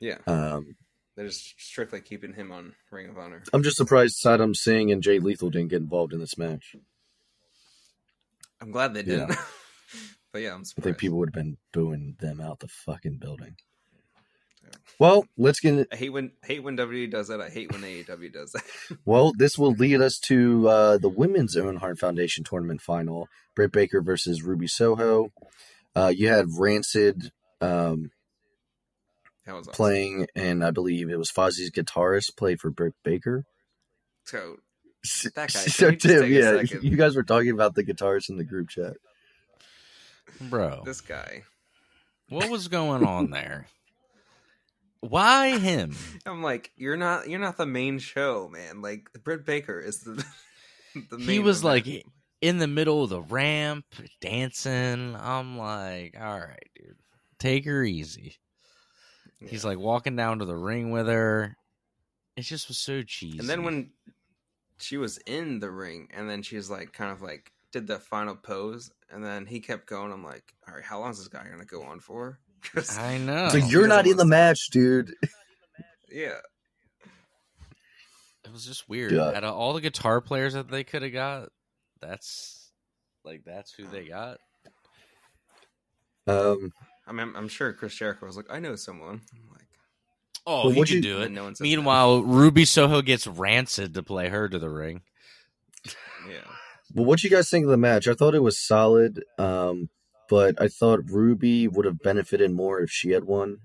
Yeah, 0.00 0.18
Um, 0.26 0.74
they're 1.16 1.26
just 1.28 1.54
strictly 1.60 2.00
keeping 2.00 2.34
him 2.34 2.50
on 2.52 2.74
Ring 2.90 3.08
of 3.08 3.16
Honor. 3.18 3.42
I'm 3.52 3.62
just 3.62 3.76
surprised 3.76 4.16
Satnam 4.22 4.54
Singh 4.56 4.90
and 4.90 5.02
Jay 5.02 5.20
Lethal 5.20 5.48
didn't 5.48 5.68
get 5.70 5.80
involved 5.80 6.12
in 6.12 6.18
this 6.20 6.36
match. 6.36 6.74
I'm 8.62 8.70
glad 8.70 8.94
they 8.94 9.02
didn't. 9.02 9.34
but 10.32 10.40
yeah, 10.40 10.54
I'm 10.54 10.62
I 10.78 10.80
think 10.80 10.98
people 10.98 11.18
would 11.18 11.30
have 11.30 11.34
been 11.34 11.58
booing 11.72 12.16
them 12.20 12.40
out 12.40 12.60
the 12.60 12.68
fucking 12.68 13.18
building. 13.18 13.56
Well, 14.98 15.26
let's 15.36 15.58
get 15.58 15.74
in- 15.74 15.86
I 15.90 15.96
hate 15.96 16.10
when 16.10 16.30
hate 16.44 16.62
when 16.62 16.76
WWE 16.76 17.10
does 17.10 17.28
that. 17.28 17.40
I 17.40 17.50
hate 17.50 17.72
when 17.72 17.82
AEW 17.82 18.32
does 18.32 18.52
that. 18.52 18.62
well. 19.04 19.32
This 19.36 19.58
will 19.58 19.72
lead 19.72 20.00
us 20.00 20.18
to 20.20 20.68
uh, 20.68 20.98
the 20.98 21.08
women's 21.08 21.56
Owen 21.56 21.76
Hart 21.76 21.98
Foundation 21.98 22.44
tournament 22.44 22.80
final: 22.80 23.28
Britt 23.56 23.72
Baker 23.72 24.00
versus 24.00 24.42
Ruby 24.42 24.68
Soho. 24.68 25.32
Uh, 25.94 26.12
you 26.14 26.28
had 26.28 26.46
Rancid 26.56 27.32
um, 27.60 28.12
that 29.44 29.54
was 29.54 29.66
awesome. 29.66 29.76
playing, 29.76 30.26
and 30.36 30.64
I 30.64 30.70
believe 30.70 31.10
it 31.10 31.18
was 31.18 31.30
Fozzy's 31.30 31.70
guitarist 31.70 32.36
played 32.36 32.60
for 32.60 32.70
Britt 32.70 32.94
Baker. 33.02 33.44
So, 34.24 34.58
That 35.34 35.34
guy, 35.34 35.46
so 35.48 35.86
can 35.86 35.92
you 35.92 35.98
Tim, 35.98 36.32
yeah, 36.32 36.78
you 36.82 36.96
guys 36.96 37.16
were 37.16 37.22
talking 37.22 37.50
about 37.50 37.74
the 37.74 37.84
guitarist 37.84 38.30
in 38.30 38.36
the 38.36 38.44
group 38.44 38.68
chat. 38.68 38.94
Bro, 40.40 40.82
this 40.84 41.00
guy, 41.00 41.42
what 42.28 42.48
was 42.48 42.68
going 42.68 43.04
on 43.04 43.30
there? 43.30 43.66
Why 45.00 45.58
him? 45.58 45.96
I'm 46.26 46.42
like, 46.42 46.70
you're 46.76 46.96
not 46.96 47.28
you're 47.28 47.40
not 47.40 47.56
the 47.56 47.66
main 47.66 47.98
show, 47.98 48.48
man. 48.48 48.82
Like 48.82 49.08
Britt 49.24 49.44
Baker 49.44 49.80
is 49.80 50.00
the. 50.00 50.24
the 51.10 51.18
main 51.18 51.28
He 51.28 51.38
was 51.40 51.60
event. 51.60 51.86
like 51.86 52.06
in 52.40 52.58
the 52.58 52.68
middle 52.68 53.02
of 53.02 53.10
the 53.10 53.22
ramp 53.22 53.84
dancing. 54.20 55.16
I'm 55.18 55.58
like, 55.58 56.16
all 56.20 56.38
right, 56.38 56.70
dude, 56.76 56.96
take 57.40 57.64
her 57.64 57.82
easy. 57.82 58.36
He's 59.40 59.64
like 59.64 59.78
walking 59.78 60.14
down 60.14 60.38
to 60.38 60.44
the 60.44 60.56
ring 60.56 60.92
with 60.92 61.08
her. 61.08 61.56
It 62.36 62.42
just 62.42 62.68
was 62.68 62.78
so 62.78 63.02
cheesy. 63.02 63.38
and 63.40 63.48
then 63.48 63.64
when 63.64 63.90
she 64.78 64.96
was 64.96 65.18
in 65.18 65.60
the 65.60 65.70
ring, 65.70 66.08
and 66.12 66.28
then 66.28 66.42
she's 66.42 66.70
like, 66.70 66.92
kind 66.92 67.12
of 67.12 67.22
like 67.22 67.52
did 67.72 67.86
the 67.86 67.98
final 67.98 68.36
pose, 68.36 68.90
and 69.10 69.24
then 69.24 69.46
he 69.46 69.60
kept 69.60 69.86
going. 69.86 70.12
I'm 70.12 70.24
like, 70.24 70.54
all 70.68 70.74
right, 70.74 70.84
how 70.84 71.00
long 71.00 71.10
is 71.10 71.18
this 71.18 71.28
guy 71.28 71.46
gonna 71.50 71.64
go 71.64 71.82
on 71.82 72.00
for? 72.00 72.38
I 72.98 73.18
know 73.18 73.48
so 73.48 73.56
you're 73.56 73.88
doesn't 73.88 74.10
in 74.10 74.16
the 74.16 74.24
match, 74.24 74.68
dude. 74.70 75.14
yeah, 76.10 76.38
it 78.44 78.52
was 78.52 78.66
just 78.66 78.88
weird. 78.88 79.12
Yeah. 79.12 79.28
Out 79.28 79.44
of 79.44 79.54
all 79.54 79.72
the 79.72 79.80
guitar 79.80 80.20
players 80.20 80.54
that 80.54 80.68
they 80.68 80.84
could 80.84 81.02
have 81.02 81.12
got, 81.12 81.48
that's 82.00 82.70
like 83.24 83.44
that's 83.44 83.72
who 83.72 83.86
they 83.86 84.04
got. 84.04 84.38
Um, 86.26 86.72
I 87.06 87.12
mean, 87.12 87.28
I'm, 87.28 87.36
I'm 87.36 87.48
sure 87.48 87.72
Chris 87.72 87.94
Jericho 87.94 88.26
was 88.26 88.36
like, 88.36 88.50
I 88.50 88.60
know 88.60 88.76
someone. 88.76 89.20
I'm 89.34 89.50
like, 89.50 89.66
Oh, 90.46 90.64
Well, 90.64 90.70
he 90.72 90.78
what'd 90.80 90.94
could 90.96 91.04
you- 91.04 91.14
do 91.14 91.22
it. 91.22 91.30
no 91.30 91.44
one 91.44 91.54
said 91.54 91.62
Meanwhile, 91.64 92.22
Ruby 92.22 92.64
Soho 92.64 93.00
gets 93.02 93.26
Rancid 93.26 93.94
to 93.94 94.02
play 94.02 94.28
her 94.28 94.48
to 94.48 94.58
the 94.58 94.70
ring. 94.70 95.02
yeah. 96.28 96.44
Well, 96.94 97.04
what 97.04 97.20
do 97.20 97.28
you 97.28 97.34
guys 97.34 97.48
think 97.48 97.64
of 97.64 97.70
the 97.70 97.76
match? 97.76 98.06
I 98.08 98.14
thought 98.14 98.34
it 98.34 98.42
was 98.42 98.58
solid, 98.58 99.24
um, 99.38 99.88
but 100.28 100.60
I 100.60 100.68
thought 100.68 101.08
Ruby 101.08 101.68
would 101.68 101.84
have 101.86 102.00
benefited 102.00 102.50
more 102.50 102.80
if 102.80 102.90
she 102.90 103.10
had 103.10 103.24
won. 103.24 103.60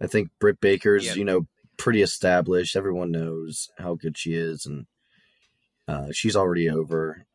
I 0.00 0.06
think 0.06 0.30
Britt 0.40 0.60
Baker's, 0.60 1.04
Yeah. 1.06 1.14
you 1.14 1.24
know, 1.24 1.46
pretty 1.76 2.02
established. 2.02 2.76
Everyone 2.76 3.10
knows 3.10 3.70
how 3.78 3.94
good 3.94 4.16
she 4.18 4.34
is, 4.34 4.66
and 4.66 4.86
uh, 5.86 6.12
she's 6.12 6.34
already 6.34 6.68
over. 6.68 7.26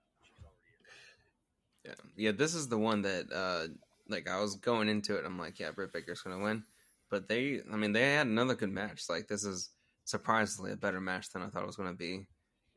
Yeah, 1.86 1.94
yeah. 2.16 2.32
This 2.32 2.54
is 2.54 2.68
the 2.68 2.78
one 2.78 3.04
that, 3.04 3.32
uh, 3.32 3.68
like, 4.08 4.28
I 4.28 4.40
was 4.42 4.56
going 4.56 4.90
into 4.90 5.16
it. 5.18 5.26
I'm 5.26 5.38
like, 5.40 5.60
yeah, 5.60 5.72
Britt 5.72 5.94
Baker's 5.94 6.22
gonna 6.22 6.40
win. 6.44 6.64
But 7.10 7.28
they, 7.28 7.62
I 7.72 7.76
mean, 7.76 7.92
they 7.92 8.14
had 8.14 8.28
another 8.28 8.56
good 8.56 8.72
match. 8.72 9.04
Like, 9.10 9.28
this 9.28 9.44
is 9.44 9.70
surprisingly 10.06 10.72
a 10.72 10.78
better 10.78 11.02
match 11.02 11.32
than 11.32 11.42
I 11.42 11.48
thought 11.48 11.64
it 11.64 11.68
was 11.68 11.76
gonna 11.76 11.94
be. 11.94 12.28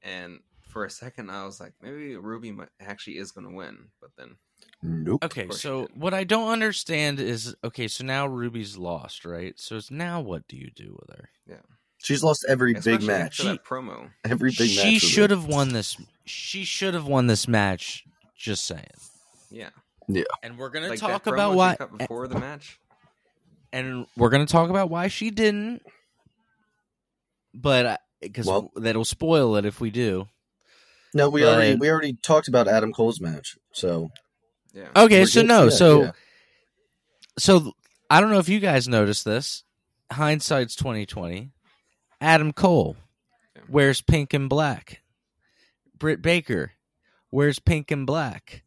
And 0.03 0.41
for 0.61 0.85
a 0.85 0.91
second, 0.91 1.31
I 1.31 1.45
was 1.45 1.61
like, 1.61 1.75
maybe 1.83 2.17
Ruby 2.17 2.57
actually 2.81 3.19
is 3.19 3.31
gonna 3.33 3.53
win. 3.53 3.89
But 4.01 4.11
then, 4.17 4.37
Nope. 4.83 5.25
Okay, 5.25 5.49
so 5.51 5.87
what 5.95 6.13
I 6.13 6.25
don't 6.25 6.49
understand 6.49 7.21
is 7.21 7.55
okay, 7.63 7.87
so 7.87 8.05
now 8.05 8.27
Ruby's 8.27 8.77
lost, 8.77 9.25
right? 9.25 9.59
So 9.59 9.77
it's 9.77 9.91
now 9.91 10.21
what 10.21 10.49
do 10.49 10.57
you 10.57 10.71
do 10.75 10.97
with 11.01 11.17
her? 11.17 11.29
Yeah. 11.49 11.57
She's 11.99 12.25
lost 12.25 12.45
every 12.49 12.73
especially 12.73 12.99
big 12.99 13.07
match. 13.07 13.41
after 13.41 13.53
that 13.53 13.65
promo. 13.65 14.11
Every 14.25 14.51
big 14.51 14.59
match. 14.59 14.69
she 14.71 14.95
with 14.95 15.03
should 15.03 15.31
have 15.31 15.47
won 15.47 15.69
this. 15.69 15.97
She 16.25 16.65
should 16.65 16.95
have 16.95 17.07
won 17.07 17.29
this 17.29 17.47
match. 17.47 18.05
Just 18.37 18.67
saying. 18.67 18.89
Yeah, 19.53 19.69
Yeah. 20.09 20.25
And 20.43 20.59
we're 20.59 20.71
gonna 20.71 20.89
like 20.89 20.99
talk 20.99 21.29
about 21.29 21.53
she 21.53 21.57
why. 21.57 21.77
before 21.99 22.27
the 22.27 22.41
match. 22.41 22.81
And 23.73 24.07
we're 24.17 24.31
gonna 24.31 24.47
talk 24.47 24.71
about 24.71 24.91
why 24.91 25.09
she 25.09 25.31
didn't. 25.31 25.83
But 27.55 28.01
because 28.21 28.47
Well- 28.47 28.71
that'll 28.77 29.05
spoil 29.05 29.57
it 29.57 29.65
if 29.65 29.81
we 29.81 29.91
do. 29.91 30.29
No, 31.15 31.29
we 31.29 31.43
but- 31.43 31.55
already 31.55 31.77
we 31.77 31.91
already 31.91 32.15
talked 32.15 32.49
about 32.49 32.69
Adam 32.69 32.93
Cole's 32.93 33.21
match. 33.21 33.57
So 33.73 34.11
Yeah, 34.75 34.89
Okay, 34.97 35.21
we're 35.21 35.27
so 35.27 35.43
no, 35.43 35.65
Yeah, 35.65 35.71
so 35.71 36.03
yeah. 36.05 36.13
so 37.39 37.73
I 38.09 38.21
don't 38.23 38.31
know 38.31 38.39
if 38.39 38.49
you 38.49 38.59
guys 38.59 38.89
noticed 38.89 39.25
this. 39.25 39.65
Hindsight's 40.11 40.75
twenty 40.75 41.05
twenty. 41.05 41.53
Adam 42.23 42.53
Cole 42.55 42.97
Yeah. 43.55 43.63
wears 43.69 44.01
pink 44.01 44.33
and 44.33 44.49
black. 44.49 45.03
Britt 45.95 46.23
Baker 46.23 46.73
wears 47.31 47.59
pink 47.59 47.91
and 47.91 48.07
black. 48.07 48.62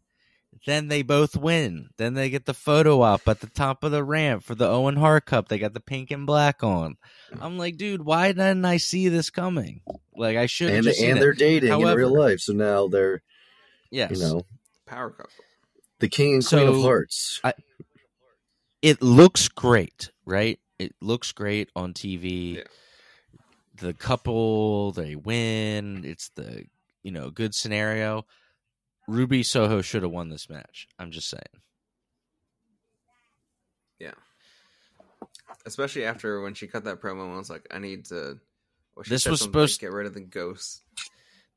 Then 0.65 0.87
they 0.87 1.03
both 1.03 1.35
win. 1.37 1.89
Then 1.97 2.15
they 2.15 2.29
get 2.29 2.45
the 2.45 2.53
photo 2.53 3.01
op 3.01 3.27
at 3.27 3.39
the 3.39 3.47
top 3.47 3.83
of 3.83 3.91
the 3.91 4.03
ramp 4.03 4.43
for 4.43 4.55
the 4.55 4.67
Owen 4.67 4.95
Hart 4.95 5.25
Cup. 5.27 5.47
They 5.47 5.59
got 5.59 5.73
the 5.73 5.79
pink 5.79 6.09
and 6.11 6.25
black 6.25 6.63
on. 6.63 6.97
I'm 7.39 7.57
like, 7.57 7.77
dude, 7.77 8.03
why 8.03 8.31
didn't 8.31 8.65
I 8.65 8.77
see 8.77 9.07
this 9.09 9.29
coming? 9.29 9.81
Like 10.15 10.37
I 10.37 10.47
should 10.47 10.71
and 10.71 10.83
just 10.83 11.01
and 11.01 11.21
they're 11.21 11.33
dating 11.33 11.71
in 11.71 11.87
real 11.95 12.17
life. 12.17 12.39
So 12.39 12.53
now 12.53 12.87
they're 12.87 13.21
Yes. 13.91 14.11
you 14.11 14.19
know 14.19 14.41
power 14.87 15.11
couple. 15.11 15.31
the 15.99 16.07
king 16.09 16.33
and 16.35 16.45
queen 16.45 16.67
of 16.67 16.75
So- 16.75 16.81
hearts. 16.81 17.41
it 18.81 19.01
looks 19.01 19.47
great, 19.47 20.09
right? 20.25 20.59
It 20.79 20.93
looks 21.01 21.31
great 21.31 21.69
on 21.75 21.93
TV. 21.93 22.55
Yeah. 22.57 22.63
the 23.81 23.93
couple 23.93 24.93
they 24.93 25.15
win. 25.17 26.03
It's 26.05 26.29
the 26.35 26.65
you 27.03 27.11
know 27.11 27.29
good 27.29 27.53
scenario. 27.53 28.25
Ruby 29.07 29.43
Soho 29.43 29.81
should 29.81 30.03
have 30.03 30.11
won 30.11 30.29
this 30.29 30.49
match. 30.49 30.87
I'm 30.99 31.11
just 31.11 31.29
saying. 31.29 31.41
Yeah. 33.99 34.11
Especially 35.65 36.05
after 36.05 36.41
when 36.41 36.53
she 36.53 36.67
cut 36.67 36.83
that 36.85 37.01
promo, 37.01 37.33
I 37.33 37.37
was 37.37 37.49
like, 37.49 37.67
I 37.71 37.79
need 37.79 38.05
to. 38.05 38.39
Well, 38.95 39.05
This 39.07 39.23
said 39.23 39.31
was 39.31 39.41
something 39.41 39.61
like, 39.61 39.77
get 39.79 39.91
rid 39.91 40.07
of 40.07 40.13
the 40.13 40.21
ghosts. 40.21 40.81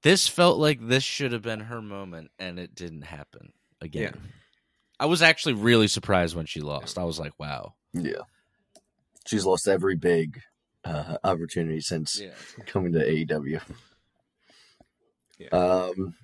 This 0.03 0.29
felt 0.29 0.59
like 0.59 0.87
this 0.87 1.03
should 1.05 1.33
have 1.33 1.43
been 1.43 1.61
her 1.61 1.83
moment, 1.83 2.31
and 2.39 2.59
it 2.59 2.75
didn't 2.75 3.03
happen 3.03 3.53
again. 3.81 4.15
I 5.01 5.07
was 5.07 5.23
actually 5.23 5.55
really 5.55 5.89
surprised 5.89 6.35
when 6.37 6.47
she 6.47 6.61
lost. 6.61 6.99
I 6.99 7.05
was 7.05 7.19
like, 7.19 7.33
"Wow." 7.39 7.75
Yeah. 7.93 8.23
She's 9.27 9.45
lost 9.45 9.69
every 9.69 9.97
big 9.97 10.41
uh, 10.85 11.19
opportunity 11.25 11.81
since 11.81 12.21
Yeah. 12.21 12.31
coming 12.67 12.93
to 12.93 13.01
AEW. 13.01 13.61
Yeah. 15.39 15.49
Um. 15.49 16.15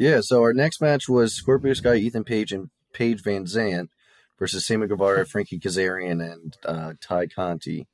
Yeah, 0.00 0.22
so 0.22 0.40
our 0.40 0.54
next 0.54 0.80
match 0.80 1.10
was 1.10 1.34
Scorpio 1.34 1.74
Sky, 1.74 1.96
Ethan 1.96 2.24
Page, 2.24 2.52
and 2.52 2.70
Paige 2.94 3.22
VanZant 3.22 3.90
versus 4.38 4.64
Sammy 4.64 4.86
Guevara, 4.86 5.26
Frankie 5.26 5.58
Kazarian, 5.60 6.24
and 6.24 6.56
uh, 6.64 6.94
Tay 7.02 7.26
Conti. 7.26 7.86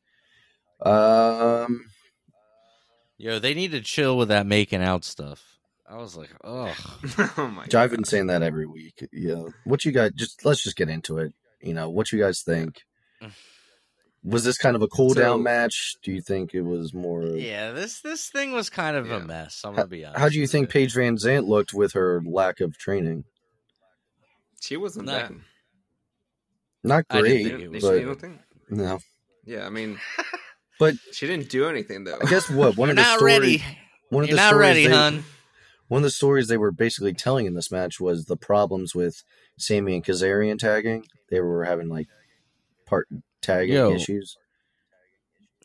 Um, 0.81 1.87
Yo, 3.19 3.41
they 3.41 3.55
need 3.55 3.73
to 3.73 3.81
chill 3.81 4.17
with 4.17 4.29
that 4.29 4.47
making 4.47 4.85
out 4.85 5.03
stuff. 5.03 5.59
I 5.91 5.97
was 5.97 6.17
like, 6.17 6.31
"Oh, 6.45 6.73
oh 7.39 7.49
my 7.49 7.67
I've 7.75 7.91
been 7.91 8.05
saying 8.05 8.29
that 8.29 8.41
every 8.41 8.67
week. 8.67 9.05
Yeah, 9.13 9.43
what 9.65 9.85
you 9.85 9.91
guys 9.91 10.13
just 10.15 10.45
let's 10.45 10.63
just 10.63 10.77
get 10.77 10.89
into 10.89 11.19
it. 11.19 11.35
You 11.61 11.75
know, 11.75 11.91
what 11.91 12.13
you 12.13 12.21
guys 12.21 12.43
think? 12.43 12.85
Was 14.27 14.43
this 14.45 14.59
kind 14.59 14.75
of 14.75 14.83
a 14.83 14.89
cool 14.89 15.15
down 15.15 15.43
match? 15.45 15.97
Do 16.03 16.11
you 16.13 16.21
think 16.21 16.53
it 16.55 16.63
was 16.63 16.93
more? 16.93 17.23
yeah." 17.25 17.71
This 17.73 18.01
this 18.01 18.29
thing 18.29 18.53
was 18.53 18.69
kind 18.69 18.97
of 18.97 19.07
Yeah. 19.07 19.17
a 19.17 19.21
mess. 19.21 19.63
I'm 19.65 19.75
gonna 19.75 19.87
be 19.87 20.05
honest. 20.05 20.19
How 20.21 20.29
do 20.29 20.35
you 20.35 20.43
with 20.43 20.51
think 20.53 20.69
Paige 20.71 20.95
VanZant 20.95 21.47
looked 21.47 21.73
with 21.73 21.93
her 21.93 22.21
lack 22.27 22.61
of 22.61 22.77
training? 22.77 23.25
She 24.61 24.77
wasn't 24.77 25.07
No. 25.07 25.13
bad. 25.13 25.35
Not 26.83 27.05
I 27.11 27.17
didn't 27.17 27.23
great, 27.23 27.37
think 27.37 27.45
Didn't, 27.45 27.61
it 27.61 27.63
did 27.65 27.73
was 27.73 27.83
she 27.83 27.89
do 28.01 28.07
but 28.07 28.11
anything? 28.25 28.39
no. 28.71 28.99
Yeah, 29.45 29.67
I 29.67 29.71
mean, 29.71 29.99
But 30.79 30.95
she 31.13 31.27
didn't 31.27 31.49
do 31.49 31.67
anything 31.69 32.05
though. 32.05 32.19
I 32.21 32.27
guess 32.29 32.51
what 32.51 32.77
one 32.77 32.89
You're 32.89 32.93
of 32.93 32.97
the 32.97 33.03
not 33.03 33.19
stories, 33.19 33.41
ready. 33.41 33.65
one 34.11 34.25
of 34.25 34.29
You're 34.29 34.37
the 34.37 34.43
not 34.43 34.49
stories 34.51 34.61
ready, 34.69 34.87
they, 34.87 34.93
hun. 34.93 35.25
one 35.89 35.99
of 36.01 36.03
the 36.03 36.11
stories 36.11 36.49
they 36.49 36.57
were 36.59 36.71
basically 36.73 37.15
telling 37.15 37.47
in 37.47 37.55
this 37.55 37.71
match 37.71 37.99
was 38.01 38.25
the 38.27 38.37
problems 38.37 38.95
with 38.95 39.23
Sammy 39.59 39.95
and 39.95 40.05
Kazarian 40.05 40.59
tagging. 40.59 41.07
They 41.31 41.41
were 41.41 41.65
having 41.65 41.89
like 41.89 42.09
part 42.87 43.09
tagging 43.43 43.75
Yo. 43.75 43.93
issues. 43.95 44.37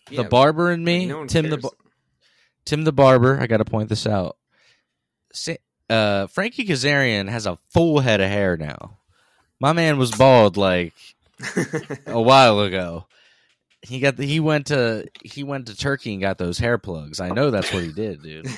the 0.07 0.15
Yeah, 0.15 0.23
barber 0.23 0.71
and 0.71 0.83
me, 0.83 1.05
no 1.05 1.19
one 1.19 1.27
Tim 1.27 1.45
the 1.45 1.57
cares. 1.57 1.61
Bar- 1.63 1.71
Tim 2.65 2.83
the 2.83 2.91
barber. 2.93 3.39
I 3.39 3.47
got 3.47 3.57
to 3.57 3.65
point 3.65 3.89
this 3.89 4.05
out. 4.05 4.37
Uh, 5.89 6.27
Frankie 6.27 6.65
Kazarian 6.65 7.27
has 7.29 7.45
a 7.45 7.57
full 7.73 7.99
head 7.99 8.21
of 8.21 8.29
hair 8.29 8.55
now. 8.57 8.99
My 9.59 9.73
man 9.73 9.97
was 9.97 10.11
bald 10.11 10.57
like 10.57 10.93
a 12.05 12.21
while 12.21 12.61
ago. 12.61 13.07
He 13.81 13.99
got 13.99 14.15
the, 14.15 14.25
he 14.25 14.39
went 14.39 14.67
to 14.67 15.07
he 15.23 15.43
went 15.43 15.65
to 15.67 15.75
Turkey 15.75 16.13
and 16.13 16.21
got 16.21 16.37
those 16.37 16.59
hair 16.59 16.77
plugs. 16.77 17.19
I 17.19 17.29
know 17.29 17.49
that's 17.51 17.73
what 17.73 17.83
he 17.83 17.91
did, 17.91 18.21
dude. 18.21 18.47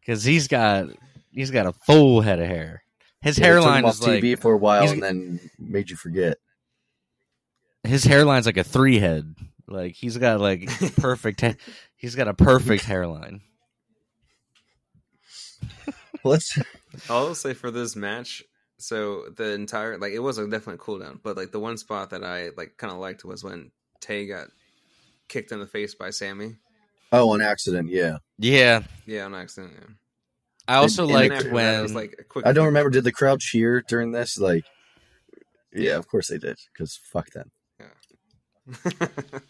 Because 0.00 0.24
he's 0.24 0.48
got 0.48 0.86
he's 1.30 1.50
got 1.50 1.66
a 1.66 1.72
full 1.72 2.20
head 2.22 2.40
of 2.40 2.46
hair. 2.48 2.82
His 3.20 3.38
Yeah, 3.38 3.48
they 3.50 3.52
took 3.54 3.62
hairline 3.64 3.78
him 3.80 3.84
off 3.84 3.94
is 3.94 4.02
like 4.06 4.22
TV 4.22 4.36
for 4.38 4.54
a 4.54 4.56
while 4.58 4.88
and 4.88 5.02
then 5.02 5.38
made 5.58 5.90
you 5.90 5.94
forget. 5.96 6.38
His 7.84 8.04
hairline's 8.04 8.46
like 8.46 8.56
a 8.56 8.64
three 8.64 8.98
head. 8.98 9.34
Like 9.66 9.94
he's 9.94 10.16
got 10.18 10.40
like 10.40 10.68
perfect. 10.96 11.40
ha- 11.42 11.54
he's 11.96 12.14
got 12.14 12.28
a 12.28 12.34
perfect 12.34 12.84
hairline. 12.84 13.40
Let's 16.24 16.58
I'll 17.08 17.34
say 17.34 17.54
for 17.54 17.70
this 17.70 17.96
match, 17.96 18.42
so 18.78 19.24
the 19.36 19.52
entire 19.52 19.96
like 19.98 20.12
it 20.12 20.18
was 20.18 20.38
a 20.38 20.44
definitely 20.44 20.76
cool 20.80 20.98
down, 20.98 21.20
but 21.22 21.36
like 21.36 21.50
the 21.52 21.60
one 21.60 21.78
spot 21.78 22.10
that 22.10 22.22
I 22.24 22.50
like 22.56 22.76
kind 22.76 22.92
of 22.92 22.98
liked 22.98 23.24
was 23.24 23.42
when 23.42 23.70
Tay 24.00 24.26
got 24.26 24.48
kicked 25.28 25.50
in 25.52 25.60
the 25.60 25.66
face 25.66 25.94
by 25.94 26.10
Sammy. 26.10 26.56
Oh, 27.12 27.30
on 27.32 27.40
accident, 27.42 27.88
yeah. 27.90 28.18
Yeah, 28.38 28.82
Yeah, 29.06 29.24
on 29.24 29.34
accident. 29.34 29.72
Yeah. 29.78 29.86
I 30.68 30.76
also 30.76 31.02
And- 31.04 31.12
and 31.12 31.22
And 31.24 31.32
liked 31.42 31.52
when 31.52 31.74
it 31.78 31.82
was 31.82 31.94
like 31.94 32.16
a 32.20 32.24
quick. 32.24 32.46
I 32.46 32.52
don't 32.52 32.66
remember. 32.66 32.90
Did 32.90 33.04
the 33.04 33.12
crowd 33.12 33.40
cheer 33.40 33.80
during 33.82 34.12
this? 34.12 34.38
Like, 34.38 34.64
yeah, 35.72 35.96
of 35.96 36.06
course 36.06 36.28
they 36.28 36.38
did. 36.38 36.58
Because 36.72 37.00
fuck 37.12 37.30
them. 37.30 37.50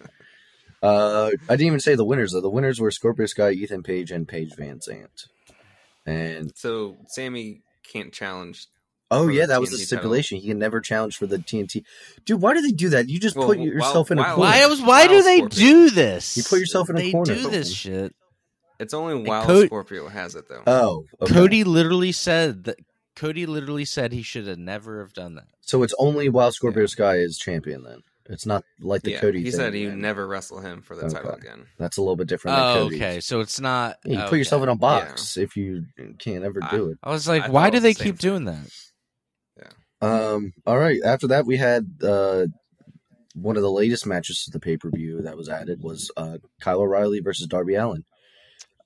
Uh, 0.83 1.31
I 1.47 1.57
didn't 1.57 1.67
even 1.67 1.81
say 1.81 1.95
the 1.95 2.07
winners 2.07 2.33
though. 2.33 2.41
The 2.41 2.49
winners 2.49 2.81
were 2.81 2.91
Scorpio 2.91 3.27
Sky, 3.27 3.51
Ethan 3.51 3.83
Page, 3.83 4.11
and 4.11 4.27
Paige 4.27 4.53
VanZant. 4.59 5.27
And 6.07 6.53
so 6.57 6.97
Sammy 7.09 7.61
can't 7.93 8.15
challenge. 8.15 8.67
oh 9.11 9.29
yeah, 9.29 9.43
the 9.43 9.49
that 9.49 9.61
was 9.61 9.71
the 9.73 9.77
TNT 9.77 9.81
title. 9.81 9.87
stipulation. 9.99 10.39
He 10.39 10.49
can 10.49 10.59
never 10.59 10.81
challenge 10.81 11.19
for 11.19 11.27
the 11.27 11.37
TNT. 11.37 11.85
Dude, 12.25 12.41
why 12.41 12.55
do 12.55 12.63
they 12.63 12.71
do 12.71 12.89
that? 12.91 13.11
You 13.11 13.21
just 13.21 13.37
Well, 13.37 13.49
put 13.49 13.59
while- 13.59 13.67
yourself 13.67 14.11
in 14.11 14.19
a 14.19 14.23
while- 14.23 14.37
corner. 14.37 14.51
why 14.53 14.67
was 14.67 14.81
why 14.81 15.07
do 15.07 15.23
they 15.23 15.37
Scorpion. 15.41 15.59
do 15.69 15.91
this? 15.91 16.37
You 16.39 16.45
put 16.45 16.61
yourself 16.61 16.89
in 16.89 16.97
a 16.97 17.13
corner. 17.13 17.35
they 17.35 17.43
do 17.43 17.51
this 17.51 17.71
shit. 17.75 18.15
It's 18.79 18.95
only 18.95 19.17
while 19.29 19.45
Co- 19.45 19.67
Scorpio 19.67 20.09
has 20.09 20.35
it 20.35 20.49
though. 20.49 20.63
Oh, 20.67 21.05
okay. 21.21 21.35
Cody 21.35 21.63
literally 21.65 22.13
said 22.13 22.65
that. 22.65 22.77
Cody 23.17 23.45
literally 23.45 23.85
said 23.85 24.13
he 24.13 24.23
should 24.23 24.47
have 24.47 24.57
never 24.59 25.01
have 25.01 25.13
done 25.13 25.35
that. 25.35 25.45
So 25.61 25.83
it's 25.83 25.93
only 25.99 26.31
while 26.31 26.53
Scorpio 26.53 26.87
Sky 26.87 27.17
is 27.17 27.37
champion. 27.37 27.83
Then 27.83 28.01
it's 28.31 28.47
not 28.47 28.65
like 28.81 29.03
the 29.03 29.13
yeah, 29.13 29.21
Cody. 29.21 29.39
he 29.39 29.51
thing, 29.51 29.53
said 29.53 29.75
he 29.75 29.85
would 29.85 29.95
man. 29.95 30.01
never 30.01 30.27
wrestle 30.27 30.61
him 30.61 30.83
for 30.83 30.97
the 30.97 31.09
title 31.09 31.33
again. 31.33 31.67
That's 31.79 31.97
a 31.97 32.01
little 32.01 32.17
bit 32.17 32.29
different. 32.29 32.57
than 32.57 32.65
Oh, 32.67 32.75
Cody's. 32.85 33.01
okay. 33.03 33.21
So 33.21 33.41
it's 33.41 33.61
not. 33.61 33.97
Yeah, 34.05 34.13
you 34.13 34.19
okay. 34.21 34.29
put 34.31 34.39
yourself 34.39 34.63
in 34.63 34.69
a 34.69 34.77
box 34.77 35.37
if 35.37 35.57
you 35.57 35.85
can't 36.19 36.45
ever 36.45 36.61
do 36.71 36.91
it. 36.91 36.99
I 37.03 37.11
was 37.11 37.29
like, 37.29 37.43
I 37.45 37.49
why 37.51 37.71
do 37.71 37.81
they 37.81 37.93
the 37.93 38.03
keep 38.05 38.21
same 38.21 38.31
doing 38.31 38.45
that? 38.45 38.71
Yeah. 39.59 39.69
Um. 40.33 40.53
All 40.67 40.79
right. 40.79 41.01
After 41.05 41.27
that, 41.29 41.45
we 41.45 41.57
had 41.57 41.87
uh, 42.03 42.47
one 43.35 43.57
of 43.57 43.63
the 43.63 43.71
latest 43.71 44.07
matches 44.07 44.45
to 44.45 44.51
the 44.51 44.61
pay 44.61 44.77
per 44.77 44.91
view 44.91 45.23
that 45.23 45.37
was 45.37 45.49
added 45.49 45.83
was 45.83 46.11
uh, 46.17 46.39
Kyle 46.61 46.81
O'Reilly 46.81 47.21
versus 47.21 47.47
Darby 47.47 47.75
Allin. 47.75 48.05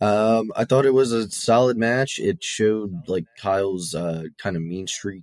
Um, 0.01 0.53
I 0.57 0.64
thought 0.64 0.86
it 0.86 0.95
was 0.95 1.12
a 1.12 1.30
solid 1.30 1.76
match. 1.76 2.18
It 2.18 2.42
showed 2.42 3.09
like 3.09 3.24
Kyle's 3.38 3.95
uh, 3.95 4.24
kind 4.38 4.57
of 4.57 4.62
mean 4.62 4.86
streak. 4.86 5.22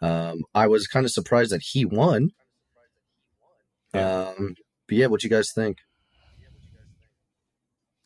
Um, 0.00 0.44
I 0.54 0.68
was 0.68 0.86
kind 0.86 1.04
of 1.04 1.12
surprised 1.12 1.50
that 1.52 1.62
he 1.62 1.84
won. 1.84 2.30
Yeah. 3.94 4.32
Um, 4.38 4.54
but 4.86 4.96
yeah, 4.96 5.06
what 5.06 5.22
you 5.24 5.30
guys 5.30 5.52
think? 5.54 5.78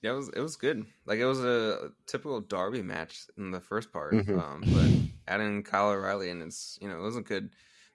Yeah, 0.03 0.13
it 0.13 0.17
was 0.17 0.29
it 0.31 0.41
was 0.41 0.57
good. 0.57 0.85
Like 1.07 1.21
it 1.21 1.27
was 1.27 1.45
a 1.45 1.91
typical 2.07 2.41
Darby 2.41 2.83
match 2.83 3.21
in 3.39 3.53
the 3.53 3.61
first 3.61 3.93
part. 3.93 4.15
Mhm. 4.15 4.39
Um, 4.41 4.63
but 4.67 5.33
adding 5.33 5.63
Kyle 5.63 5.91
O'Reilly 5.91 6.31
and 6.31 6.43
it's 6.43 6.77
you 6.81 6.89
know 6.89 6.99
it 6.99 7.03
was 7.03 7.17
a 7.17 7.23
good 7.23 7.51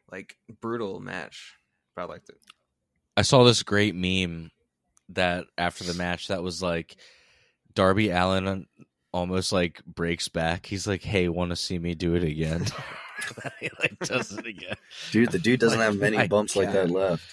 like 0.09 0.37
brutal 0.61 0.99
match. 1.01 1.55
But 1.95 2.03
I 2.03 2.05
liked 2.05 2.29
it. 2.29 2.37
I 3.17 3.23
saw 3.23 3.43
this 3.43 3.63
great 3.63 3.93
meme 3.95 4.51
that 5.09 5.45
after 5.57 5.83
the 5.83 5.95
match 5.95 6.27
that 6.27 6.43
was 6.43 6.61
like 6.61 6.95
Darby 7.73 8.09
Allin 8.09 8.67
almost 9.11 9.51
like 9.51 9.83
breaks 9.85 10.29
back. 10.29 10.65
He's 10.65 10.87
like, 10.87 11.03
"Hey, 11.03 11.27
want 11.27 11.49
to 11.49 11.55
see 11.57 11.77
me 11.77 11.93
do 11.93 12.15
it 12.15 12.23
again?" 12.23 12.65
he 13.59 13.69
like 13.81 13.97
does 13.99 14.31
it 14.31 14.45
again. 14.45 14.75
Dude, 15.11 15.31
the 15.31 15.39
dude 15.39 15.59
doesn't 15.59 15.79
Like, 15.79 15.87
have 15.87 15.97
many 15.97 16.27
bumps 16.27 16.55
like 16.55 16.71
that 16.71 16.89
left. 16.89 17.23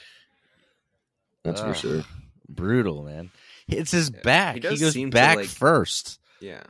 That's 1.44 1.60
for 1.60 1.74
sure. 1.74 2.02
Brutal, 2.48 3.02
man. 3.04 3.30
It's 3.68 3.90
his 3.92 4.10
Yeah. 4.10 4.20
back. 4.22 4.54
He 4.62 4.68
He, 4.68 4.76
goes 4.78 4.96
back 5.10 5.36
like- 5.36 5.46
first. 5.48 6.18
Yeah, 6.40 6.62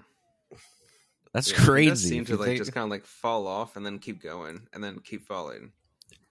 That's 1.33 1.51
Yeah, 1.51 1.59
He 1.59 1.65
crazy. 1.65 1.89
does 1.91 2.03
seem 2.05 2.25
to 2.27 2.37
like 2.37 2.47
think- 2.47 2.59
just 2.59 2.73
kind 2.73 2.85
of 2.85 2.91
like 2.91 3.05
fall 3.07 3.47
off 3.49 3.77
and 3.77 3.85
then 3.85 3.99
keep 3.99 4.23
going 4.23 4.69
and 4.73 4.85
then 4.85 5.01
keep 5.01 5.27
falling. 5.27 5.73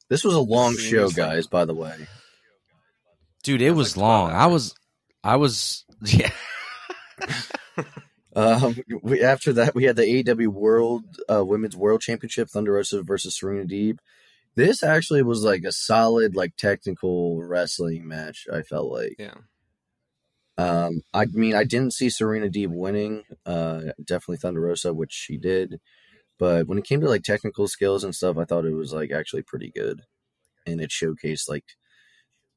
This 0.07 0.23
was 0.23 0.33
a 0.33 0.39
long 0.39 0.75
seems 0.75 0.87
show, 0.89 1.05
like- 1.07 1.15
guys. 1.15 1.47
By 1.47 1.65
the 1.65 1.73
way. 1.73 2.07
Dude, 3.43 3.61
it 3.61 3.67
Sounds 3.69 3.77
was 3.77 3.97
like 3.97 4.01
long. 4.01 4.31
I 4.31 4.45
was, 4.45 4.73
I 5.23 5.35
was, 5.35 5.83
yeah. 6.05 6.31
Um, 8.35 8.75
we, 9.03 9.21
after 9.23 9.53
that, 9.53 9.75
we 9.75 9.83
had 9.83 9.95
the 9.95 10.01
AEW 10.23 10.47
World 10.47 11.03
uh, 11.31 11.45
Women's 11.45 11.75
World 11.77 12.01
Championship, 12.01 12.49
Thunder 12.49 12.71
Rosa 12.73 13.03
versus 13.03 13.37
Serena 13.37 13.63
Deeb. 13.63 13.99
This 14.55 14.83
actually 14.83 15.23
was 15.23 15.43
like 15.43 15.63
a 15.63 15.71
solid, 15.71 16.35
like 16.35 16.55
technical 16.57 17.41
wrestling 17.43 18.07
match. 18.07 18.45
I 18.51 18.61
felt 18.61 18.91
like. 18.91 19.15
Yeah, 19.17 19.35
Um, 20.57 21.01
I 21.13 21.25
mean, 21.25 21.55
I 21.55 21.63
didn't 21.63 21.93
see 21.93 22.09
Serena 22.09 22.47
Deeb 22.49 22.69
winning. 22.69 23.23
Uh, 23.45 23.81
definitely 24.03 24.37
Thunder 24.37 24.61
Rosa, 24.61 24.93
which 24.93 25.11
she 25.11 25.37
did. 25.37 25.79
But 26.37 26.67
when 26.67 26.77
it 26.77 26.83
came 26.85 27.01
to 27.01 27.09
like 27.09 27.23
technical 27.23 27.67
skills 27.67 28.03
and 28.03 28.13
stuff, 28.13 28.37
I 28.37 28.45
thought 28.45 28.65
it 28.65 28.73
was 28.73 28.93
like 28.93 29.11
actually 29.11 29.43
pretty 29.43 29.71
good, 29.71 30.01
and 30.67 30.81
it 30.81 30.89
showcased 30.91 31.47
like 31.49 31.65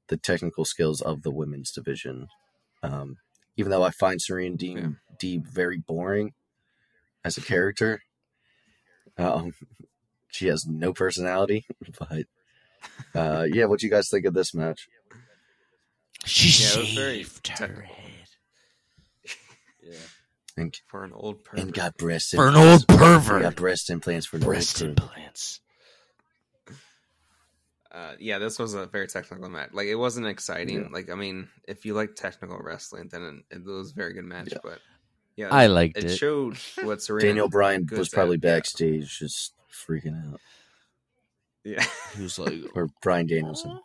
the 0.09 0.17
technical 0.17 0.65
skills 0.65 1.01
of 1.01 1.23
the 1.23 1.31
women's 1.31 1.73
division. 1.73 2.29
Um, 2.83 3.17
even 3.57 3.71
though 3.71 3.83
I 3.83 3.91
find 3.91 4.21
Serena 4.21 4.57
Deeb, 4.57 4.77
Yeah. 4.77 4.89
Deeb 5.21 5.47
very 5.49 5.79
boring 5.79 6.33
as 7.25 7.37
a 7.39 7.43
character, 7.43 8.03
um, 9.19 9.53
she 10.37 10.47
has 10.49 10.67
no 10.67 10.93
personality. 10.93 11.67
But 11.99 12.27
uh, 13.15 13.47
yeah, 13.51 13.65
what 13.65 13.81
do 13.81 13.87
you 13.87 13.91
guys 13.93 14.09
think 14.09 14.27
of 14.27 14.35
this 14.35 14.55
match? 14.55 14.89
She 16.25 16.63
Yeah, 16.63 16.83
it 16.83 16.95
very 16.95 17.23
shaved 17.23 17.49
her 17.59 17.83
head 17.83 18.29
Yeah. 19.83 19.93
And, 20.57 20.79
For 20.87 21.05
an 21.05 21.13
old 21.13 21.45
pervert. 21.45 21.65
and 21.65 21.75
got 21.75 21.97
breast 21.97 22.35
for 22.35 22.49
an 22.49 22.55
implants. 22.55 22.85
old 22.91 22.99
pervert. 22.99 23.43
Got 23.43 23.57
breast 23.57 23.91
implants 23.91 24.27
for 24.27 24.37
an 24.37 24.43
breast 24.43 24.81
old 24.83 24.91
implants. 24.91 25.61
Uh, 27.91 28.13
yeah, 28.19 28.39
this 28.39 28.59
was 28.59 28.75
a 28.75 28.87
very 28.87 29.07
technical 29.07 29.49
match. 29.49 29.71
Like 29.73 29.87
it 29.87 29.95
wasn't 29.95 30.27
exciting. 30.27 30.83
Yeah. 30.83 30.89
Like 30.93 31.11
I 31.11 31.15
mean, 31.15 31.49
if 31.67 31.87
you 31.87 31.95
like 31.95 32.15
technical 32.15 32.59
wrestling, 32.59 33.09
then 33.11 33.45
it, 33.51 33.57
it 33.57 33.65
was 33.65 33.93
a 33.93 33.95
very 33.95 34.13
good 34.13 34.25
match. 34.25 34.49
Yeah. 34.53 34.59
But 34.63 34.81
yeah, 35.37 35.49
I 35.51 35.67
liked 35.67 35.99
it, 35.99 36.05
it. 36.05 36.17
showed 36.17 36.59
what 36.83 37.03
Serena. 37.03 37.27
Daniel 37.27 37.49
Bryan 37.49 37.85
good 37.85 37.99
was 37.99 38.09
at, 38.09 38.15
probably 38.15 38.37
yeah. 38.37 38.55
backstage 38.55 39.19
just 39.19 39.55
freaking 39.89 40.33
out. 40.33 40.41
Yeah, 41.65 41.85
He 42.17 42.23
was 42.23 42.39
like, 42.39 42.55
Or 42.75 42.89
Brian 43.03 43.27
Danielson. 43.27 43.81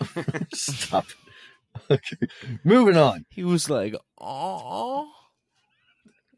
Stop. 0.54 1.06
Okay. 1.90 2.16
Moving 2.62 2.96
on. 2.96 3.26
he 3.30 3.42
was 3.42 3.68
like, 3.68 3.96
oh. 4.20 5.10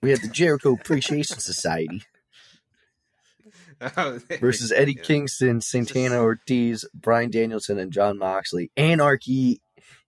We 0.00 0.08
had 0.10 0.22
the 0.22 0.28
Jericho 0.28 0.72
Appreciation 0.72 1.38
Society 1.40 2.02
Oh, 3.98 4.18
versus 4.40 4.72
Eddie 4.72 4.94
yeah. 4.96 5.02
Kingston, 5.02 5.60
Santana 5.60 6.22
Ortiz, 6.22 6.86
Brian 6.94 7.30
Danielson, 7.30 7.78
and 7.78 7.92
Jon 7.92 8.16
Moxley. 8.16 8.70
Anarchy 8.78 9.60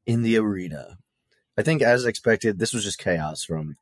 in 0.06 0.22
the 0.22 0.38
arena. 0.38 0.96
I 1.58 1.62
think, 1.62 1.82
as 1.82 2.06
expected, 2.06 2.58
this 2.58 2.72
was 2.72 2.84
just 2.84 2.98
chaos 2.98 3.44
from 3.44 3.76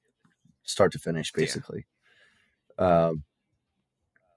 start 0.65 0.91
to 0.93 0.99
finish, 0.99 1.31
Yeah. 1.37 1.41
basically. 1.43 1.87
Um, 2.77 3.23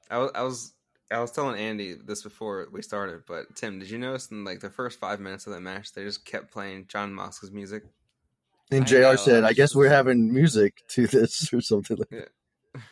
I 0.09 0.17
was, 0.17 0.31
I 0.35 0.43
was 0.43 0.73
I 1.11 1.19
was 1.19 1.31
telling 1.31 1.59
Andy 1.59 1.93
this 1.93 2.21
before 2.23 2.67
we 2.71 2.81
started, 2.81 3.21
but 3.27 3.55
Tim, 3.55 3.79
did 3.79 3.89
you 3.89 3.97
notice 3.97 4.29
in 4.31 4.43
like 4.43 4.59
the 4.59 4.69
first 4.69 4.99
five 4.99 5.19
minutes 5.19 5.47
of 5.47 5.53
that 5.53 5.61
match, 5.61 5.93
they 5.93 6.03
just 6.03 6.25
kept 6.25 6.51
playing 6.51 6.85
Jon 6.87 7.13
Moxley's 7.13 7.51
music? 7.51 7.83
and 8.71 8.83
I 8.83 8.87
JR 8.87 8.97
know, 8.99 9.15
said, 9.15 9.43
I 9.43 9.47
I 9.47 9.49
was 9.49 9.57
guess 9.57 9.75
we're 9.75 9.89
having 9.89 10.31
music 10.33 10.75
to 10.89 11.07
this 11.07 11.51
or 11.53 11.61
something 11.61 11.97
like 11.97 12.09
that. 12.73 12.83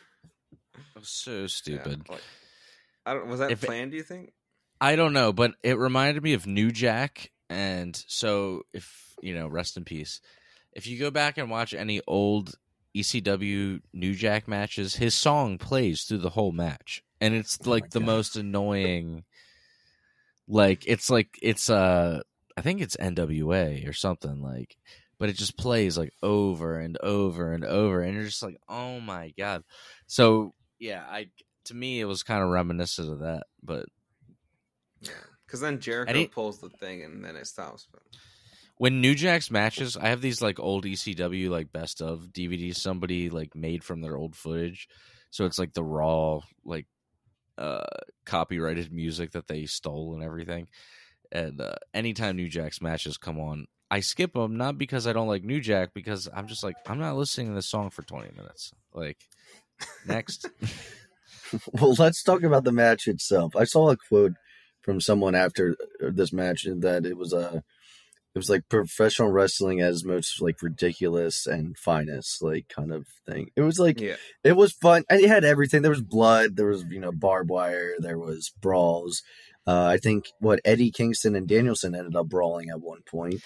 So 1.02 1.42
Yeah, 1.42 1.46
stupid. 1.46 2.08
like- 2.08 2.20
I 3.06 3.14
don't. 3.14 3.28
Was 3.28 3.38
that 3.40 3.50
If 3.50 3.62
it- 3.62 3.66
planned? 3.66 3.92
do 3.92 3.96
you 3.96 4.02
think? 4.02 4.32
I 4.80 4.94
don't 4.96 5.12
know, 5.12 5.32
but 5.32 5.52
it 5.62 5.78
reminded 5.78 6.22
me 6.22 6.34
of 6.34 6.46
New 6.46 6.70
Jack. 6.70 7.30
And 7.50 7.96
so, 8.06 8.62
if 8.72 9.14
you 9.22 9.34
know, 9.34 9.48
rest 9.48 9.76
in 9.76 9.84
peace. 9.84 10.20
If 10.72 10.86
you 10.86 10.98
go 10.98 11.10
back 11.10 11.38
and 11.38 11.50
watch 11.50 11.72
any 11.74 12.00
old 12.06 12.54
ECW 12.96 13.80
New 13.92 14.14
Jack 14.14 14.46
matches, 14.46 14.96
his 14.96 15.14
song 15.14 15.56
plays 15.58 16.02
through 16.02 16.18
the 16.18 16.30
whole 16.30 16.52
match, 16.52 17.02
and 17.20 17.34
it's 17.34 17.58
Oh 17.64 17.70
like 17.70 17.84
my 17.84 17.88
the 17.92 18.00
God. 18.00 18.06
most 18.06 18.36
annoying. 18.36 19.24
Like 20.46 20.84
it's 20.86 21.10
like 21.10 21.38
it's 21.42 21.68
uh 21.68 22.20
I 22.56 22.60
think 22.62 22.80
it's 22.80 22.96
NWA 22.96 23.86
or 23.88 23.92
something 23.92 24.42
like, 24.42 24.76
but 25.18 25.28
it 25.28 25.34
just 25.36 25.56
plays 25.58 25.96
like 25.98 26.12
over 26.22 26.78
and 26.78 26.96
over 27.02 27.52
and 27.52 27.64
over, 27.64 28.00
and 28.02 28.14
you're 28.14 28.24
just 28.24 28.42
like, 28.42 28.56
oh 28.68 29.00
my 29.00 29.32
god. 29.38 29.62
So 30.06 30.54
yeah, 30.78 31.04
I 31.08 31.26
to 31.66 31.74
me 31.74 32.00
it 32.00 32.06
was 32.06 32.22
kind 32.22 32.42
of 32.42 32.48
reminiscent 32.48 33.10
of 33.12 33.18
that, 33.20 33.44
but 33.62 33.86
Yeah, 35.02 35.10
because 35.46 35.60
then 35.60 35.80
Jericho 35.80 36.10
Eddie- 36.10 36.26
pulls 36.28 36.58
the 36.60 36.70
thing 36.70 37.02
and 37.04 37.24
then 37.24 37.36
it 37.36 37.46
stops. 37.46 37.86
But 37.92 38.02
when 38.78 39.00
New 39.00 39.14
Jack's 39.14 39.50
matches, 39.50 39.96
I 39.96 40.08
have 40.08 40.20
these 40.22 40.40
like 40.40 40.58
old 40.58 40.84
ECW 40.86 41.50
like 41.50 41.72
best 41.72 42.00
of 42.00 42.28
DVDs 42.32 42.76
somebody 42.76 43.28
like 43.28 43.54
made 43.54 43.84
from 43.84 44.00
their 44.00 44.16
old 44.16 44.34
footage. 44.34 44.88
So 45.30 45.44
it's 45.44 45.58
like 45.58 45.74
the 45.74 45.84
raw 45.84 46.40
like 46.64 46.86
uh 47.58 47.84
copyrighted 48.24 48.92
music 48.92 49.32
that 49.32 49.48
they 49.48 49.66
stole 49.66 50.14
and 50.14 50.22
everything. 50.22 50.68
And 51.30 51.60
uh, 51.60 51.74
anytime 51.92 52.36
New 52.36 52.48
Jack's 52.48 52.80
matches 52.80 53.18
come 53.18 53.38
on, 53.38 53.66
I 53.90 54.00
skip 54.00 54.32
them 54.32 54.56
not 54.56 54.78
because 54.78 55.06
I 55.06 55.12
don't 55.12 55.28
like 55.28 55.44
New 55.44 55.60
Jack 55.60 55.90
because 55.94 56.28
I'm 56.34 56.46
just 56.46 56.64
like 56.64 56.76
I'm 56.86 56.98
not 56.98 57.16
listening 57.16 57.48
to 57.48 57.54
this 57.54 57.68
song 57.68 57.90
for 57.90 58.02
20 58.02 58.30
minutes. 58.36 58.72
Like 58.94 59.18
next. 60.06 60.48
Well, 61.72 61.94
let's 61.98 62.22
talk 62.22 62.42
about 62.42 62.64
the 62.64 62.72
match 62.72 63.06
itself. 63.06 63.56
I 63.56 63.64
saw 63.64 63.90
a 63.90 63.96
quote 63.96 64.34
from 64.82 65.00
someone 65.00 65.34
after 65.34 65.76
this 66.00 66.32
match 66.32 66.66
that 66.68 67.06
it 67.06 67.16
was 67.16 67.32
a, 67.32 67.62
it 68.34 68.38
was 68.38 68.50
like 68.50 68.68
professional 68.68 69.30
wrestling 69.30 69.80
as 69.80 70.04
most 70.04 70.40
like 70.40 70.62
ridiculous 70.62 71.46
and 71.46 71.76
finest 71.76 72.42
like 72.42 72.68
kind 72.68 72.92
of 72.92 73.06
thing. 73.26 73.50
It 73.56 73.62
was 73.62 73.78
like 73.78 74.00
yeah, 74.00 74.16
it 74.44 74.56
was 74.56 74.72
fun 74.72 75.04
and 75.08 75.20
it 75.20 75.28
had 75.28 75.44
everything. 75.44 75.82
There 75.82 75.90
was 75.90 76.02
blood, 76.02 76.56
there 76.56 76.66
was 76.66 76.84
you 76.84 77.00
know 77.00 77.12
barbed 77.12 77.50
wire, 77.50 77.94
there 77.98 78.18
was 78.18 78.52
brawls. 78.60 79.22
Uh, 79.66 79.86
I 79.86 79.98
think 79.98 80.28
what 80.40 80.60
Eddie 80.64 80.90
Kingston 80.90 81.34
and 81.34 81.46
Danielson 81.46 81.94
ended 81.94 82.16
up 82.16 82.28
brawling 82.28 82.70
at 82.70 82.80
one 82.80 83.02
point 83.02 83.42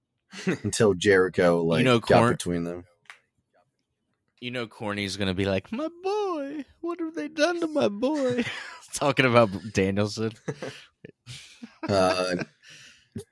until 0.46 0.94
Jericho 0.94 1.62
like 1.62 1.78
you 1.78 1.84
know, 1.84 2.00
got 2.00 2.18
Corn- 2.18 2.32
between 2.32 2.64
them. 2.64 2.84
you 4.40 4.50
know 4.50 4.66
Corny's 4.66 5.16
gonna 5.16 5.34
be 5.34 5.44
like, 5.44 5.70
My 5.72 5.88
boy, 6.02 6.64
what 6.80 7.00
have 7.00 7.14
they 7.14 7.28
done 7.28 7.60
to 7.60 7.66
my 7.66 7.88
boy? 7.88 8.44
Talking 8.94 9.26
about 9.26 9.50
Danielson. 9.74 10.32
uh, 11.88 12.36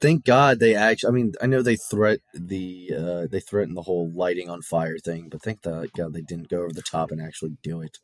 thank 0.01 0.24
God 0.24 0.59
they 0.59 0.74
actually. 0.74 1.09
I 1.09 1.12
mean, 1.12 1.35
I 1.43 1.47
know 1.47 1.62
they 1.62 1.76
threat 1.76 2.20
the 2.32 2.93
uh, 2.97 3.26
they 3.30 3.41
threatened 3.41 3.76
the 3.76 3.82
whole 3.82 4.11
lighting 4.11 4.51
on 4.51 4.62
fire 4.62 4.99
thing, 4.99 5.28
but 5.28 5.43
thank 5.43 5.62
the 5.62 5.89
God 5.97 6.12
they 6.12 6.20
didn't 6.20 6.49
go 6.49 6.62
over 6.62 6.72
the 6.72 6.82
top 6.82 7.11
and 7.11 7.20
actually 7.20 7.57
do 7.62 7.80
it. 7.80 7.99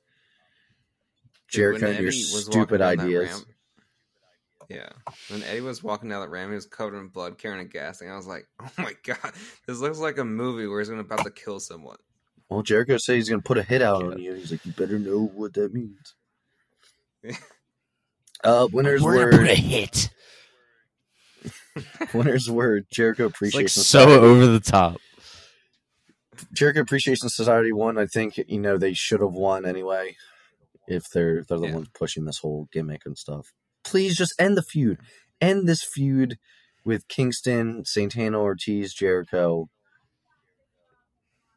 Dude, 1.51 1.57
Jericho, 1.57 1.87
and 1.87 1.99
your 1.99 2.09
Eddie 2.09 2.19
was 2.19 2.47
walking 2.47 2.53
stupid 2.53 2.81
ideas. 2.81 3.31
ramp- 3.31 3.47
Yeah, 4.69 4.89
when 5.29 5.43
Eddie 5.43 5.63
was 5.63 5.83
walking 5.83 6.09
down 6.09 6.21
that 6.23 6.31
ramp, 6.31 6.51
he 6.51 6.55
was 6.55 6.67
covered 6.67 6.99
in 6.99 7.09
blood, 7.09 7.39
carrying 7.39 7.61
a 7.61 7.69
gas 7.69 7.99
thing. 7.99 8.11
I 8.11 8.17
was 8.17 8.27
like, 8.27 8.47
"Oh 8.61 8.71
my 8.79 8.95
god, 9.05 9.33
this 9.67 9.79
looks 9.79 9.99
like 9.99 10.19
a 10.19 10.25
movie 10.25 10.67
where 10.67 10.81
he's 10.81 10.89
gonna 10.89 11.01
about 11.01 11.25
to 11.25 11.31
kill 11.31 11.61
someone." 11.61 11.97
Well, 12.51 12.63
Jericho 12.63 12.99
said 12.99 13.15
he's 13.15 13.29
going 13.29 13.41
to 13.41 13.47
put 13.47 13.59
a 13.59 13.63
hit 13.63 13.81
out 13.81 14.03
on 14.03 14.19
you. 14.19 14.35
He's 14.35 14.51
like, 14.51 14.67
you 14.67 14.73
better 14.73 14.99
know 14.99 15.31
what 15.35 15.55
that 15.55 15.73
means. 15.73 16.17
uh, 18.45 18.67
winners 18.73 19.01
We're 19.01 19.15
were 19.15 19.31
gonna 19.31 19.43
put 19.45 19.51
a 19.53 19.55
hit. 19.55 20.11
winners 22.15 22.51
were 22.51 22.81
Jericho 22.93 23.27
It's 23.27 23.35
Appreciation 23.37 23.63
like 23.65 23.69
Society. 23.71 24.13
so 24.13 24.21
over 24.21 24.47
the 24.47 24.61
top. 24.61 24.97
Jericho 26.53 26.81
Appreciation 26.81 27.29
Society 27.29 27.73
won. 27.73 27.99
I 27.99 28.07
think 28.07 28.39
you 28.49 28.61
know 28.61 28.77
they 28.79 28.95
should 28.95 29.21
have 29.21 29.33
won 29.33 29.65
anyway. 29.67 30.17
If 30.89 31.05
they're 31.13 31.45
they're 31.45 31.59
the 31.59 31.69
Yeah. 31.69 31.75
ones 31.75 31.89
pushing 31.95 32.25
this 32.25 32.39
whole 32.39 32.69
gimmick 32.73 33.03
and 33.07 33.17
stuff. 33.17 33.53
Please 33.85 34.17
just 34.17 34.35
end 34.39 34.57
the 34.57 34.63
feud. 34.63 34.99
End 35.41 35.69
this 35.69 35.83
feud 35.85 36.37
with 36.85 37.07
Kingston, 37.09 37.85
Santana 37.85 38.39
Ortiz, 38.41 38.93
Jericho. 38.95 39.69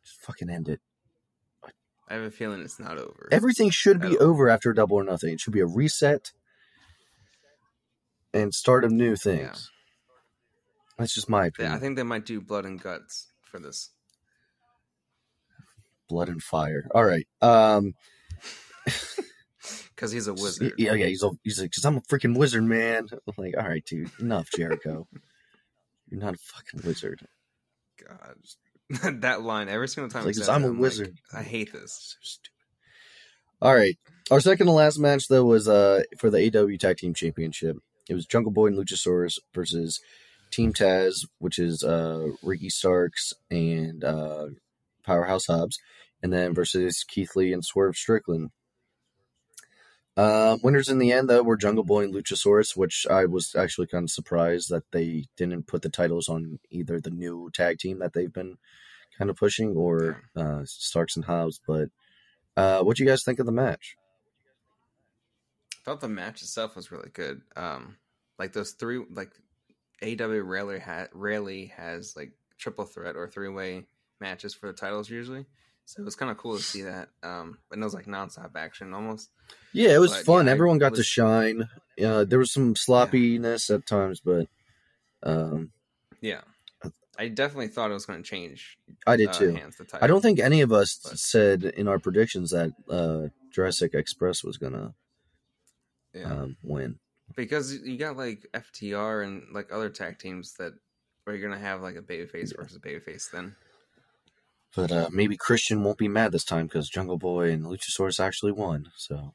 Just 0.06 0.22
fucking 0.22 0.50
end 0.50 0.70
it. 0.70 0.82
I 2.10 2.16
have 2.16 2.24
a 2.24 2.32
feeling 2.32 2.62
it's 2.62 2.80
not 2.80 2.98
over. 2.98 3.28
Everything 3.32 3.70
should 3.72 4.00
be 4.00 4.18
over 4.20 4.50
after 4.50 4.70
a 4.72 4.76
Double 4.76 4.98
or 4.98 5.04
Nothing. 5.04 5.34
It 5.34 5.40
should 5.40 5.54
be 5.54 5.62
a 5.62 5.66
reset 5.66 6.32
and 8.34 8.54
start 8.54 8.84
of 8.84 8.92
new 8.92 9.16
things. 9.16 9.72
That's 10.98 11.14
just 11.14 11.30
my 11.30 11.48
opinion. 11.48 11.74
I 11.74 11.80
think 11.80 11.96
they 11.96 12.04
might 12.04 12.26
do 12.26 12.40
blood 12.42 12.66
and 12.66 12.82
guts 12.82 13.28
for 13.44 13.60
this. 13.60 13.90
Blood 16.10 16.30
and 16.30 16.42
fire. 16.42 16.88
All 16.94 17.04
right. 17.06 17.28
Um. 17.42 17.94
Because 19.96 20.12
he's 20.12 20.28
a 20.28 20.34
wizard. 20.34 20.74
Yeah, 20.78 20.94
yeah. 20.94 21.06
He's 21.06 21.24
a, 21.24 21.30
he's 21.44 21.62
like, 21.62 21.70
because 21.70 21.86
I'm 21.86 21.96
a 21.98 22.02
freaking 22.02 22.36
wizard, 22.38 22.64
man. 22.64 23.08
I'm 23.12 23.20
like, 23.38 23.56
all 23.58 23.68
right, 23.68 23.86
dude, 23.86 24.10
enough, 24.20 24.50
Jericho. 24.54 25.08
You're 26.10 26.20
not 26.20 26.34
a 26.34 26.38
fucking 26.38 26.82
wizard. 26.86 27.22
God, 28.06 29.22
that 29.22 29.44
line 29.44 29.70
every 29.70 29.88
single 29.88 30.10
time. 30.10 30.26
Like, 30.26 30.34
he 30.36 30.40
'cause 30.40 30.48
says 30.48 30.50
I'm 30.56 30.64
a 30.64 30.70
like, 30.70 30.80
wizard. 30.80 31.18
I 31.34 31.44
hate 31.44 31.72
this. 31.72 31.94
So 31.94 32.18
stupid. 32.22 32.50
All 33.62 33.74
right. 33.74 33.98
Our 34.30 34.42
second 34.42 34.66
to 34.66 34.74
last 34.74 35.00
match 35.00 35.28
though 35.28 35.46
was 35.46 35.70
uh 35.70 36.02
for 36.18 36.30
the 36.30 36.40
AEW 36.40 36.80
Tag 36.80 36.98
Team 36.98 37.14
Championship. 37.14 37.78
It 38.10 38.14
was 38.16 38.26
Jungle 38.26 38.52
Boy 38.52 38.68
and 38.68 38.78
Luchasaurus 38.78 39.40
versus 39.54 40.02
Team 40.54 40.74
Taz, 40.74 41.28
which 41.40 41.60
is 41.60 41.84
uh 41.84 42.30
Ricky 42.42 42.70
Starks 42.70 43.34
and 43.50 44.04
uh 44.04 44.48
Powerhouse 45.06 45.48
Hobbs, 45.48 45.80
and 46.22 46.32
then 46.32 46.54
versus 46.54 47.04
Keith 47.08 47.36
Lee 47.36 47.54
and 47.54 47.66
Swerve 47.66 47.96
Strickland. 47.96 48.52
Uh, 50.16 50.58
winners 50.62 50.90
in 50.90 51.00
the 51.00 51.12
end 51.12 51.28
though 51.28 51.42
were 51.42 51.58
Jungle 51.58 51.84
Boy 51.84 52.04
and 52.04 52.14
Luchasaurus, 52.14 52.78
which 52.78 53.08
I 53.10 53.26
was 53.26 53.56
actually 53.56 53.88
kind 53.88 54.04
of 54.04 54.12
surprised 54.12 54.70
that 54.70 54.84
they 54.92 55.26
didn't 55.38 55.66
put 55.66 55.82
the 55.82 55.90
titles 55.90 56.30
on 56.30 56.60
either 56.70 57.00
the 57.00 57.10
new 57.10 57.50
tag 57.52 57.80
team 57.80 58.00
that 58.00 58.14
they've 58.14 58.32
been 58.32 58.58
kind 59.18 59.32
of 59.32 59.38
pushing 59.38 59.76
or 59.76 60.22
uh, 60.36 60.62
Starks 60.66 61.16
and 61.16 61.26
Hobbs. 61.26 61.60
But 61.66 61.90
uh, 62.56 62.82
what 62.84 62.98
do 62.98 63.04
you 63.04 63.10
guys 63.10 63.24
think 63.24 63.40
of 63.40 63.48
the 63.48 63.52
match? 63.52 63.96
I 65.74 65.84
thought 65.84 66.02
the 66.02 66.08
match 66.08 66.44
itself 66.44 66.76
was 66.76 66.92
really 66.92 67.10
good. 67.12 67.42
Um, 67.56 67.98
like 68.38 68.54
those 68.54 68.72
three, 68.72 69.04
like 69.10 69.32
AEW 70.04 70.46
rarely 70.46 70.80
ha- 70.80 71.08
rarely 71.14 71.68
has 71.78 72.16
like 72.16 72.32
triple 72.58 72.86
threat 72.86 73.16
or 73.16 73.28
three 73.28 73.50
way 73.50 73.86
matches 74.20 74.54
for 74.54 74.68
the 74.68 74.74
titles 74.74 75.10
usually. 75.10 75.46
So 75.86 76.02
it 76.02 76.06
was 76.06 76.16
kind 76.16 76.32
of 76.32 76.38
cool 76.38 76.58
to 76.58 76.64
see 76.64 76.82
that. 76.92 77.10
Um, 77.24 77.58
and 77.72 77.82
it 77.82 77.84
was 77.86 77.94
like 77.94 78.06
nonstop 78.06 78.52
action 78.56 78.94
almost. 78.94 79.30
Yeah, 79.74 79.96
it 79.96 80.00
was 80.00 80.12
But, 80.12 80.26
fun. 80.26 80.46
yeah, 80.46 80.52
I 80.52 80.54
Everyone 80.54 80.78
got 80.78 80.96
to 80.96 81.04
shine. 81.04 81.68
Uh, 82.04 82.24
there 82.26 82.40
was 82.40 82.52
some 82.52 82.76
sloppiness 82.76 83.70
at 83.70 83.86
times, 83.86 84.22
but 84.24 84.48
um, 85.24 85.72
Yeah, 86.22 86.42
I 87.18 87.28
definitely 87.28 87.68
thought 87.68 87.92
it 87.92 87.94
was 87.94 88.06
going 88.06 88.22
to 88.22 88.28
change. 88.30 88.78
I 89.06 89.16
did 89.18 89.30
uh, 89.30 89.34
too. 89.34 89.54
hands 89.54 89.78
the 89.78 89.86
title. 89.86 90.04
I 90.04 90.08
don't 90.08 90.22
think 90.22 90.40
any 90.40 90.62
of 90.62 90.72
us 90.72 91.00
But- 91.04 91.20
said 91.20 91.64
in 91.64 91.88
our 91.88 92.00
predictions 92.00 92.52
that 92.52 92.72
uh, 92.90 93.28
Jurassic 93.52 93.94
Express 93.94 94.44
was 94.44 94.58
gonna 94.58 94.96
Yeah. 96.14 96.24
um, 96.32 96.58
win. 96.64 97.00
Because 97.36 97.74
you 97.74 97.98
got 97.98 98.18
like 98.18 98.48
FTR 98.54 99.26
and 99.26 99.44
like 99.54 99.72
other 99.72 99.90
tag 99.90 100.20
teams 100.20 100.54
that 100.60 100.74
are 101.28 101.34
you're 101.36 101.48
gonna 101.50 101.62
have 101.62 101.82
like 101.82 101.96
a 101.96 102.02
babyface 102.02 102.56
versus 102.56 102.80
babyface. 102.80 103.30
Then 103.32 103.56
But 104.76 104.92
uh, 104.92 105.10
maybe 105.12 105.38
Christian 105.38 105.84
won't 105.84 105.98
be 105.98 106.08
mad 106.08 106.32
this 106.32 106.44
time 106.44 106.68
because 106.68 106.90
Jungle 106.90 107.18
Boy 107.18 107.52
and 107.52 107.66
Luchasaurus 107.66 108.20
actually 108.20 108.52
won. 108.52 108.92
So 108.98 109.34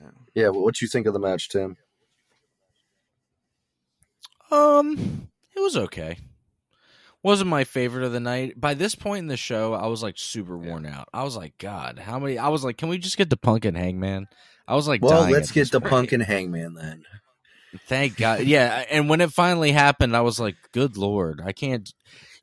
Yeah. 0.00 0.10
yeah, 0.34 0.48
well, 0.48 0.62
what 0.62 0.80
you 0.80 0.88
think 0.88 1.06
of 1.06 1.12
the 1.12 1.18
match, 1.18 1.48
Tim? 1.48 1.76
Um, 4.50 5.28
it 5.54 5.60
was 5.60 5.76
okay. 5.76 6.18
Wasn't 7.22 7.50
my 7.50 7.64
favorite 7.64 8.04
of 8.04 8.12
the 8.12 8.20
night. 8.20 8.60
By 8.60 8.74
this 8.74 8.94
point 8.94 9.18
in 9.18 9.26
the 9.26 9.36
show, 9.36 9.74
I 9.74 9.88
was 9.88 10.02
like 10.02 10.14
super 10.16 10.56
worn 10.56 10.86
out. 10.86 11.08
I 11.12 11.24
was 11.24 11.36
like, 11.36 11.58
God, 11.58 11.98
how 11.98 12.18
many? 12.18 12.38
I 12.38 12.48
was 12.48 12.64
like, 12.64 12.78
can 12.78 12.88
we 12.88 12.98
just 12.98 13.18
get 13.18 13.28
the 13.28 13.36
Punk 13.36 13.64
and 13.64 13.76
Hangman? 13.76 14.28
I 14.68 14.74
was 14.76 14.86
like, 14.86 15.02
Well, 15.02 15.22
dying 15.22 15.32
let's 15.32 15.50
get 15.50 15.70
the 15.72 15.80
point. 15.80 15.90
Punk 15.90 16.12
and 16.12 16.22
Hangman 16.22 16.74
then. 16.74 17.04
Thank 17.86 18.16
God. 18.16 18.42
Yeah, 18.44 18.84
and 18.90 19.08
when 19.08 19.20
it 19.20 19.32
finally 19.32 19.72
happened, 19.72 20.14
I 20.16 20.20
was 20.20 20.38
like, 20.38 20.56
good 20.72 20.96
lord, 20.96 21.40
I 21.44 21.52
can't. 21.52 21.90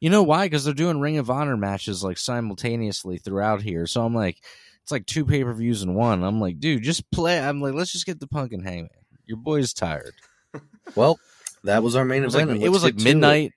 You 0.01 0.09
know 0.09 0.23
why? 0.23 0.45
Because 0.45 0.65
they're 0.65 0.73
doing 0.73 0.99
Ring 0.99 1.17
of 1.19 1.29
Honor 1.29 1.55
matches 1.57 2.03
like 2.03 2.17
simultaneously 2.17 3.17
throughout 3.17 3.61
here. 3.61 3.87
So 3.87 4.03
I'm 4.05 4.13
like, 4.13 4.37
it's 4.83 4.91
like 4.91 5.05
two 5.05 5.25
pay 5.25 5.43
per 5.43 5.53
views 5.53 5.81
in 5.83 5.93
one. 5.95 6.23
I'm 6.23 6.39
like, 6.41 6.59
dude, 6.59 6.83
just 6.83 7.09
play. 7.11 7.39
I'm 7.39 7.61
like, 7.61 7.73
let's 7.73 7.91
just 7.91 8.05
get 8.05 8.19
the 8.19 8.27
Punk 8.27 8.51
and 8.53 8.63
Hangman. 8.63 8.89
Your 9.25 9.37
boy's 9.37 9.73
tired. 9.73 10.13
Well, 10.93 11.19
that 11.63 11.81
was 11.81 11.95
our 11.95 12.05
main 12.05 12.21
It 12.21 12.25
was 12.25 12.35
event. 12.35 12.51
like 12.51 12.61
it 12.61 12.69
was 12.69 12.83
like 12.83 12.95
get 12.95 13.03
to 13.03 13.09
it. 13.09 13.13
midnight. 13.15 13.53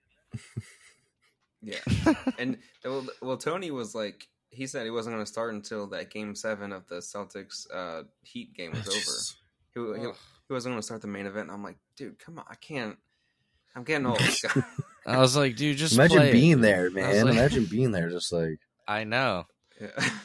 yeah, 1.62 1.78
and 2.38 2.56
well, 2.84 3.06
well, 3.20 3.36
Tony 3.36 3.70
was 3.70 3.94
like 3.94 4.26
he 4.50 4.66
said 4.66 4.84
he 4.84 4.90
wasn't 4.90 5.14
gonna 5.14 5.26
start 5.26 5.54
until 5.54 5.86
that 5.88 6.10
game 6.10 6.34
seven 6.34 6.72
of 6.72 6.86
the 6.88 6.96
Celtics 6.96 7.66
uh, 7.72 8.04
Heat 8.22 8.54
game 8.54 8.72
was 8.72 9.36
over. 9.76 9.94
He, 9.96 10.00
he, 10.02 10.06
he 10.48 10.52
wasn't 10.52 10.72
gonna 10.72 10.82
start 10.82 11.02
the 11.02 11.06
main 11.08 11.26
event. 11.26 11.50
I'm 11.50 11.62
like, 11.62 11.76
dude, 11.96 12.18
come 12.18 12.38
on, 12.38 12.44
I 12.48 12.54
can't. 12.56 12.96
I'm 13.76 13.84
getting 13.84 14.06
old. 14.06 14.20
I 15.06 15.18
was 15.18 15.36
like, 15.36 15.56
dude, 15.56 15.76
just 15.76 15.94
Imagine 15.94 16.16
play 16.18 16.28
it. 16.30 16.32
being 16.32 16.60
there, 16.60 16.90
man. 16.90 17.24
like- 17.26 17.34
Imagine 17.34 17.64
being 17.66 17.92
there, 17.92 18.08
just 18.10 18.32
like 18.32 18.58
I 18.88 19.04
know. 19.04 19.44
yeah. 19.80 19.88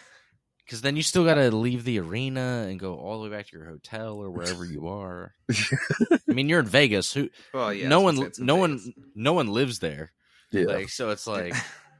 Because 0.66 0.80
then 0.82 0.96
you 0.96 1.04
still 1.04 1.26
got 1.26 1.34
to 1.36 1.52
leave 1.52 1.84
the 1.84 2.00
arena 2.00 2.66
and 2.70 2.80
go 2.80 2.96
all 2.96 3.22
the 3.22 3.30
way 3.30 3.36
back 3.36 3.48
to 3.48 3.58
your 3.58 3.66
hotel 3.66 4.16
or 4.16 4.32
wherever 4.32 4.64
you 4.64 4.88
are. 4.88 5.36
I 5.52 6.18
mean, 6.28 6.48
you're 6.48 6.62
in 6.62 6.66
Vegas. 6.66 7.14
Who? 7.14 7.30
Well, 7.54 7.74
yeah. 7.74 7.90
no 7.90 8.00
one, 8.00 8.16
gonna 8.16 8.28
say 8.28 8.30
it's 8.30 8.40
in 8.40 8.46
no 8.46 8.56
Vegas. 8.66 8.86
one, 8.86 8.94
no 9.14 9.34
one 9.34 9.48
lives 9.50 9.80
there. 9.80 10.14
yeah. 10.52 10.64
Like, 10.68 10.88
so 10.88 11.10
it's 11.10 11.28
like, 11.28 11.54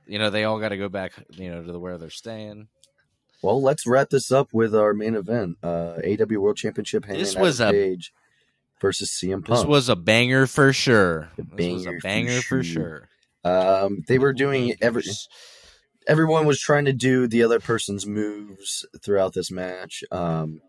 you 0.08 0.20
know, 0.20 0.30
they 0.30 0.44
all 0.44 0.60
got 0.60 0.70
to 0.70 0.78
go 0.78 0.90
back, 0.90 1.14
you 1.32 1.50
know, 1.52 1.64
to 1.64 1.72
the 1.72 1.80
where 1.80 1.98
they're 1.98 2.10
staying. 2.10 2.68
Well, 3.42 3.62
let's 3.62 3.86
wrap 3.86 4.10
this 4.10 4.32
up 4.32 4.50
with 4.54 4.74
our 4.76 4.94
main 4.94 5.16
event: 5.16 5.58
uh, 5.64 5.96
AEW 6.04 6.38
World 6.38 6.58
Championship. 6.58 7.06
This 7.06 7.36
was 7.36 7.60
a- 7.60 7.72
Page 7.72 8.14
versus 8.80 9.12
CM 9.12 9.46
Punk. 9.46 9.60
This 9.60 9.66
was 9.66 9.90
a 9.90 9.96
banger 9.96 10.48
for 10.48 10.72
sure. 10.74 11.30
A 11.38 11.56
This 11.56 11.74
was 11.74 11.86
a 11.86 11.90
banger 11.90 12.00
for 12.00 12.02
banger 12.02 12.42
for 12.42 12.64
sure. 12.64 13.08
sure. 13.44 13.52
Um, 13.52 14.04
they 14.08 14.20
were 14.20 14.34
doing 14.34 14.76
every. 14.82 15.04
Everyone 16.06 16.46
was 16.46 16.60
trying 16.60 16.86
to 16.86 16.94
do 16.94 17.28
the 17.28 17.44
other 17.44 17.60
person's 17.62 18.06
moves 18.06 18.86
throughout 19.02 19.34
this 19.34 19.50
match. 19.52 20.04
Um, 20.12 20.62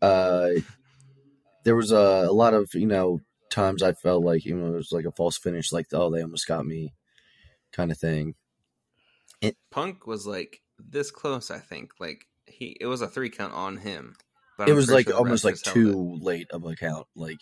uh, 0.00 0.50
there 1.64 1.74
was 1.76 1.90
a, 1.90 2.26
a 2.28 2.32
lot 2.32 2.54
of 2.54 2.74
you 2.74 2.86
know 2.86 3.20
times 3.50 3.82
I 3.82 3.92
felt 3.92 4.24
like 4.24 4.44
you 4.44 4.56
know 4.56 4.68
it 4.74 4.76
was 4.76 4.92
like 4.92 5.04
a 5.04 5.12
false 5.12 5.36
finish, 5.36 5.72
like 5.72 5.86
oh 5.92 6.10
they 6.10 6.22
almost 6.22 6.46
got 6.46 6.64
me, 6.66 6.92
kind 7.76 7.90
of 7.92 7.98
thing. 7.98 8.34
Punk 9.70 10.06
was 10.06 10.26
like 10.26 10.60
this 10.78 11.10
close. 11.10 11.50
I 11.50 11.58
think 11.58 11.90
like 12.00 12.24
he 12.46 12.76
it 12.80 12.86
was 12.86 13.02
a 13.02 13.08
three 13.08 13.30
count 13.30 13.52
on 13.52 13.76
him. 13.78 14.16
But 14.56 14.68
it 14.68 14.70
I'm 14.72 14.76
was 14.76 14.90
like 14.90 15.06
sure 15.08 15.16
almost 15.16 15.44
like 15.44 15.56
it. 15.56 15.64
too 15.64 16.18
late 16.20 16.46
of 16.50 16.64
a 16.64 16.74
count. 16.74 17.06
Like, 17.14 17.40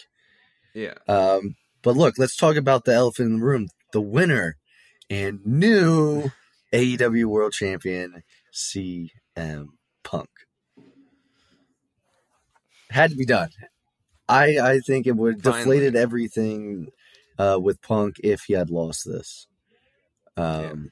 Yeah, 0.74 0.94
um, 1.06 1.54
but 1.82 1.96
look, 1.96 2.14
let's 2.18 2.36
talk 2.36 2.56
about 2.56 2.84
the 2.84 2.92
elephant 2.94 3.30
in 3.30 3.38
the 3.38 3.44
room. 3.44 3.68
The 3.92 4.00
winner 4.00 4.56
and 5.08 5.40
new 5.46 6.30
AEW 6.72 7.26
World 7.26 7.52
Champion 7.52 8.24
CM 8.52 9.66
Punk 10.02 10.28
had 12.90 13.10
to 13.10 13.16
be 13.16 13.26
done. 13.26 13.50
I 14.28 14.58
I 14.58 14.80
think 14.80 15.06
it 15.06 15.16
would 15.16 15.42
Finally. 15.42 15.60
deflated 15.62 15.96
everything 15.96 16.88
uh, 17.38 17.58
with 17.62 17.80
Punk 17.80 18.16
if 18.24 18.42
he 18.48 18.54
had 18.54 18.70
lost 18.70 19.04
this. 19.04 19.46
Um, 20.36 20.90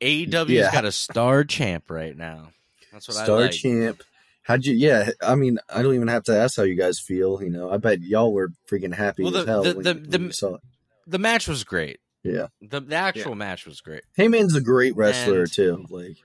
AEW's 0.00 0.50
Yeah. 0.50 0.72
got 0.72 0.84
a 0.84 0.92
star 0.92 1.44
champ 1.44 1.90
right 1.90 2.16
now. 2.16 2.50
That's 2.92 3.08
what 3.08 3.14
Star 3.16 3.38
I 3.38 3.40
like. 3.42 3.52
Star 3.52 3.70
champ. 3.72 4.02
How'd 4.42 4.64
you? 4.66 4.74
Yeah, 4.74 5.10
I 5.22 5.34
mean, 5.34 5.58
I 5.68 5.82
don't 5.82 5.94
even 5.94 6.08
have 6.08 6.24
to 6.24 6.36
ask 6.36 6.56
how 6.56 6.62
you 6.64 6.74
guys 6.76 7.00
feel. 7.00 7.42
You 7.42 7.50
know, 7.50 7.70
I 7.70 7.78
bet 7.78 8.00
y'all 8.00 8.32
were 8.32 8.50
freaking 8.70 8.94
happy 8.94 9.22
Well, 9.24 9.34
as 9.36 9.44
the- 9.46 9.50
hell 9.50 9.62
the- 9.62 9.74
when, 9.74 9.82
the- 9.84 9.94
when 9.94 10.10
the- 10.10 10.18
you 10.20 10.32
saw 10.32 10.54
it. 10.56 10.60
the 11.06 11.18
match 11.18 11.48
was 11.48 11.64
great. 11.64 11.98
Yeah, 12.22 12.46
The, 12.62 12.80
the 12.80 12.96
actual 12.96 13.34
match 13.34 13.66
was 13.66 13.80
great. 13.82 14.02
Hangman's 14.16 14.54
a 14.54 14.60
great 14.62 14.96
wrestler 14.96 15.40
And- 15.42 15.52
too. 15.52 15.84
Like, 15.90 16.16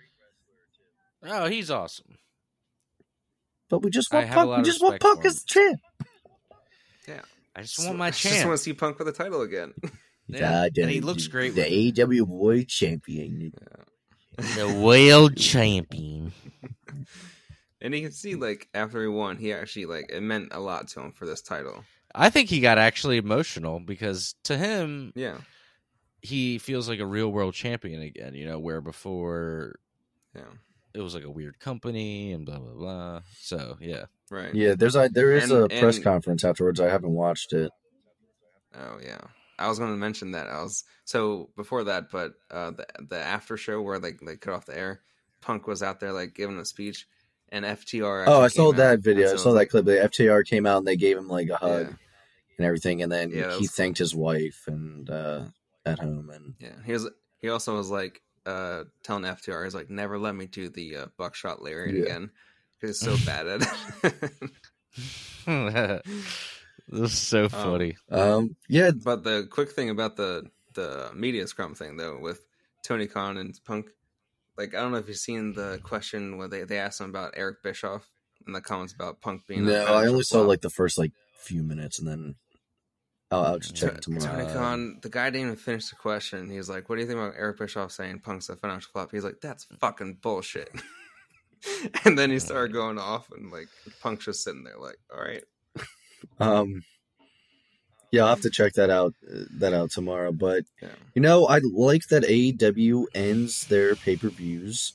Oh, 1.23 1.47
he's 1.47 1.69
awesome. 1.69 2.17
but 3.69 3.79
we 3.81 3.89
just 3.89 4.11
want 4.13 4.29
Punk. 4.29 4.57
We 4.57 4.63
just 4.63 4.81
want 4.81 5.01
Punk 5.01 5.25
as 5.25 5.41
the 5.41 5.45
champ. 5.47 5.79
Yeah. 7.07 7.21
I 7.55 7.61
just 7.63 7.75
So- 7.75 7.85
want 7.87 7.97
my 7.97 8.07
I 8.07 8.11
just 8.11 8.45
want 8.45 8.57
to 8.57 8.63
see 8.63 8.71
Punk 8.73 8.97
for 8.97 9.03
the 9.03 9.11
title 9.11 9.41
again. 9.41 9.73
Yeah, 10.30 10.39
God, 10.69 10.77
and 10.77 10.89
he 10.91 11.01
looks 11.01 11.27
great. 11.27 11.55
The 11.55 11.61
with 11.61 11.95
AEW 11.95 12.21
World 12.27 12.67
Champion. 12.67 13.51
the 14.38 14.80
world 14.82 15.36
champion. 15.36 16.32
and 17.82 17.93
you 17.93 18.01
can 18.03 18.11
see 18.11 18.36
like 18.36 18.67
after 18.73 19.01
he 19.01 19.07
won, 19.07 19.38
he 19.38 19.51
actually 19.53 19.86
like 19.86 20.09
it 20.11 20.21
meant 20.21 20.49
a 20.51 20.59
lot 20.59 20.88
to 20.89 21.01
him 21.01 21.11
for 21.11 21.25
this 21.25 21.41
title. 21.41 21.84
I 22.15 22.30
think 22.30 22.49
he 22.49 22.59
got 22.59 22.77
actually 22.77 23.17
emotional 23.17 23.80
because 23.80 24.36
to 24.45 24.57
him, 24.57 25.11
Yeah, 25.15 25.38
he 26.21 26.57
feels 26.57 26.88
like 26.89 26.99
a 26.99 27.05
real 27.05 27.30
world 27.32 27.53
champion 27.53 28.01
again. 28.01 28.34
You 28.34 28.45
know, 28.45 28.59
where 28.59 28.82
before 28.82 29.80
yeah, 30.36 30.43
it 30.93 31.01
was 31.01 31.13
like 31.15 31.23
a 31.25 31.30
weird 31.30 31.59
company 31.59 32.32
and 32.32 32.45
blah 32.45 32.59
blah 32.59 32.73
blah. 32.73 33.21
So 33.41 33.77
yeah, 33.82 34.05
right. 34.32 34.53
Yeah, 34.55 34.75
there's 34.75 34.95
a 34.95 35.09
there 35.11 35.34
is 35.34 35.51
And- 35.51 35.63
a 35.65 35.80
press 35.80 35.95
and- 35.95 36.03
conference 36.03 36.43
afterwards. 36.43 36.80
I 36.80 36.88
haven't 36.89 37.11
watched 37.13 37.51
it. 37.53 37.71
Oh 38.75 38.99
yeah, 39.03 39.19
I 39.60 39.68
was 39.68 39.78
going 39.80 39.91
to 39.91 39.97
mention 39.97 40.32
that. 40.32 40.47
I 40.47 40.62
was 40.64 40.84
so 41.05 41.49
before 41.55 41.84
that, 41.86 42.10
but 42.12 42.34
uh, 42.49 42.72
the 42.72 42.86
the 43.10 43.20
after 43.20 43.57
show 43.57 43.82
where 43.82 43.99
like 43.99 44.20
they 44.22 44.36
cut 44.38 44.53
off 44.53 44.66
the 44.66 44.78
air, 44.78 45.01
Punk 45.41 45.68
was 45.68 45.84
out 45.84 45.99
there 45.99 46.14
like 46.14 46.34
giving 46.34 46.57
a 46.57 46.66
speech, 46.66 47.07
and 47.49 47.66
FTR. 47.66 48.26
Oh, 48.28 48.41
I 48.41 48.47
saw 48.47 48.72
that 48.74 48.99
video. 48.99 49.34
I 49.34 49.36
saw 49.36 49.53
that 49.53 49.68
clip. 49.68 49.86
The 49.86 49.97
FTR 50.10 50.45
came 50.45 50.66
out 50.66 50.78
and 50.80 50.88
they 50.88 50.95
gave 50.95 51.18
him 51.18 51.28
like 51.28 51.49
a 51.49 51.57
hug 51.57 51.88
Yeah. 51.88 51.93
and 52.57 52.66
everything, 52.66 53.01
and 53.03 53.12
then 53.12 53.32
Yeah, 53.32 53.51
he 53.53 53.62
was- 53.62 53.72
thanked 53.72 53.99
his 53.99 54.16
wife 54.16 54.64
and 54.68 55.10
uh, 55.10 55.45
at 55.86 55.99
home 55.99 56.30
and 56.30 56.55
Yeah, 56.60 56.76
he 56.86 56.93
was. 56.93 57.10
He 57.39 57.49
also 57.49 57.76
was 57.78 57.89
like 57.89 58.22
uh, 58.45 58.84
telling 59.03 59.24
FTR, 59.24 59.64
"He's 59.64 59.76
like, 59.76 59.89
never 59.89 60.18
let 60.18 60.36
me 60.36 60.45
do 60.45 60.70
the 60.70 60.95
uh, 60.97 61.05
buckshot 61.18 61.62
lariat 61.62 61.95
Yeah. 61.95 62.03
again 62.03 62.32
because 62.80 62.99
he's 63.01 63.05
so 63.20 63.26
bad 63.26 63.47
at 63.47 63.62
it." 64.03 64.32
this 66.89 67.13
is 67.13 67.19
so 67.19 67.43
Um, 67.45 67.49
funny. 67.49 67.97
um, 68.11 68.55
yeah, 68.67 68.91
but 68.91 69.23
the 69.23 69.47
quick 69.49 69.71
thing 69.71 69.89
about 69.89 70.15
the 70.17 70.49
the 70.75 71.09
media 71.13 71.47
scrum 71.47 71.75
thing 71.75 71.97
though, 71.97 72.17
with 72.19 72.45
Tony 72.83 73.07
Khan 73.07 73.37
and 73.37 73.57
Punk, 73.65 73.89
like 74.57 74.73
I 74.75 74.79
don't 74.81 74.91
know 74.91 74.97
if 74.97 75.07
you've 75.07 75.17
seen 75.17 75.53
the 75.53 75.79
question 75.83 76.37
where 76.37 76.47
they 76.47 76.63
they 76.63 76.77
asked 76.77 77.01
him 77.01 77.09
about 77.09 77.33
Eric 77.35 77.63
Bischoff 77.63 78.09
in 78.47 78.53
the 78.53 78.61
comments 78.61 78.93
about 78.93 79.21
Punk 79.21 79.45
being. 79.47 79.65
no, 79.65 79.85
I 79.85 80.07
only 80.07 80.23
saw 80.23 80.41
like 80.41 80.61
the 80.61 80.69
first 80.69 80.97
like 80.97 81.11
few 81.37 81.63
minutes 81.63 81.99
and 81.99 82.07
then 82.07 82.35
I'll, 83.31 83.43
I'll 83.45 83.59
just 83.59 83.75
check 83.75 83.93
it 83.95 84.01
Tony. 84.01 84.19
Khan, 84.19 84.99
the 85.01 85.09
guy 85.09 85.29
didn't 85.29 85.47
even 85.47 85.55
finish 85.55 85.89
the 85.89 85.95
question. 85.95 86.49
He's 86.49 86.67
like, 86.69 86.89
"What 86.89 86.95
do 86.95 87.01
you 87.01 87.07
think 87.07 87.19
about 87.19 87.35
Eric 87.37 87.59
Bischoff 87.59 87.91
saying 87.91 88.19
Punk's 88.19 88.49
a 88.49 88.55
financial 88.55 88.89
flop?" 88.91 89.11
He's 89.11 89.23
like, 89.23 89.39
"That's 89.41 89.65
fucking 89.79 90.17
bullshit." 90.21 90.69
and 92.05 92.17
then 92.17 92.31
he 92.31 92.39
started 92.39 92.73
going 92.73 92.97
off, 92.97 93.29
and 93.31 93.51
like 93.51 93.67
Punk's 94.01 94.25
just 94.25 94.43
sitting 94.43 94.63
there, 94.63 94.77
like, 94.79 94.97
"All 95.13 95.21
right, 95.21 95.43
Um, 96.39 96.84
yeah, 98.11 98.24
I'll 98.24 98.30
have 98.30 98.41
to 98.41 98.49
check 98.49 98.74
that 98.74 98.89
out 98.89 99.13
that 99.57 99.74
out 99.74 99.91
tomorrow. 99.91 100.32
But 100.32 100.63
yeah, 100.82 100.89
you 101.13 101.22
know, 101.22 101.45
I 101.47 101.59
like 101.63 102.07
that 102.07 102.24
AEW 102.24 103.05
ends 103.13 103.65
their 103.67 103.95
pay 103.95 104.15
per 104.15 104.30
views 104.30 104.93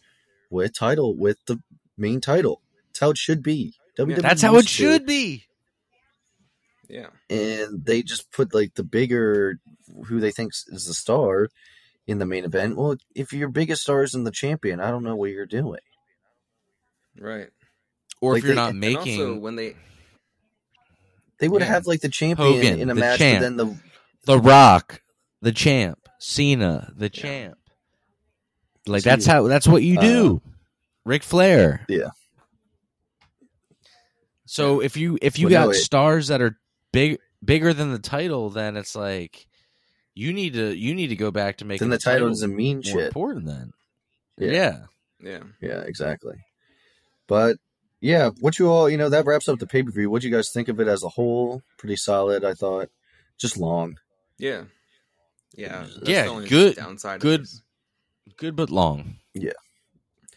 with 0.50 0.74
title 0.74 1.14
with 1.16 1.38
the 1.46 1.60
main 1.96 2.20
title. 2.20 2.60
That's 2.88 3.00
how 3.00 3.10
it 3.10 3.18
should 3.18 3.42
be. 3.42 3.74
WWE 3.98 4.20
That's 4.22 4.42
how 4.42 4.54
it 4.54 4.62
used 4.62 4.68
to, 4.68 4.74
should 4.74 5.06
be. 5.06 5.44
yeah, 6.88 7.08
and 7.30 7.84
they 7.84 8.02
just 8.02 8.30
put 8.32 8.52
like 8.54 8.74
the 8.74 8.82
bigger 8.84 9.58
who 10.06 10.18
they 10.18 10.32
think 10.32 10.52
is 10.68 10.86
the 10.86 10.94
star 10.94 11.48
in 12.06 12.18
the 12.18 12.26
main 12.26 12.44
event. 12.44 12.76
Well, 12.76 12.96
if 13.14 13.32
your 13.32 13.48
biggest 13.48 13.82
star 13.82 14.02
isn't 14.02 14.24
the 14.24 14.30
champion, 14.32 14.80
I 14.80 14.90
don't 14.90 15.04
know 15.04 15.14
what 15.16 15.30
you're 15.30 15.46
doing. 15.46 15.80
right." 17.18 17.48
Or 18.20 18.32
Like 18.32 18.38
if 18.38 18.44
you're 18.46 18.54
they- 18.54 18.60
not 18.60 18.74
making, 18.74 19.20
also, 19.20 19.38
when 19.38 19.56
they 19.56 19.76
They 21.44 21.48
would 21.50 21.60
Yeah. 21.60 21.68
have 21.68 21.86
like 21.86 22.00
the 22.00 22.08
champion 22.08 22.52
Hogan, 22.54 22.80
in 22.80 22.88
a 22.90 22.94
the 22.94 23.00
match, 23.00 23.18
champ. 23.18 23.40
but 23.40 23.42
then 23.44 23.56
the 23.56 23.76
The 24.24 24.38
Rock, 24.38 25.02
the 25.42 25.52
champ, 25.52 26.08
Cena, 26.18 26.90
the 26.96 27.10
champ. 27.10 27.58
Like 28.86 29.02
So 29.02 29.10
that's 29.10 29.26
you- 29.26 29.32
how 29.32 29.46
that's 29.48 29.68
what 29.68 29.82
you 29.82 30.00
do. 30.00 30.40
Uh, 30.44 30.50
Ric 31.04 31.22
Flair. 31.22 31.84
Yeah. 31.88 32.08
So 34.46 34.80
if 34.80 34.96
you 34.96 35.18
if 35.22 35.38
you 35.38 35.46
Well, 35.48 35.60
no, 35.60 35.66
got 35.68 35.74
it- 35.76 35.80
stars 35.80 36.28
that 36.28 36.40
are 36.40 36.58
big 36.92 37.18
bigger 37.44 37.72
than 37.74 37.92
the 37.92 37.98
title, 37.98 38.50
then 38.50 38.76
it's 38.76 38.94
like 38.94 39.46
you 40.14 40.32
need 40.32 40.54
to 40.54 40.74
you 40.74 40.94
need 40.94 41.08
to 41.08 41.16
go 41.16 41.30
back 41.30 41.58
to 41.58 41.64
making 41.64 41.88
Then 41.88 41.90
the 41.90 41.98
title 41.98 42.28
doesn't 42.28 42.54
mean 42.54 42.76
more 42.76 42.82
shit. 43.00 43.06
important 43.08 43.46
then. 43.46 43.72
Yeah. 44.38 44.50
yeah. 44.52 44.78
Yeah. 45.20 45.42
Yeah, 45.60 45.80
exactly. 45.80 46.36
But 47.26 47.56
yeah, 48.04 48.28
what 48.40 48.58
you 48.58 48.68
all, 48.68 48.90
you 48.90 48.98
know, 48.98 49.08
that 49.08 49.24
wraps 49.24 49.48
up 49.48 49.58
the 49.58 49.66
pay 49.66 49.82
per 49.82 49.90
view. 49.90 50.10
What 50.10 50.20
do 50.20 50.28
you 50.28 50.34
guys 50.34 50.50
think 50.50 50.68
of 50.68 50.78
it 50.78 50.88
as 50.88 51.02
a 51.02 51.08
whole? 51.08 51.62
Pretty 51.78 51.96
solid, 51.96 52.44
I 52.44 52.52
thought. 52.52 52.90
Just 53.38 53.56
long. 53.56 53.98
Yeah. 54.38 54.64
Yeah. 55.56 55.86
that's 55.94 56.08
Yeah, 56.08 56.24
the 56.24 56.28
only 56.30 56.48
good- 56.48 56.76
Downside. 56.76 57.20
good- 57.20 57.46
Good 58.36 58.56
but 58.56 58.68
long. 58.70 59.16
Yeah. 59.32 59.52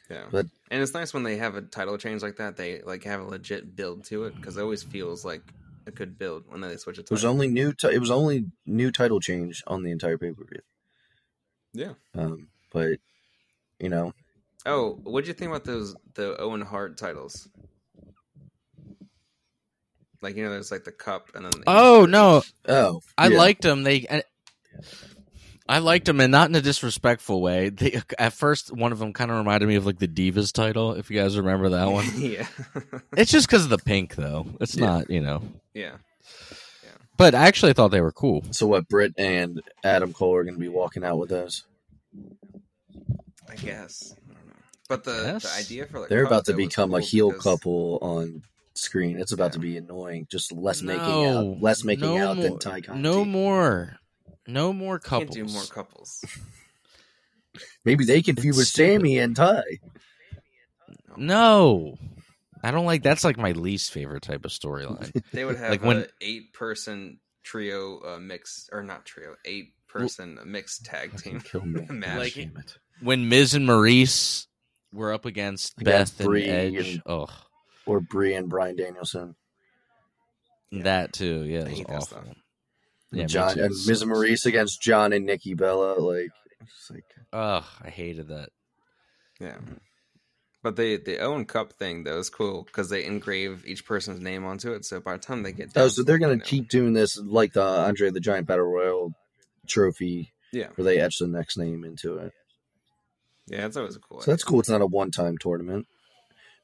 Yeah. 0.10 0.26
But- 0.32 0.46
and 0.72 0.82
it's 0.82 0.94
nice 0.94 1.14
when 1.14 1.24
they 1.24 1.38
have 1.38 1.56
a 1.56 1.62
title 1.62 1.98
change 1.98 2.22
like 2.22 2.38
that. 2.38 2.56
They 2.56 2.82
like 2.82 3.04
have 3.04 3.22
a 3.22 3.24
legit 3.26 3.76
build 3.76 4.06
to 4.06 4.26
it 4.26 4.36
because 4.36 4.56
it 4.58 4.62
always 4.62 4.84
feels 4.84 5.26
like 5.26 5.42
a 5.88 5.92
good 5.92 6.18
build 6.18 6.44
when 6.48 6.62
they 6.62 6.76
switch 6.78 6.98
it. 7.00 7.04
It 7.06 7.12
was 7.12 7.26
only 7.26 7.48
new. 7.48 7.74
T- 7.74 7.88
it 7.94 8.00
was 8.00 8.12
only 8.12 8.46
new 8.66 8.92
title 8.92 9.20
change 9.20 9.64
on 9.68 9.84
the 9.84 9.92
entire 9.92 10.18
pay 10.18 10.32
per 10.32 10.44
view. 10.46 10.62
Yeah. 11.74 11.94
Um, 12.16 12.48
but 12.74 13.00
you 13.80 13.90
know, 13.90 14.14
Oh, 14.68 15.00
what'd 15.04 15.28
you 15.28 15.34
think 15.34 15.50
about 15.50 15.64
those 15.64 15.96
the 16.14 16.40
Owen 16.40 16.62
Hart 16.62 16.98
titles? 16.98 17.48
Like 20.22 20.36
you 20.36 20.44
know, 20.44 20.50
there's 20.52 20.72
like 20.72 20.84
the 20.84 20.92
cup 20.92 21.30
and 21.36 21.46
then. 21.46 21.52
the- 21.52 21.64
Oh 21.68 22.06
no, 22.06 22.44
oh, 22.68 23.02
I 23.18 23.28
yeah. 23.28 23.38
liked 23.38 23.62
them. 23.62 23.84
They, 23.84 24.06
I, 24.10 24.24
I 25.70 25.80
liked 25.80 26.06
them, 26.06 26.20
and 26.20 26.32
not 26.32 26.50
in 26.50 26.56
a 26.56 26.62
disrespectful 26.62 27.42
way. 27.42 27.70
They, 27.70 28.02
at 28.18 28.34
first, 28.34 28.74
one 28.74 28.92
of 28.92 29.00
them 29.00 29.14
kind 29.14 29.30
of 29.32 29.38
reminded 29.38 29.68
me 29.70 29.76
of 29.76 29.86
like 29.86 30.00
the 30.00 30.08
Divas 30.08 30.52
title. 30.52 30.94
If 30.94 31.10
you 31.12 31.20
guys 31.20 31.38
remember 31.38 31.70
that 31.70 31.86
one, 31.92 32.06
yeah. 32.16 32.48
it's 33.16 33.32
just 33.32 33.48
because 33.48 33.64
of 33.64 33.70
the 33.70 33.78
pink, 33.78 34.16
though. 34.16 34.48
It's 34.60 34.76
Yeah. 34.76 34.86
not, 34.86 35.10
you 35.10 35.22
know. 35.22 35.44
yeah. 35.74 35.98
But 37.16 37.34
I 37.34 37.48
actually 37.48 37.74
thought 37.74 37.88
they 37.90 38.02
were 38.02 38.12
cool. 38.12 38.44
So 38.52 38.68
what? 38.68 38.88
Britt 38.88 39.14
and 39.18 39.60
Adam 39.84 40.14
Cole 40.14 40.36
are 40.36 40.44
going 40.44 40.54
to 40.54 40.60
be 40.60 40.68
walking 40.68 41.04
out 41.04 41.18
with 41.18 41.30
those. 41.30 41.64
I 43.50 43.56
guess. 43.56 44.14
I 44.90 44.96
don't 44.96 45.06
know. 45.06 45.12
But 45.14 45.24
the, 45.24 45.24
Yes. 45.34 45.44
the 45.44 45.60
idea 45.60 45.86
for 45.88 46.00
like 46.00 46.10
They're 46.10 46.26
about 46.26 46.46
to 46.46 46.52
though, 46.54 46.58
was 46.58 46.68
become 46.68 46.94
a 46.94 47.02
heel 47.02 47.30
because- 47.30 47.44
couple 47.44 48.00
on 48.02 48.44
screen. 48.74 49.20
It's 49.20 49.32
about 49.32 49.54
to 49.54 49.60
be 49.60 49.76
annoying. 49.78 50.28
Just 50.30 50.52
less 50.52 50.82
making 50.82 51.26
out, 51.26 51.62
less 51.62 51.84
making 51.84 52.06
no 52.16 52.18
out 52.30 52.38
than 52.38 52.60
Tay 52.60 52.82
Conti. 52.82 53.02
No 53.02 53.26
more, 53.26 53.98
no 54.48 54.72
more 54.74 55.00
Can't 55.00 55.28
couples. 55.30 55.36
do 55.36 55.46
more 55.46 55.64
couples. 55.66 56.24
Maybe 57.86 58.06
they 58.06 58.22
can 58.22 58.36
feud 58.36 58.56
with. 58.56 58.68
Sammy 58.68 59.18
and 59.18 59.36
Tay. 59.36 59.80
No, 61.16 61.98
I 62.64 62.72
don't 62.72 62.86
like. 62.86 63.02
That's 63.04 63.24
like 63.24 63.38
my 63.38 63.52
least 63.54 63.92
favorite 63.92 64.24
type 64.24 64.46
of 64.46 64.52
storyline. 64.52 65.12
They 65.32 65.46
would 65.46 65.58
have 65.58 65.72
Like 65.72 65.84
a 65.84 65.88
when- 65.88 66.08
eight 66.22 66.54
person 66.54 67.20
trio 67.44 68.00
uh, 68.02 68.20
mix 68.20 68.70
or 68.72 68.84
not 68.84 69.06
trio, 69.06 69.36
eight 69.46 69.74
person 69.88 70.38
mixed 70.46 70.86
tag 70.86 71.18
team 71.18 71.40
Kill 71.42 71.66
me. 71.66 71.86
match. 71.90 72.18
Like- 72.20 72.34
Damn 72.36 72.58
it. 72.58 72.78
when 73.02 73.30
Miz 73.30 73.54
and 73.56 73.68
Maryse 73.68 74.46
were 74.94 75.14
up 75.14 75.26
against 75.26 75.80
Against 75.80 76.18
Beth 76.18 76.20
and 76.22 76.28
Brie 76.28 76.46
Edge, 76.46 77.02
oh, 77.06 77.28
Or 77.86 78.00
Brie 78.00 78.34
and 78.34 78.50
Brian 78.50 78.76
Danielson. 78.76 79.36
Yeah. 80.72 80.84
that 80.84 81.14
too. 81.14 81.44
Yeah, 81.44 81.62
it 81.62 81.70
was 81.70 81.82
awful. 81.82 82.02
stuff. 82.02 82.26
Yeah, 83.12 83.26
John 83.26 83.58
and 83.58 83.70
Miz 83.70 84.02
and 84.02 84.12
Maryse 84.12 84.46
against 84.46 84.82
John 84.82 85.14
and 85.14 85.26
Nikki 85.26 85.54
Bella. 85.54 86.00
Like, 86.00 86.30
it's 86.60 86.92
like 86.92 87.06
Ugh, 87.32 87.64
I 87.82 87.90
hated 87.90 88.28
that. 88.30 88.50
Yeah. 89.40 89.58
But 90.64 90.76
the 90.76 90.98
the 90.98 91.20
Owen 91.20 91.46
Cup 91.46 91.74
thing 91.74 92.04
though 92.04 92.18
is 92.18 92.30
cool 92.30 92.64
because 92.64 92.90
they 92.90 93.06
engrave 93.06 93.64
each 93.66 93.86
person's 93.86 94.20
name 94.20 94.44
onto 94.44 94.74
it. 94.74 94.84
So 94.84 95.00
by 95.00 95.14
the 95.14 95.20
time 95.20 95.44
they 95.44 95.54
get 95.54 95.70
oh, 95.70 95.72
down 95.74 95.84
oh, 95.86 95.88
so 95.90 96.04
they're 96.04 96.18
gonna 96.18 96.34
you 96.34 96.40
know, 96.40 96.46
keep 96.46 96.70
doing 96.70 96.94
this 96.94 97.18
like 97.18 97.54
the 97.54 97.64
Andre 97.64 98.10
the 98.10 98.20
Giant 98.20 98.48
Battle 98.48 98.66
Royal 98.66 99.14
trophy, 99.68 100.34
Yeah, 100.52 100.68
where 100.76 100.84
they 100.84 101.00
etch 101.00 101.20
the 101.20 101.28
next 101.28 101.58
name 101.58 101.86
into 101.86 102.18
it. 102.18 102.34
Yeah, 103.48 103.62
that's 103.62 103.78
always 103.78 103.96
a 103.96 104.00
cool. 104.00 104.22
So 104.22 104.32
that's 104.32 104.44
cool. 104.44 104.60
It's 104.60 104.70
not 104.70 104.82
a 104.82 104.86
one-time 104.88 105.38
tournament. 105.40 105.88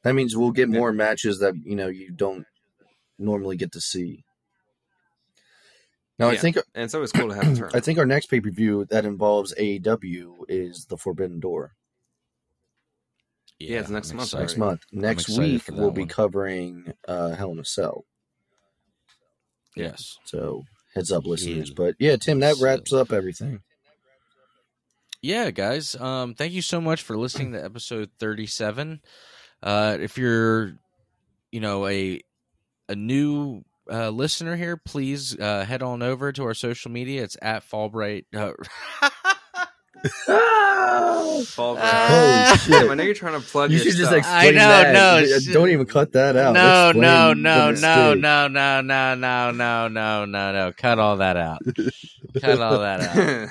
That 0.04 0.14
means 0.16 0.36
we'll 0.36 0.52
get 0.52 0.70
Yeah. 0.70 0.80
more 0.80 0.92
matches 0.92 1.40
that 1.40 1.56
you 1.64 1.76
know 1.76 1.88
you 1.88 2.12
don't 2.12 2.46
normally 3.18 3.56
get 3.58 3.72
to 3.74 3.82
see. 3.82 4.24
Now 6.20 6.30
I 6.30 6.36
think 6.38 6.58
and 6.76 6.92
so 6.92 7.02
it's 7.02 7.12
always 7.12 7.12
cool 7.12 7.30
to 7.30 7.36
have 7.36 7.44
a 7.44 7.48
tournament. 7.56 7.76
I 7.76 7.80
think 7.80 7.98
our 8.00 8.06
next 8.06 8.28
pay-per-view 8.28 8.86
that 8.92 9.06
involves 9.06 9.54
AEW 9.56 10.44
is 10.50 10.86
the 10.90 10.98
Forbidden 10.98 11.40
Door 11.40 11.72
Yeah, 13.60 13.80
it's 13.80 13.90
next 13.90 14.12
I'm 14.12 14.18
month, 14.18 14.28
excited. 14.28 14.42
next 14.44 14.58
month. 14.58 14.82
Next 14.92 15.30
week 15.30 15.64
we'll 15.72 15.92
be 15.92 16.06
covering 16.06 16.94
uh, 17.08 17.30
Hell 17.32 17.52
in 17.52 17.60
a 17.60 17.66
Cell. 17.66 18.06
Yes. 19.76 20.18
So 20.26 20.64
heads 20.94 21.12
up, 21.12 21.26
listeners. 21.26 21.70
Yeah. 21.70 21.74
But 21.76 21.96
yeah, 21.98 22.16
Tim, 22.18 22.40
that 22.42 22.58
So- 22.58 22.66
wraps 22.66 22.94
up 22.94 23.12
everything. 23.12 23.62
Yeah, 25.24 25.52
guys. 25.52 25.96
Um, 25.96 26.36
thank 26.36 26.54
you 26.54 26.62
so 26.62 26.82
much 26.82 27.02
for 27.02 27.18
listening 27.18 27.54
to 27.54 27.64
episode 27.64 28.12
thirty-seven. 28.20 29.02
Uh, 29.64 29.98
if 30.02 30.18
you're, 30.18 30.74
you 31.52 31.62
know, 31.62 31.88
a 31.88 32.22
a 32.90 32.96
new 32.96 33.64
uh, 33.92 34.10
listener 34.10 34.56
here, 34.58 34.78
please 34.78 35.40
uh, 35.40 35.66
head 35.66 35.84
on 35.84 36.04
over 36.04 36.32
to 36.34 36.44
our 36.46 36.56
social 36.56 36.92
media. 36.92 37.24
It's 37.24 37.38
at 37.42 37.64
Fallbright. 37.70 38.26
Uh, 40.28 41.44
Fall 41.46 41.74
break. 41.76 41.86
Ah. 41.86 42.46
Holy 42.48 42.58
shit. 42.82 42.92
I 42.92 42.94
know 42.96 43.04
you're 43.04 43.14
trying 43.16 43.40
to 43.42 43.46
plug. 43.48 43.72
You 43.72 43.78
your 43.78 43.86
should 43.86 43.96
just 43.98 44.08
stuff. 44.10 44.18
explain 44.20 44.48
I 44.50 44.52
know, 44.52 44.68
that. 44.68 44.94
no, 44.94 45.20
D- 45.20 45.26
it's- 45.32 45.46
Don't 45.54 45.70
even 45.70 45.86
cut 45.86 46.12
that 46.14 46.36
out. 46.36 46.54
no, 46.54 46.90
Explain 46.90 47.02
no, 47.02 47.34
no, 47.34 47.72
no, 47.72 48.14
no, 48.14 48.48
no, 48.48 48.82
no, 48.82 48.82
no, 48.82 49.52
no, 49.52 49.88
no, 49.88 50.26
no, 50.26 50.26
no. 50.26 50.72
Cut 50.78 51.00
all 51.00 51.18
that 51.18 51.36
out. 51.38 51.60
Cut 52.40 52.60
all 52.62 52.80
that 52.80 53.02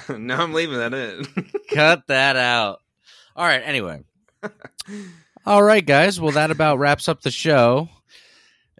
out. 0.08 0.18
no, 0.20 0.34
I'm 0.36 0.52
leaving 0.52 0.78
that 0.78 0.94
in. 0.94 1.26
Cut 1.72 2.06
that 2.08 2.36
out. 2.36 2.78
All 3.34 3.44
right. 3.46 3.62
Anyway. 3.64 4.00
All 5.44 5.62
right, 5.62 5.84
guys. 5.84 6.20
Well, 6.20 6.32
that 6.32 6.50
about 6.50 6.78
wraps 6.78 7.08
up 7.08 7.22
the 7.22 7.30
show. 7.30 7.88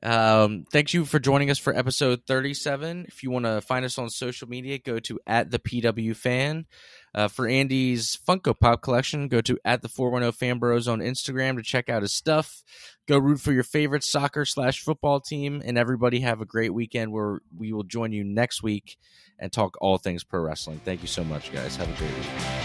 Um, 0.02 0.64
thank 0.72 0.94
you 0.94 1.04
for 1.04 1.18
joining 1.20 1.50
us 1.50 1.58
for 1.58 1.76
episode 1.76 2.22
37. 2.26 3.06
If 3.08 3.22
you 3.22 3.30
want 3.30 3.44
to 3.44 3.60
find 3.60 3.84
us 3.84 3.98
on 3.98 4.10
social 4.10 4.48
media, 4.48 4.78
go 4.78 4.98
to 5.00 5.20
at 5.26 5.50
the 5.50 5.58
PW 5.58 6.16
fan. 6.16 6.66
Uh, 7.14 7.28
for 7.28 7.46
Andy's 7.46 8.18
Funko 8.26 8.58
Pop 8.58 8.80
collection, 8.80 9.28
go 9.28 9.40
to 9.42 9.58
at 9.64 9.82
the 9.82 9.88
410 9.88 10.58
Fanbros 10.58 10.90
on 10.90 11.00
Instagram 11.00 11.56
to 11.56 11.62
check 11.62 11.88
out 11.88 12.02
his 12.02 12.12
stuff. 12.12 12.62
Go 13.06 13.18
root 13.18 13.40
for 13.40 13.52
your 13.52 13.64
favorite 13.64 14.04
soccer 14.04 14.44
slash 14.44 14.80
football 14.80 15.20
team, 15.20 15.62
and 15.64 15.76
everybody 15.76 16.20
have 16.20 16.40
a 16.40 16.46
great 16.46 16.72
weekend 16.72 17.12
where 17.12 17.40
we 17.56 17.72
will 17.72 17.84
join 17.84 18.12
you 18.12 18.24
next 18.24 18.62
week 18.62 18.96
and 19.38 19.52
talk 19.52 19.76
all 19.80 19.98
things 19.98 20.24
pro 20.24 20.40
wrestling. 20.40 20.80
Thank 20.84 21.02
you 21.02 21.08
so 21.08 21.24
much, 21.24 21.52
guys. 21.52 21.76
Have 21.76 21.90
a 21.90 21.98
great 21.98 22.14
week. 22.14 22.61